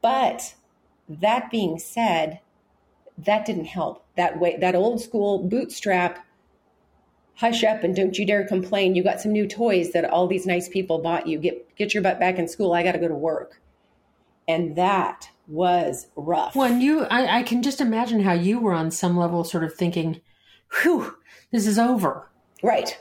But 0.00 0.54
that 1.08 1.50
being 1.50 1.78
said, 1.78 2.40
that 3.18 3.46
didn't 3.46 3.66
help. 3.66 4.04
That 4.16 4.38
way, 4.40 4.56
that 4.60 4.74
old 4.74 5.00
school 5.00 5.38
bootstrap, 5.42 6.25
hush 7.36 7.64
up 7.64 7.84
and 7.84 7.94
don't 7.94 8.18
you 8.18 8.26
dare 8.26 8.46
complain. 8.46 8.94
You 8.94 9.02
got 9.02 9.20
some 9.20 9.32
new 9.32 9.46
toys 9.46 9.92
that 9.92 10.04
all 10.04 10.26
these 10.26 10.46
nice 10.46 10.68
people 10.68 10.98
bought 10.98 11.26
you. 11.26 11.38
Get 11.38 11.76
get 11.76 11.94
your 11.94 12.02
butt 12.02 12.18
back 12.18 12.38
in 12.38 12.48
school. 12.48 12.72
I 12.72 12.82
got 12.82 12.92
to 12.92 12.98
go 12.98 13.08
to 13.08 13.14
work. 13.14 13.60
And 14.48 14.76
that 14.76 15.28
was 15.48 16.06
rough. 16.16 16.54
When 16.54 16.80
you, 16.80 17.04
I, 17.04 17.38
I 17.38 17.42
can 17.42 17.62
just 17.62 17.80
imagine 17.80 18.20
how 18.20 18.32
you 18.32 18.60
were 18.60 18.72
on 18.72 18.90
some 18.90 19.16
level, 19.16 19.44
sort 19.44 19.64
of 19.64 19.74
thinking, 19.74 20.20
"Whew, 20.82 21.16
this 21.50 21.66
is 21.66 21.78
over." 21.78 22.28
Right. 22.62 22.98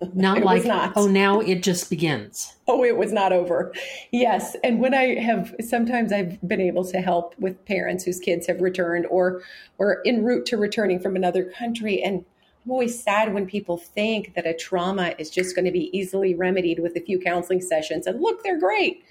Not 0.14 0.42
like, 0.42 0.64
not. 0.64 0.94
oh, 0.96 1.06
now 1.06 1.40
it 1.40 1.62
just 1.62 1.88
begins. 1.88 2.56
Oh, 2.66 2.84
it 2.84 2.96
was 2.96 3.12
not 3.12 3.32
over. 3.32 3.72
Yes. 4.10 4.56
And 4.64 4.80
when 4.80 4.94
I 4.94 5.14
have, 5.20 5.54
sometimes 5.60 6.12
I've 6.12 6.40
been 6.46 6.60
able 6.60 6.84
to 6.86 7.00
help 7.00 7.38
with 7.38 7.64
parents 7.66 8.02
whose 8.04 8.18
kids 8.18 8.48
have 8.48 8.60
returned 8.60 9.06
or, 9.06 9.42
or 9.78 10.02
en 10.04 10.24
route 10.24 10.44
to 10.46 10.56
returning 10.56 10.98
from 10.98 11.14
another 11.14 11.44
country. 11.56 12.02
And 12.02 12.24
always 12.68 13.02
sad 13.02 13.32
when 13.32 13.46
people 13.46 13.76
think 13.76 14.34
that 14.34 14.46
a 14.46 14.54
trauma 14.54 15.14
is 15.18 15.30
just 15.30 15.54
going 15.54 15.64
to 15.64 15.70
be 15.70 15.96
easily 15.96 16.34
remedied 16.34 16.78
with 16.78 16.96
a 16.96 17.00
few 17.00 17.18
counseling 17.18 17.60
sessions. 17.60 18.06
And 18.06 18.20
look, 18.20 18.42
they're 18.42 18.60
great. 18.60 19.04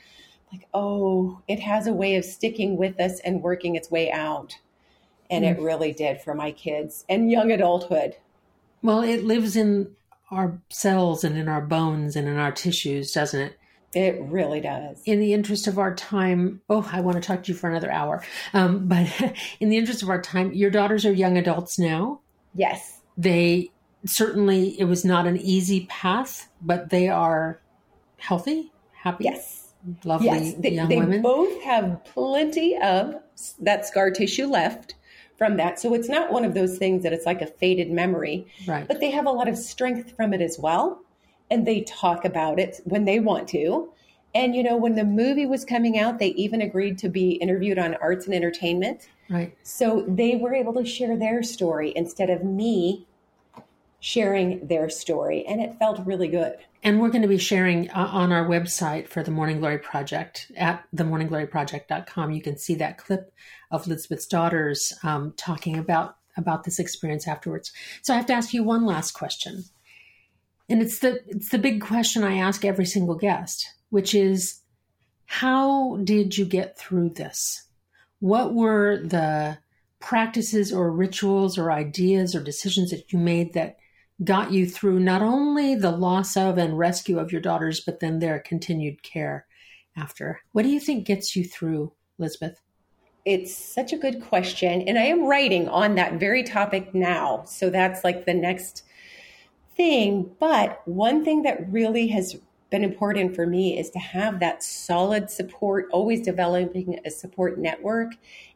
Like, 0.52 0.68
oh, 0.74 1.42
it 1.48 1.60
has 1.60 1.88
a 1.88 1.94
way 1.94 2.16
of 2.16 2.26
sticking 2.26 2.78
with 2.78 3.00
us 3.00 3.20
and 3.22 3.42
working 3.42 3.76
its 3.76 3.92
way 3.92 4.12
out. 4.12 4.58
And 5.30 5.44
mm. 5.44 5.52
it 5.52 5.60
really 5.60 5.92
did 5.92 6.22
for 6.22 6.34
my 6.34 6.52
kids 6.52 7.04
and 7.10 7.32
young 7.32 7.52
adulthood. 7.52 8.16
Well, 8.82 9.02
it 9.02 9.24
lives 9.24 9.56
in 9.56 9.96
our 10.32 10.60
cells 10.70 11.24
and 11.24 11.38
in 11.38 11.48
our 11.48 11.62
bones 11.62 12.16
and 12.16 12.28
in 12.28 12.38
our 12.38 12.52
tissues, 12.52 13.12
doesn't 13.12 13.40
it? 13.40 13.60
It 13.94 14.20
really 14.20 14.60
does. 14.60 15.02
In 15.06 15.22
the 15.22 15.34
interest 15.34 15.68
of 15.68 15.80
our 15.80 15.96
time, 15.96 16.62
oh, 16.70 16.88
I 16.92 17.00
want 17.00 17.16
to 17.16 17.22
talk 17.22 17.44
to 17.44 17.52
you 17.52 17.58
for 17.58 17.70
another 17.70 17.92
hour. 17.92 18.24
Um, 18.54 18.88
but 18.88 19.08
in 19.60 19.70
the 19.70 19.78
interest 19.78 20.04
of 20.04 20.10
our 20.10 20.22
time, 20.22 20.54
your 20.54 20.70
daughters 20.70 21.06
are 21.06 21.14
young 21.14 21.38
adults 21.38 21.80
now. 21.80 22.20
Yes. 22.54 22.95
They 23.18 23.72
certainly, 24.06 24.80
it 24.80 24.86
was 24.86 25.04
not 25.06 25.28
an 25.28 25.38
easy 25.38 25.86
path, 25.88 26.50
but 26.62 26.90
they 26.90 27.10
are 27.10 27.60
healthy, 28.18 28.72
happy. 28.94 29.26
Yes. 29.26 29.74
Lovely 30.04 30.28
yes. 30.28 30.54
They, 30.58 30.72
young 30.72 30.90
they 30.90 30.98
women. 30.98 31.22
both 31.22 31.62
have 31.62 32.04
plenty 32.06 32.78
of 32.78 33.16
that 33.60 33.86
scar 33.86 34.10
tissue 34.10 34.48
left 34.48 34.96
from 35.38 35.58
that. 35.58 35.80
So 35.80 35.94
it's 35.94 36.10
not 36.10 36.32
one 36.32 36.46
of 36.46 36.54
those 36.54 36.78
things 36.78 37.04
that 37.04 37.14
it's 37.14 37.26
like 37.26 37.42
a 37.42 37.48
faded 37.48 37.92
memory, 37.92 38.48
right. 38.68 38.88
but 38.88 39.00
they 39.00 39.12
have 39.12 39.26
a 39.26 39.32
lot 39.32 39.48
of 39.48 39.58
strength 39.58 40.16
from 40.16 40.34
it 40.34 40.42
as 40.42 40.58
well. 40.58 41.02
And 41.52 41.68
they 41.68 41.82
talk 41.82 42.26
about 42.26 42.60
it 42.60 42.82
when 42.86 43.06
they 43.06 43.20
want 43.20 43.48
to. 43.50 43.92
And, 44.36 44.54
you 44.54 44.62
know, 44.62 44.76
when 44.76 44.96
the 44.96 45.06
movie 45.06 45.46
was 45.46 45.66
coming 45.66 45.98
out, 45.98 46.20
they 46.20 46.28
even 46.30 46.62
agreed 46.62 46.98
to 47.00 47.10
be 47.10 47.32
interviewed 47.32 47.80
on 47.80 47.96
arts 47.96 48.26
and 48.26 48.36
entertainment. 48.36 49.08
Right. 49.30 49.58
So 49.64 50.06
they 50.08 50.36
were 50.36 50.54
able 50.54 50.74
to 50.74 50.86
share 50.86 51.18
their 51.18 51.42
story 51.42 51.94
instead 51.96 52.30
of 52.30 52.44
me 52.44 53.08
sharing 54.02 54.68
their 54.68 54.88
story. 54.90 55.44
And 55.48 55.60
it 55.60 55.80
felt 55.80 56.06
really 56.06 56.28
good. 56.28 56.58
And 56.84 57.02
we're 57.02 57.10
going 57.10 57.24
to 57.24 57.28
be 57.28 57.40
sharing 57.40 57.90
uh, 57.90 58.08
on 58.12 58.32
our 58.32 58.48
website 58.48 59.08
for 59.08 59.24
the 59.24 59.32
Morning 59.32 59.60
Glory 59.60 59.80
Project 59.80 60.52
at 60.56 60.84
themorninggloryproject.com. 60.96 62.32
You 62.32 62.42
can 62.44 62.58
see 62.60 62.76
that 62.76 63.00
clip 63.00 63.34
of 63.72 63.88
Elizabeth's 63.88 64.28
daughters 64.28 64.94
um, 65.02 65.34
talking 65.38 65.78
about 65.78 66.18
about 66.38 66.66
this 66.66 66.78
experience 66.80 67.28
afterwards. 67.28 67.72
So 68.04 68.14
I 68.14 68.18
have 68.18 68.26
to 68.28 68.34
ask 68.34 68.54
you 68.54 68.62
one 68.62 68.86
last 68.86 69.14
question, 69.14 69.64
and 70.70 70.82
it's 70.82 71.00
the 71.00 71.22
it's 71.28 71.50
the 71.50 71.58
big 71.58 71.82
question 71.82 72.24
I 72.24 72.36
ask 72.36 72.64
every 72.64 72.86
single 72.86 73.16
guest, 73.16 73.74
which 73.90 74.16
is, 74.16 74.62
how 75.26 75.98
did 76.04 76.38
you 76.38 76.46
get 76.46 76.78
through 76.78 77.10
this? 77.10 77.64
What 78.20 78.54
were 78.54 78.98
the 78.98 79.58
practices 80.00 80.72
or 80.72 80.92
rituals 80.92 81.58
or 81.58 81.72
ideas 81.72 82.36
or 82.36 82.44
decisions 82.44 82.92
that 82.92 83.12
you 83.12 83.20
made 83.20 83.54
that 83.54 83.78
got 84.24 84.52
you 84.52 84.66
through 84.68 85.00
not 85.00 85.22
only 85.22 85.76
the 85.76 85.92
loss 85.92 86.38
of 86.38 86.58
and 86.58 86.78
rescue 86.78 87.20
of 87.20 87.32
your 87.32 87.42
daughters, 87.42 87.82
but 87.82 88.00
then 88.00 88.20
their 88.20 88.40
continued 88.40 89.04
care 89.04 89.46
after. 89.98 90.42
What 90.52 90.64
do 90.64 90.70
you 90.70 90.80
think 90.80 91.06
gets 91.06 91.36
you 91.36 91.44
through, 91.44 91.92
Elizabeth? 92.20 92.62
It's 93.26 93.56
such 93.56 93.92
a 93.92 93.98
good 93.98 94.22
question. 94.22 94.84
And 94.84 95.00
I 95.00 95.06
am 95.06 95.26
writing 95.26 95.68
on 95.68 95.96
that 95.96 96.20
very 96.20 96.44
topic 96.44 96.94
now. 96.94 97.44
So 97.46 97.70
that's 97.70 98.04
like 98.04 98.26
the 98.26 98.34
next 98.34 98.84
thing. 99.76 100.32
But 100.40 100.82
one 100.88 101.26
thing 101.26 101.42
that 101.42 101.72
really 101.72 102.08
has 102.10 102.38
been 102.76 102.84
important 102.84 103.34
for 103.34 103.48
me 103.48 103.80
is 103.80 103.90
to 103.90 104.00
have 104.00 104.42
that 104.42 104.62
solid 104.62 105.30
support, 105.30 105.88
always 105.94 106.20
developing 106.20 107.00
a 107.06 107.10
support 107.10 107.58
network 107.58 108.12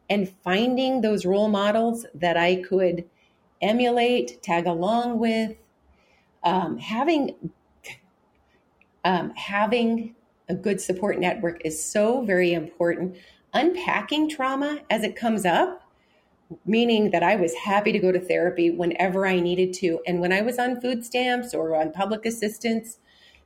and 0.10 0.30
finding 0.44 1.00
those 1.00 1.26
role 1.26 1.48
models 1.48 2.06
that 2.14 2.36
I 2.36 2.62
could 2.64 3.06
emulate, 3.62 4.44
tag 4.44 4.68
along 4.68 5.20
with, 5.20 5.56
um, 6.44 6.78
having 6.80 7.52
um, 9.06 9.32
having 9.38 10.16
a 10.50 10.54
good 10.54 10.82
support 10.82 11.18
network 11.18 11.62
is 11.64 11.82
so 11.82 12.22
very 12.26 12.52
important. 12.52 13.16
Unpacking 13.54 14.28
trauma 14.28 14.80
as 14.90 15.04
it 15.04 15.16
comes 15.16 15.46
up, 15.46 15.82
meaning 16.66 17.12
that 17.12 17.24
I 17.24 17.38
was 17.38 17.54
happy 17.54 17.94
to 17.94 18.00
go 18.00 18.12
to 18.12 18.20
therapy 18.20 18.70
whenever 18.70 19.26
I 19.26 19.40
needed 19.40 19.74
to. 19.76 20.02
And 20.06 20.20
when 20.20 20.34
I 20.34 20.42
was 20.42 20.60
on 20.60 20.82
food 20.82 21.06
stamps 21.06 21.54
or 21.54 21.74
on 21.74 21.94
public 21.94 22.26
assistance, 22.26 23.00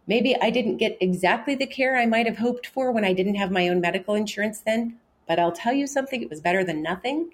maybe 0.07 0.35
I 0.41 0.49
didn't 0.49 0.77
get 0.77 0.97
exactly 0.99 1.55
the 1.55 1.67
care 1.67 1.97
I 1.97 2.05
might 2.05 2.25
have 2.25 2.37
hoped 2.37 2.67
for 2.67 2.91
when 2.91 3.05
I 3.05 3.13
didn't 3.13 3.35
have 3.35 3.51
my 3.51 3.67
own 3.67 3.81
medical 3.81 4.15
insurance 4.15 4.59
then. 4.59 4.97
But 5.27 5.39
I'll 5.39 5.51
tell 5.51 5.73
you 5.73 5.87
something, 5.87 6.21
it 6.21 6.29
was 6.29 6.41
better 6.41 6.63
than 6.63 6.81
nothing. 6.81 7.31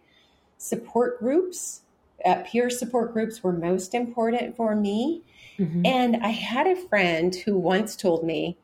Support 0.57 1.19
groups, 1.19 1.81
uh, 2.25 2.43
peer 2.45 2.69
support 2.69 3.13
groups 3.13 3.43
were 3.43 3.53
most 3.53 3.95
important 3.95 4.55
for 4.55 4.75
me. 4.75 5.23
Mm-hmm. 5.57 5.85
And 5.85 6.17
I 6.17 6.29
had 6.29 6.67
a 6.67 6.75
friend 6.75 7.35
who 7.35 7.57
once 7.57 7.95
told 7.95 8.23
me, 8.23 8.57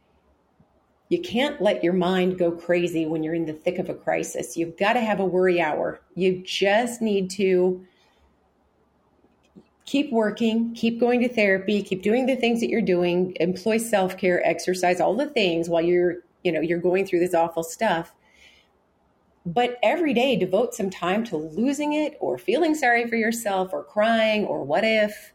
you 1.10 1.22
can't 1.22 1.62
let 1.62 1.84
your 1.84 1.94
mind 1.94 2.40
go 2.40 2.52
crazy 2.52 3.06
when 3.06 3.24
you're 3.24 3.36
in 3.36 3.46
the 3.46 3.54
thick 3.54 3.78
of 3.78 3.90
a 3.90 3.94
crisis. 3.94 4.58
You've 4.58 4.78
got 4.78 4.94
to 4.94 5.02
have 5.02 5.20
a 5.20 5.26
worry 5.26 5.62
hour. 5.62 6.02
You 6.16 6.42
just 6.44 7.02
need 7.02 7.30
to 7.32 7.86
keep 9.86 10.12
working, 10.12 10.74
keep 10.74 11.00
going 11.00 11.22
to 11.22 11.30
therapy, 11.30 11.82
keep 11.82 12.02
doing 12.02 12.26
the 12.26 12.36
things 12.36 12.60
that 12.60 12.70
you're 12.70 12.82
doing, 12.82 13.36
employ 13.40 13.78
self-care, 13.78 14.46
exercise, 14.46 15.00
all 15.00 15.16
the 15.16 15.28
things 15.28 15.70
while 15.70 15.82
you're, 15.82 16.18
you 16.44 16.52
know, 16.52 16.62
you're 16.62 16.80
going 16.80 17.06
through 17.06 17.20
this 17.20 17.34
awful 17.34 17.64
stuff. 17.64 18.14
But 19.46 19.78
every 19.84 20.14
day 20.14 20.36
devote 20.36 20.74
some 20.74 20.90
time 20.90 21.24
to 21.26 21.38
losing 21.38 21.94
it 21.94 22.18
or 22.20 22.38
feeling 22.38 22.74
sorry 22.74 23.08
for 23.08 23.16
yourself 23.16 23.74
or 23.74 23.84
crying 23.84 24.46
or 24.46 24.64
what 24.64 24.84
if 24.84 25.34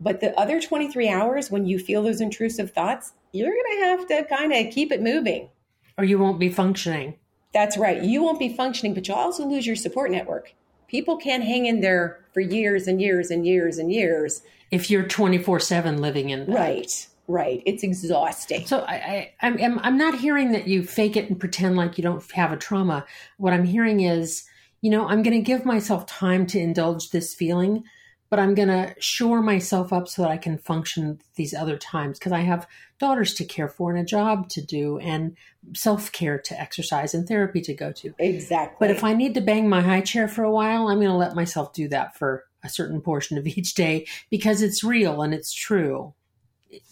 but 0.00 0.20
the 0.20 0.38
other 0.38 0.60
23 0.60 1.08
hours, 1.08 1.50
when 1.50 1.66
you 1.66 1.78
feel 1.78 2.02
those 2.02 2.20
intrusive 2.20 2.72
thoughts, 2.72 3.12
you're 3.32 3.50
going 3.50 3.80
to 3.80 3.84
have 3.86 4.06
to 4.08 4.24
kind 4.24 4.52
of 4.52 4.72
keep 4.72 4.92
it 4.92 5.02
moving. 5.02 5.48
Or 5.96 6.04
you 6.04 6.18
won't 6.18 6.38
be 6.38 6.50
functioning. 6.50 7.14
That's 7.52 7.78
right. 7.78 8.02
You 8.02 8.22
won't 8.22 8.38
be 8.38 8.54
functioning, 8.54 8.92
but 8.92 9.08
you'll 9.08 9.16
also 9.16 9.46
lose 9.46 9.66
your 9.66 9.76
support 9.76 10.10
network. 10.10 10.52
People 10.88 11.16
can't 11.16 11.44
hang 11.44 11.66
in 11.66 11.80
there 11.80 12.24
for 12.32 12.40
years 12.40 12.86
and 12.86 13.00
years 13.00 13.30
and 13.30 13.46
years 13.46 13.78
and 13.78 13.92
years. 13.92 14.42
If 14.70 14.90
you're 14.90 15.04
24 15.04 15.60
7 15.60 16.00
living 16.00 16.30
in 16.30 16.46
that. 16.46 16.54
Right. 16.56 17.06
Right. 17.28 17.62
It's 17.66 17.82
exhausting. 17.82 18.66
So 18.66 18.80
I, 18.80 18.94
I, 18.94 19.32
I'm, 19.42 19.80
I'm 19.80 19.98
not 19.98 20.18
hearing 20.18 20.52
that 20.52 20.68
you 20.68 20.84
fake 20.84 21.16
it 21.16 21.28
and 21.28 21.40
pretend 21.40 21.76
like 21.76 21.98
you 21.98 22.02
don't 22.02 22.30
have 22.32 22.52
a 22.52 22.56
trauma. 22.56 23.04
What 23.36 23.52
I'm 23.52 23.64
hearing 23.64 24.00
is, 24.00 24.44
you 24.80 24.90
know, 24.90 25.08
I'm 25.08 25.24
going 25.24 25.36
to 25.36 25.42
give 25.42 25.64
myself 25.64 26.06
time 26.06 26.46
to 26.48 26.60
indulge 26.60 27.10
this 27.10 27.34
feeling 27.34 27.82
but 28.28 28.38
I'm 28.38 28.54
going 28.54 28.68
to 28.68 28.94
shore 28.98 29.42
myself 29.42 29.92
up 29.92 30.08
so 30.08 30.22
that 30.22 30.30
I 30.30 30.36
can 30.36 30.58
function 30.58 31.20
these 31.36 31.54
other 31.54 31.76
times 31.76 32.18
because 32.18 32.32
I 32.32 32.40
have 32.40 32.66
daughters 32.98 33.34
to 33.34 33.44
care 33.44 33.68
for 33.68 33.90
and 33.90 34.00
a 34.00 34.04
job 34.04 34.48
to 34.50 34.62
do 34.62 34.98
and 34.98 35.36
self 35.74 36.10
care 36.12 36.38
to 36.38 36.60
exercise 36.60 37.14
and 37.14 37.26
therapy 37.26 37.60
to 37.62 37.74
go 37.74 37.92
to. 37.92 38.14
Exactly. 38.18 38.76
But 38.80 38.94
if 38.94 39.04
I 39.04 39.12
need 39.12 39.34
to 39.34 39.40
bang 39.40 39.68
my 39.68 39.80
high 39.80 40.00
chair 40.00 40.28
for 40.28 40.42
a 40.42 40.50
while, 40.50 40.88
I'm 40.88 40.98
going 40.98 41.08
to 41.08 41.16
let 41.16 41.34
myself 41.34 41.72
do 41.72 41.88
that 41.88 42.16
for 42.16 42.44
a 42.62 42.68
certain 42.68 43.00
portion 43.00 43.38
of 43.38 43.46
each 43.46 43.74
day 43.74 44.06
because 44.30 44.62
it's 44.62 44.82
real 44.82 45.22
and 45.22 45.32
it's 45.32 45.52
true. 45.52 46.14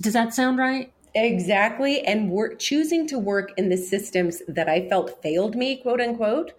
Does 0.01 0.13
that 0.13 0.35
sound 0.35 0.59
right? 0.59 0.93
Exactly. 1.15 2.01
And 2.01 2.31
we're 2.31 2.55
choosing 2.55 3.07
to 3.09 3.19
work 3.19 3.53
in 3.57 3.69
the 3.69 3.77
systems 3.77 4.43
that 4.49 4.69
I 4.69 4.89
felt 4.89 5.23
failed 5.23 5.55
me, 5.55 5.77
quote 5.77 6.01
unquote 6.01 6.53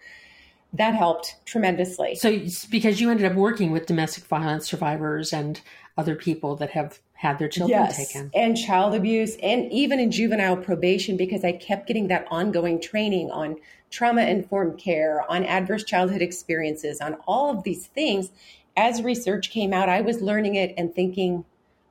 that 0.74 0.93
helped 0.93 1.36
tremendously. 1.45 2.16
So, 2.16 2.39
because 2.70 2.99
you 2.99 3.09
ended 3.09 3.32
up 3.32 3.38
working 3.38 3.72
with 3.72 3.86
domestic 3.86 4.26
violence 4.26 4.68
survivors 4.68 5.32
and 5.32 5.61
other 5.97 6.16
people 6.16 6.55
that 6.57 6.72
have 6.72 6.99
had 7.13 7.39
their 7.39 7.47
children 7.47 7.80
yes, 7.80 7.97
taken, 7.97 8.30
and 8.34 8.57
child 8.57 8.93
abuse, 8.93 9.38
and 9.41 9.72
even 9.72 9.99
in 9.99 10.11
juvenile 10.11 10.57
probation, 10.57 11.16
because 11.16 11.45
I 11.45 11.53
kept 11.53 11.88
getting 11.88 12.07
that 12.09 12.28
ongoing 12.30 12.82
training 12.82 13.32
on 13.32 13.55
trauma 13.89 14.24
informed 14.24 14.78
care, 14.78 15.24
on 15.32 15.45
adverse 15.45 15.86
childhood 15.86 16.22
experiences, 16.22 16.99
on 16.99 17.16
all 17.26 17.49
of 17.49 17.63
these 17.63 17.88
things. 17.88 18.32
As 18.78 19.01
research 19.01 19.51
came 19.51 19.72
out, 19.72 19.88
I 19.88 20.01
was 20.01 20.22
learning 20.22 20.55
it 20.55 20.74
and 20.78 20.93
thinking, 20.93 21.45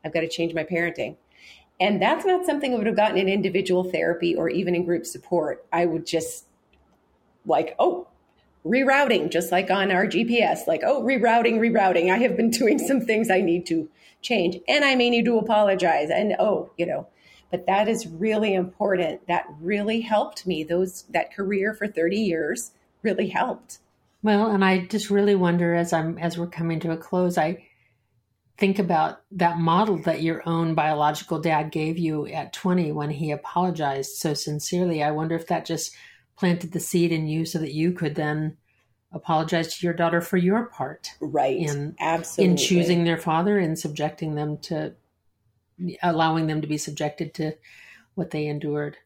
I've 0.04 0.12
got 0.12 0.20
to 0.20 0.28
change 0.28 0.52
my 0.52 0.64
parenting. 0.64 1.16
And 1.80 2.00
that's 2.00 2.26
not 2.26 2.44
something 2.44 2.72
I 2.72 2.76
would 2.76 2.86
have 2.86 2.96
gotten 2.96 3.16
in 3.16 3.28
individual 3.28 3.84
therapy 3.84 4.36
or 4.36 4.50
even 4.50 4.74
in 4.74 4.84
group 4.84 5.06
support. 5.06 5.64
I 5.72 5.86
would 5.86 6.06
just 6.06 6.46
like, 7.46 7.74
oh, 7.78 8.08
rerouting, 8.64 9.30
just 9.30 9.52
like 9.52 9.70
on 9.70 9.90
our 9.90 10.06
GPS, 10.06 10.66
like, 10.66 10.82
oh, 10.84 11.02
rerouting, 11.02 11.58
rerouting. 11.58 12.12
I 12.12 12.18
have 12.18 12.36
been 12.36 12.50
doing 12.50 12.78
some 12.78 13.00
things 13.00 13.30
I 13.30 13.40
need 13.40 13.66
to 13.66 13.88
change 14.22 14.56
and 14.66 14.84
I 14.84 14.94
may 14.94 15.10
need 15.10 15.26
to 15.26 15.38
apologize. 15.38 16.10
And 16.10 16.34
oh, 16.38 16.70
you 16.76 16.86
know, 16.86 17.06
but 17.50 17.66
that 17.66 17.88
is 17.88 18.06
really 18.06 18.54
important. 18.54 19.26
That 19.28 19.46
really 19.60 20.00
helped 20.00 20.46
me. 20.46 20.64
Those, 20.64 21.02
that 21.10 21.34
career 21.34 21.74
for 21.74 21.86
30 21.86 22.16
years 22.16 22.72
really 23.02 23.28
helped. 23.28 23.78
Well, 24.22 24.50
and 24.50 24.64
I 24.64 24.86
just 24.86 25.10
really 25.10 25.34
wonder 25.34 25.74
as 25.74 25.92
I'm, 25.92 26.16
as 26.18 26.38
we're 26.38 26.46
coming 26.46 26.80
to 26.80 26.92
a 26.92 26.96
close, 26.96 27.36
I, 27.36 27.66
think 28.56 28.78
about 28.78 29.20
that 29.32 29.58
model 29.58 29.98
that 29.98 30.22
your 30.22 30.42
own 30.48 30.74
biological 30.74 31.40
dad 31.40 31.72
gave 31.72 31.98
you 31.98 32.26
at 32.28 32.52
20 32.52 32.92
when 32.92 33.10
he 33.10 33.32
apologized 33.32 34.12
so 34.16 34.32
sincerely. 34.32 35.02
I 35.02 35.10
wonder 35.10 35.34
if 35.34 35.48
that 35.48 35.66
just 35.66 35.94
planted 36.36 36.72
the 36.72 36.80
seed 36.80 37.12
in 37.12 37.26
you 37.26 37.44
so 37.44 37.58
that 37.58 37.72
you 37.72 37.92
could 37.92 38.14
then 38.14 38.56
apologize 39.12 39.76
to 39.76 39.86
your 39.86 39.94
daughter 39.94 40.20
for 40.20 40.36
your 40.36 40.64
part 40.66 41.10
right. 41.20 41.56
in 41.56 41.94
absolutely. 42.00 42.50
in 42.50 42.56
choosing 42.56 43.04
their 43.04 43.18
father 43.18 43.58
and 43.58 43.78
subjecting 43.78 44.34
them 44.34 44.58
to 44.58 44.92
allowing 46.02 46.46
them 46.46 46.60
to 46.60 46.66
be 46.66 46.78
subjected 46.78 47.34
to 47.34 47.52
what 48.14 48.30
they 48.30 48.46
endured. 48.46 48.96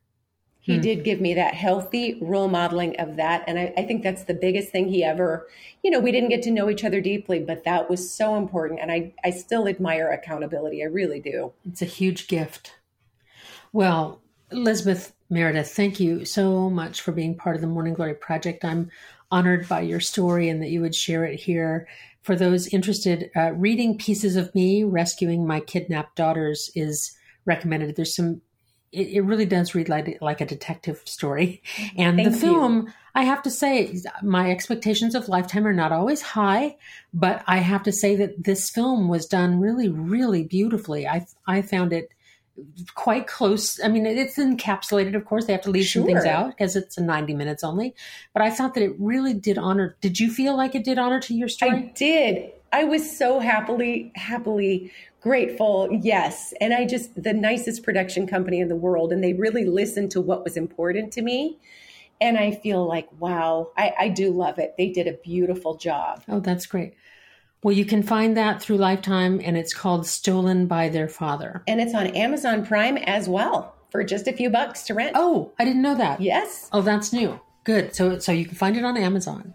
He 0.60 0.76
hmm. 0.76 0.80
did 0.82 1.04
give 1.04 1.20
me 1.20 1.34
that 1.34 1.54
healthy 1.54 2.18
role 2.20 2.48
modeling 2.48 2.98
of 2.98 3.16
that 3.16 3.44
and 3.46 3.58
I, 3.58 3.72
I, 3.76 3.82
think 3.84 4.02
that's 4.02 4.24
the 4.24 4.34
biggest 4.34 4.70
thing 4.70 4.88
he 4.88 5.02
ever 5.02 5.46
you 5.82 5.90
know 5.90 6.00
we 6.00 6.12
didn't 6.12 6.28
get 6.28 6.42
to 6.42 6.50
know 6.50 6.68
each 6.68 6.84
other 6.84 7.00
deeply 7.00 7.40
but 7.40 7.64
that 7.64 7.88
was 7.88 8.12
so 8.12 8.36
important 8.36 8.80
and 8.80 8.92
i 8.92 9.14
i 9.24 9.30
still 9.30 9.66
admire 9.66 10.10
accountability 10.10 10.82
i 10.82 10.86
really 10.86 11.20
do. 11.20 11.52
It's 11.66 11.82
a 11.82 11.86
huge 11.86 12.28
gift. 12.28 12.74
Well 13.72 14.20
elizabeth 14.50 15.14
Meredith, 15.30 15.74
thank 15.74 16.00
you 16.00 16.24
so 16.24 16.70
much 16.70 17.02
for 17.02 17.12
being 17.12 17.36
part 17.36 17.54
of 17.54 17.60
the 17.60 17.66
Morning 17.66 17.92
Glory 17.92 18.14
Project. 18.14 18.64
I'm 18.64 18.90
honored 19.30 19.68
by 19.68 19.82
your 19.82 20.00
story 20.00 20.48
and 20.48 20.62
that 20.62 20.70
you 20.70 20.80
would 20.80 20.94
share 20.94 21.24
it 21.24 21.38
here. 21.38 21.86
For 22.22 22.34
those 22.34 22.68
interested, 22.68 23.30
uh, 23.36 23.52
reading 23.52 23.98
Pieces 23.98 24.36
of 24.36 24.54
Me, 24.54 24.84
Rescuing 24.84 25.46
My 25.46 25.60
Kidnapped 25.60 26.16
Daughters 26.16 26.70
is 26.74 27.14
recommended. 27.44 27.94
There's 27.94 28.16
some, 28.16 28.40
it, 28.90 29.08
it 29.08 29.20
really 29.20 29.44
does 29.44 29.74
read 29.74 29.90
like, 29.90 30.16
like 30.22 30.40
a 30.40 30.46
detective 30.46 31.02
story. 31.04 31.62
And 31.96 32.16
thank 32.16 32.32
the 32.32 32.36
film, 32.36 32.86
you. 32.86 32.92
I 33.14 33.24
have 33.24 33.42
to 33.42 33.50
say, 33.50 34.00
my 34.22 34.50
expectations 34.50 35.14
of 35.14 35.28
Lifetime 35.28 35.66
are 35.66 35.74
not 35.74 35.92
always 35.92 36.22
high, 36.22 36.78
but 37.12 37.44
I 37.46 37.58
have 37.58 37.82
to 37.82 37.92
say 37.92 38.16
that 38.16 38.44
this 38.44 38.70
film 38.70 39.08
was 39.08 39.26
done 39.26 39.60
really, 39.60 39.90
really 39.90 40.44
beautifully. 40.44 41.06
I, 41.06 41.26
I 41.46 41.60
found 41.60 41.92
it 41.92 42.14
quite 42.94 43.26
close. 43.26 43.80
I 43.82 43.88
mean, 43.88 44.06
it's 44.06 44.38
encapsulated, 44.38 45.14
of 45.14 45.24
course. 45.24 45.46
They 45.46 45.52
have 45.52 45.62
to 45.62 45.70
leave 45.70 45.86
sure. 45.86 46.02
some 46.02 46.06
things 46.06 46.24
out 46.24 46.48
because 46.48 46.76
it's 46.76 46.96
a 46.98 47.02
90 47.02 47.34
minutes 47.34 47.64
only. 47.64 47.94
But 48.32 48.42
I 48.42 48.50
thought 48.50 48.74
that 48.74 48.82
it 48.82 48.94
really 48.98 49.34
did 49.34 49.58
honor. 49.58 49.96
Did 50.00 50.18
you 50.20 50.30
feel 50.30 50.56
like 50.56 50.74
it 50.74 50.84
did 50.84 50.98
honor 50.98 51.20
to 51.20 51.34
your 51.34 51.48
story? 51.48 51.70
I 51.70 51.92
did. 51.94 52.52
I 52.72 52.84
was 52.84 53.16
so 53.16 53.40
happily, 53.40 54.12
happily 54.14 54.92
grateful. 55.20 55.88
Yes. 56.02 56.52
And 56.60 56.74
I 56.74 56.84
just, 56.84 57.20
the 57.20 57.32
nicest 57.32 57.82
production 57.82 58.26
company 58.26 58.60
in 58.60 58.68
the 58.68 58.76
world. 58.76 59.12
And 59.12 59.22
they 59.22 59.32
really 59.32 59.64
listened 59.64 60.10
to 60.12 60.20
what 60.20 60.44
was 60.44 60.56
important 60.56 61.12
to 61.14 61.22
me. 61.22 61.58
And 62.20 62.36
I 62.36 62.52
feel 62.52 62.86
like, 62.86 63.08
wow, 63.20 63.70
I, 63.76 63.94
I 63.98 64.08
do 64.08 64.30
love 64.32 64.58
it. 64.58 64.74
They 64.76 64.90
did 64.90 65.06
a 65.06 65.12
beautiful 65.12 65.76
job. 65.76 66.22
Oh, 66.28 66.40
that's 66.40 66.66
great. 66.66 66.94
Well, 67.62 67.74
you 67.74 67.84
can 67.84 68.02
find 68.04 68.36
that 68.36 68.62
through 68.62 68.76
Lifetime, 68.76 69.40
and 69.42 69.56
it's 69.56 69.74
called 69.74 70.06
Stolen 70.06 70.66
by 70.66 70.88
Their 70.88 71.08
Father. 71.08 71.62
And 71.66 71.80
it's 71.80 71.94
on 71.94 72.06
Amazon 72.08 72.64
Prime 72.64 72.96
as 72.98 73.28
well 73.28 73.74
for 73.90 74.04
just 74.04 74.28
a 74.28 74.32
few 74.32 74.48
bucks 74.48 74.82
to 74.84 74.94
rent. 74.94 75.12
Oh, 75.14 75.52
I 75.58 75.64
didn't 75.64 75.82
know 75.82 75.96
that. 75.96 76.20
Yes. 76.20 76.68
Oh, 76.72 76.82
that's 76.82 77.12
new. 77.12 77.40
Good. 77.64 77.94
So, 77.96 78.18
so 78.20 78.30
you 78.30 78.46
can 78.46 78.54
find 78.54 78.76
it 78.76 78.84
on 78.84 78.96
Amazon. 78.96 79.54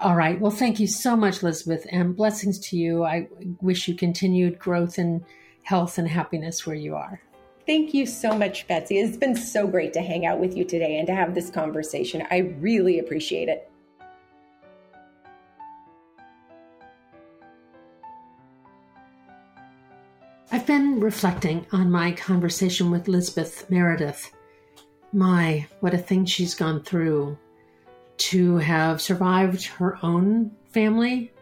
All 0.00 0.14
right. 0.14 0.38
Well, 0.38 0.50
thank 0.50 0.78
you 0.78 0.86
so 0.86 1.16
much, 1.16 1.42
Elizabeth, 1.42 1.86
and 1.90 2.14
blessings 2.14 2.58
to 2.68 2.76
you. 2.76 3.04
I 3.04 3.28
wish 3.60 3.88
you 3.88 3.94
continued 3.94 4.58
growth 4.58 4.98
and 4.98 5.24
health 5.62 5.98
and 5.98 6.08
happiness 6.08 6.66
where 6.66 6.76
you 6.76 6.94
are. 6.94 7.20
Thank 7.66 7.92
you 7.94 8.06
so 8.06 8.36
much, 8.36 8.66
Betsy. 8.68 8.98
It's 8.98 9.16
been 9.16 9.34
so 9.34 9.66
great 9.66 9.92
to 9.94 10.00
hang 10.00 10.24
out 10.24 10.40
with 10.40 10.56
you 10.56 10.64
today 10.64 10.98
and 10.98 11.06
to 11.06 11.14
have 11.14 11.34
this 11.34 11.50
conversation. 11.50 12.22
I 12.30 12.54
really 12.60 12.98
appreciate 12.98 13.48
it. 13.48 13.70
I've 20.50 20.64
been 20.64 21.00
reflecting 21.00 21.66
on 21.72 21.90
my 21.90 22.12
conversation 22.12 22.90
with 22.90 23.06
Lizbeth 23.06 23.68
Meredith. 23.68 24.32
My, 25.12 25.66
what 25.80 25.92
a 25.92 25.98
thing 25.98 26.24
she's 26.24 26.54
gone 26.54 26.82
through 26.82 27.36
to 28.16 28.56
have 28.56 29.02
survived 29.02 29.66
her 29.66 29.98
own 30.02 30.52
family, 30.70 31.32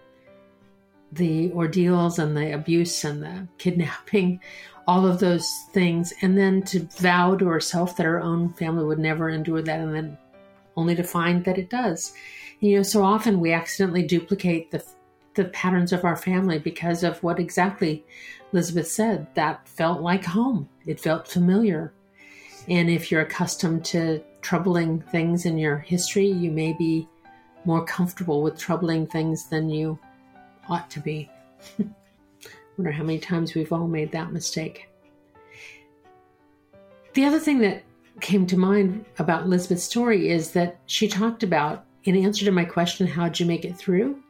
the 1.13 1.53
ordeals 1.53 2.19
and 2.19 2.37
the 2.37 2.53
abuse 2.53 3.05
and 3.05 3.23
the 3.23 3.47
kidnapping, 3.59 4.41
all 4.89 5.07
of 5.07 5.21
those 5.21 5.49
things, 5.73 6.13
and 6.21 6.37
then 6.37 6.63
to 6.63 6.81
vow 6.99 7.37
to 7.37 7.47
herself 7.47 7.97
that 7.97 8.07
her 8.07 8.21
own 8.21 8.55
family 8.55 8.85
would 8.85 8.99
never 8.99 9.29
endure 9.29 9.63
that, 9.63 9.79
and 9.79 9.95
then 9.95 10.19
only 10.77 10.97
to 10.97 11.05
find 11.05 11.45
that 11.45 11.59
it 11.59 11.71
does. 11.71 12.13
You 12.59 12.79
know, 12.79 12.83
so 12.83 13.05
often 13.05 13.39
we 13.39 13.53
accidentally 13.53 14.03
duplicate 14.03 14.73
the 14.73 14.85
the 15.37 15.45
patterns 15.45 15.93
of 15.93 16.05
our 16.05 16.17
family 16.17 16.59
because 16.59 17.05
of 17.05 17.23
what 17.23 17.39
exactly 17.39 18.05
Elizabeth 18.57 18.89
said. 18.89 19.27
That 19.35 19.69
felt 19.69 20.01
like 20.01 20.25
home. 20.25 20.67
It 20.87 20.99
felt 20.99 21.29
familiar. 21.29 21.93
And 22.69 22.89
if 22.89 23.11
you're 23.11 23.21
accustomed 23.21 23.85
to 23.87 24.23
troubling 24.41 25.03
things 25.13 25.45
in 25.45 25.59
your 25.59 25.77
history, 25.77 26.27
you 26.27 26.51
may 26.51 26.73
be 26.73 27.07
more 27.67 27.85
comfortable 27.85 28.43
with 28.43 28.59
troubling 28.59 29.07
things 29.07 29.51
than 29.51 29.69
you 29.69 29.99
ought 30.71 30.89
to 30.89 31.01
be. 31.01 31.31
Wonder 32.79 32.93
how 32.93 33.03
many 33.03 33.19
times 33.19 33.55
we've 33.55 33.75
all 33.75 33.89
made 33.89 34.11
that 34.13 34.33
mistake. 34.33 34.89
The 37.13 37.27
other 37.27 37.39
thing 37.39 37.59
that 37.59 37.85
came 38.23 38.47
to 38.47 38.57
mind 38.57 39.05
about 39.19 39.43
Elizabeth's 39.43 39.85
story 39.85 40.31
is 40.31 40.53
that 40.53 40.79
she 40.87 41.09
talked 41.09 41.43
about, 41.43 41.85
in 42.05 42.17
answer 42.17 42.47
to 42.47 42.53
my 42.53 42.65
question, 42.65 43.07
how'd 43.07 43.39
you 43.39 43.45
make 43.45 43.67
it 43.67 43.77
through? 43.77 44.23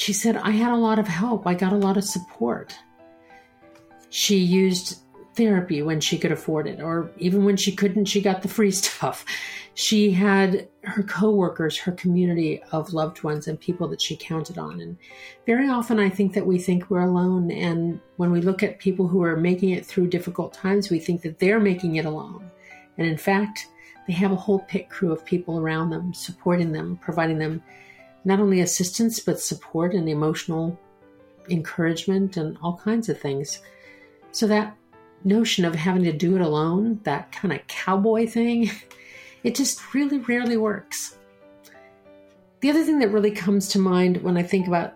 She 0.00 0.14
said, 0.14 0.38
I 0.38 0.52
had 0.52 0.72
a 0.72 0.76
lot 0.76 0.98
of 0.98 1.06
help. 1.06 1.46
I 1.46 1.52
got 1.52 1.74
a 1.74 1.76
lot 1.76 1.98
of 1.98 2.04
support. 2.04 2.74
She 4.08 4.38
used 4.38 5.02
therapy 5.34 5.82
when 5.82 6.00
she 6.00 6.16
could 6.16 6.32
afford 6.32 6.66
it, 6.66 6.80
or 6.80 7.10
even 7.18 7.44
when 7.44 7.58
she 7.58 7.76
couldn't, 7.76 8.06
she 8.06 8.22
got 8.22 8.40
the 8.40 8.48
free 8.48 8.70
stuff. 8.82 9.26
She 9.74 10.10
had 10.10 10.68
her 10.84 11.02
coworkers, 11.02 11.76
her 11.80 11.92
community 11.92 12.62
of 12.72 12.94
loved 12.94 13.22
ones, 13.22 13.46
and 13.46 13.60
people 13.60 13.88
that 13.88 14.00
she 14.00 14.16
counted 14.16 14.56
on. 14.56 14.80
And 14.80 14.96
very 15.44 15.68
often, 15.68 15.98
I 15.98 16.08
think 16.08 16.32
that 16.32 16.46
we 16.46 16.58
think 16.58 16.88
we're 16.88 17.00
alone. 17.00 17.50
And 17.50 18.00
when 18.16 18.32
we 18.32 18.40
look 18.40 18.62
at 18.62 18.78
people 18.78 19.06
who 19.06 19.22
are 19.22 19.36
making 19.36 19.68
it 19.68 19.84
through 19.84 20.08
difficult 20.08 20.54
times, 20.54 20.88
we 20.88 20.98
think 20.98 21.20
that 21.22 21.40
they're 21.40 21.60
making 21.60 21.96
it 21.96 22.06
alone. 22.06 22.50
And 22.96 23.06
in 23.06 23.18
fact, 23.18 23.66
they 24.06 24.14
have 24.14 24.32
a 24.32 24.36
whole 24.36 24.60
pit 24.60 24.88
crew 24.88 25.12
of 25.12 25.26
people 25.26 25.58
around 25.58 25.90
them, 25.90 26.14
supporting 26.14 26.72
them, 26.72 26.98
providing 27.02 27.36
them 27.36 27.62
not 28.24 28.40
only 28.40 28.60
assistance, 28.60 29.20
but 29.20 29.40
support 29.40 29.94
and 29.94 30.08
emotional 30.08 30.78
encouragement 31.48 32.36
and 32.36 32.56
all 32.62 32.76
kinds 32.76 33.08
of 33.08 33.20
things. 33.20 33.60
So 34.32 34.46
that 34.46 34.76
notion 35.24 35.64
of 35.64 35.74
having 35.74 36.04
to 36.04 36.12
do 36.12 36.36
it 36.36 36.42
alone, 36.42 37.00
that 37.04 37.32
kind 37.32 37.52
of 37.52 37.66
cowboy 37.66 38.26
thing, 38.26 38.70
it 39.44 39.54
just 39.54 39.94
really 39.94 40.18
rarely 40.18 40.56
works. 40.56 41.16
The 42.60 42.70
other 42.70 42.84
thing 42.84 42.98
that 42.98 43.10
really 43.10 43.30
comes 43.30 43.68
to 43.68 43.78
mind 43.78 44.22
when 44.22 44.36
I 44.36 44.42
think 44.42 44.66
about 44.66 44.94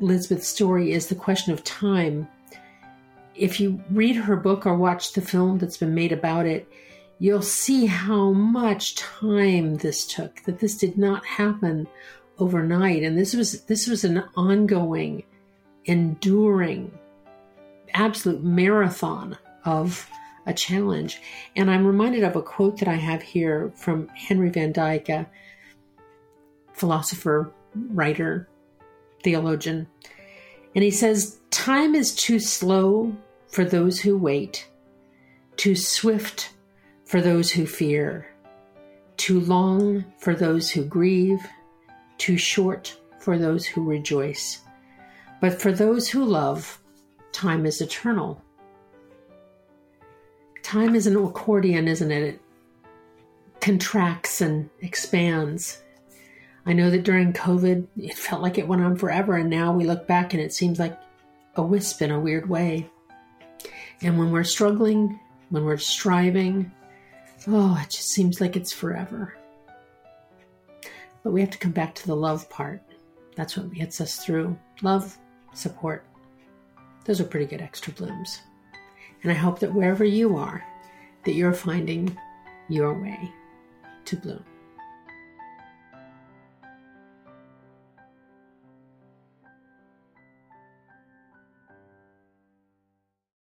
Elizabeth's 0.00 0.46
story 0.46 0.92
is 0.92 1.08
the 1.08 1.14
question 1.14 1.52
of 1.52 1.64
time. 1.64 2.28
If 3.34 3.60
you 3.60 3.82
read 3.90 4.16
her 4.16 4.36
book 4.36 4.66
or 4.66 4.76
watch 4.76 5.12
the 5.12 5.20
film 5.20 5.58
that's 5.58 5.76
been 5.76 5.94
made 5.94 6.12
about 6.12 6.46
it, 6.46 6.68
you'll 7.18 7.42
see 7.42 7.86
how 7.86 8.30
much 8.32 8.94
time 8.94 9.76
this 9.76 10.06
took, 10.06 10.42
that 10.42 10.60
this 10.60 10.76
did 10.76 10.96
not 10.96 11.24
happen 11.24 11.88
overnight. 12.38 13.02
And 13.02 13.16
this 13.16 13.34
was 13.34 13.62
this 13.62 13.86
was 13.86 14.04
an 14.04 14.24
ongoing 14.36 15.24
enduring 15.84 16.98
absolute 17.94 18.42
marathon 18.42 19.38
of 19.64 20.08
a 20.46 20.52
challenge. 20.52 21.20
And 21.54 21.70
i'm 21.70 21.86
reminded 21.86 22.24
of 22.24 22.36
a 22.36 22.42
quote 22.42 22.78
that 22.78 22.88
i 22.88 22.94
have 22.94 23.22
here 23.22 23.72
from 23.76 24.08
henry 24.08 24.50
van 24.50 24.72
dyke 24.72 25.08
a 25.08 25.28
philosopher 26.72 27.52
writer 27.74 28.48
theologian. 29.22 29.88
And 30.74 30.84
he 30.84 30.90
says 30.90 31.40
time 31.50 31.94
is 31.94 32.14
too 32.14 32.38
slow 32.38 33.16
for 33.48 33.64
those 33.64 34.00
who 34.00 34.16
wait 34.16 34.68
too 35.56 35.74
swift 35.74 36.50
for 37.04 37.20
those 37.20 37.50
who 37.50 37.66
fear 37.66 38.26
too 39.16 39.40
long 39.40 40.04
for 40.18 40.34
those 40.34 40.70
who 40.70 40.84
grieve 40.84 41.46
too 42.18 42.36
short 42.36 42.96
for 43.18 43.38
those 43.38 43.66
who 43.66 43.84
rejoice. 43.84 44.60
But 45.40 45.60
for 45.60 45.72
those 45.72 46.08
who 46.08 46.24
love, 46.24 46.80
time 47.32 47.66
is 47.66 47.80
eternal. 47.80 48.42
Time 50.62 50.94
is 50.94 51.06
an 51.06 51.16
accordion, 51.16 51.88
isn't 51.88 52.10
it? 52.10 52.22
It 52.22 52.40
contracts 53.60 54.40
and 54.40 54.70
expands. 54.80 55.82
I 56.64 56.72
know 56.72 56.90
that 56.90 57.04
during 57.04 57.32
COVID, 57.32 57.86
it 57.96 58.18
felt 58.18 58.42
like 58.42 58.58
it 58.58 58.66
went 58.66 58.82
on 58.82 58.96
forever, 58.96 59.36
and 59.36 59.48
now 59.48 59.72
we 59.72 59.84
look 59.84 60.06
back 60.06 60.34
and 60.34 60.42
it 60.42 60.52
seems 60.52 60.78
like 60.78 60.98
a 61.54 61.62
wisp 61.62 62.02
in 62.02 62.10
a 62.10 62.20
weird 62.20 62.48
way. 62.48 62.90
And 64.02 64.18
when 64.18 64.30
we're 64.30 64.44
struggling, 64.44 65.20
when 65.50 65.64
we're 65.64 65.76
striving, 65.78 66.72
oh, 67.46 67.80
it 67.82 67.90
just 67.90 68.08
seems 68.08 68.40
like 68.40 68.56
it's 68.56 68.72
forever. 68.72 69.35
But 71.26 71.32
we 71.32 71.40
have 71.40 71.50
to 71.50 71.58
come 71.58 71.72
back 71.72 71.92
to 71.96 72.06
the 72.06 72.14
love 72.14 72.48
part. 72.50 72.80
That's 73.34 73.56
what 73.56 73.72
gets 73.74 74.00
us 74.00 74.24
through. 74.24 74.56
Love, 74.82 75.18
support. 75.54 76.06
Those 77.04 77.20
are 77.20 77.24
pretty 77.24 77.46
good 77.46 77.60
extra 77.60 77.92
blooms. 77.94 78.42
And 79.24 79.32
I 79.32 79.34
hope 79.34 79.58
that 79.58 79.74
wherever 79.74 80.04
you 80.04 80.36
are, 80.36 80.64
that 81.24 81.34
you're 81.34 81.52
finding 81.52 82.16
your 82.68 82.96
way 82.96 83.18
to 84.04 84.16
bloom. 84.16 84.44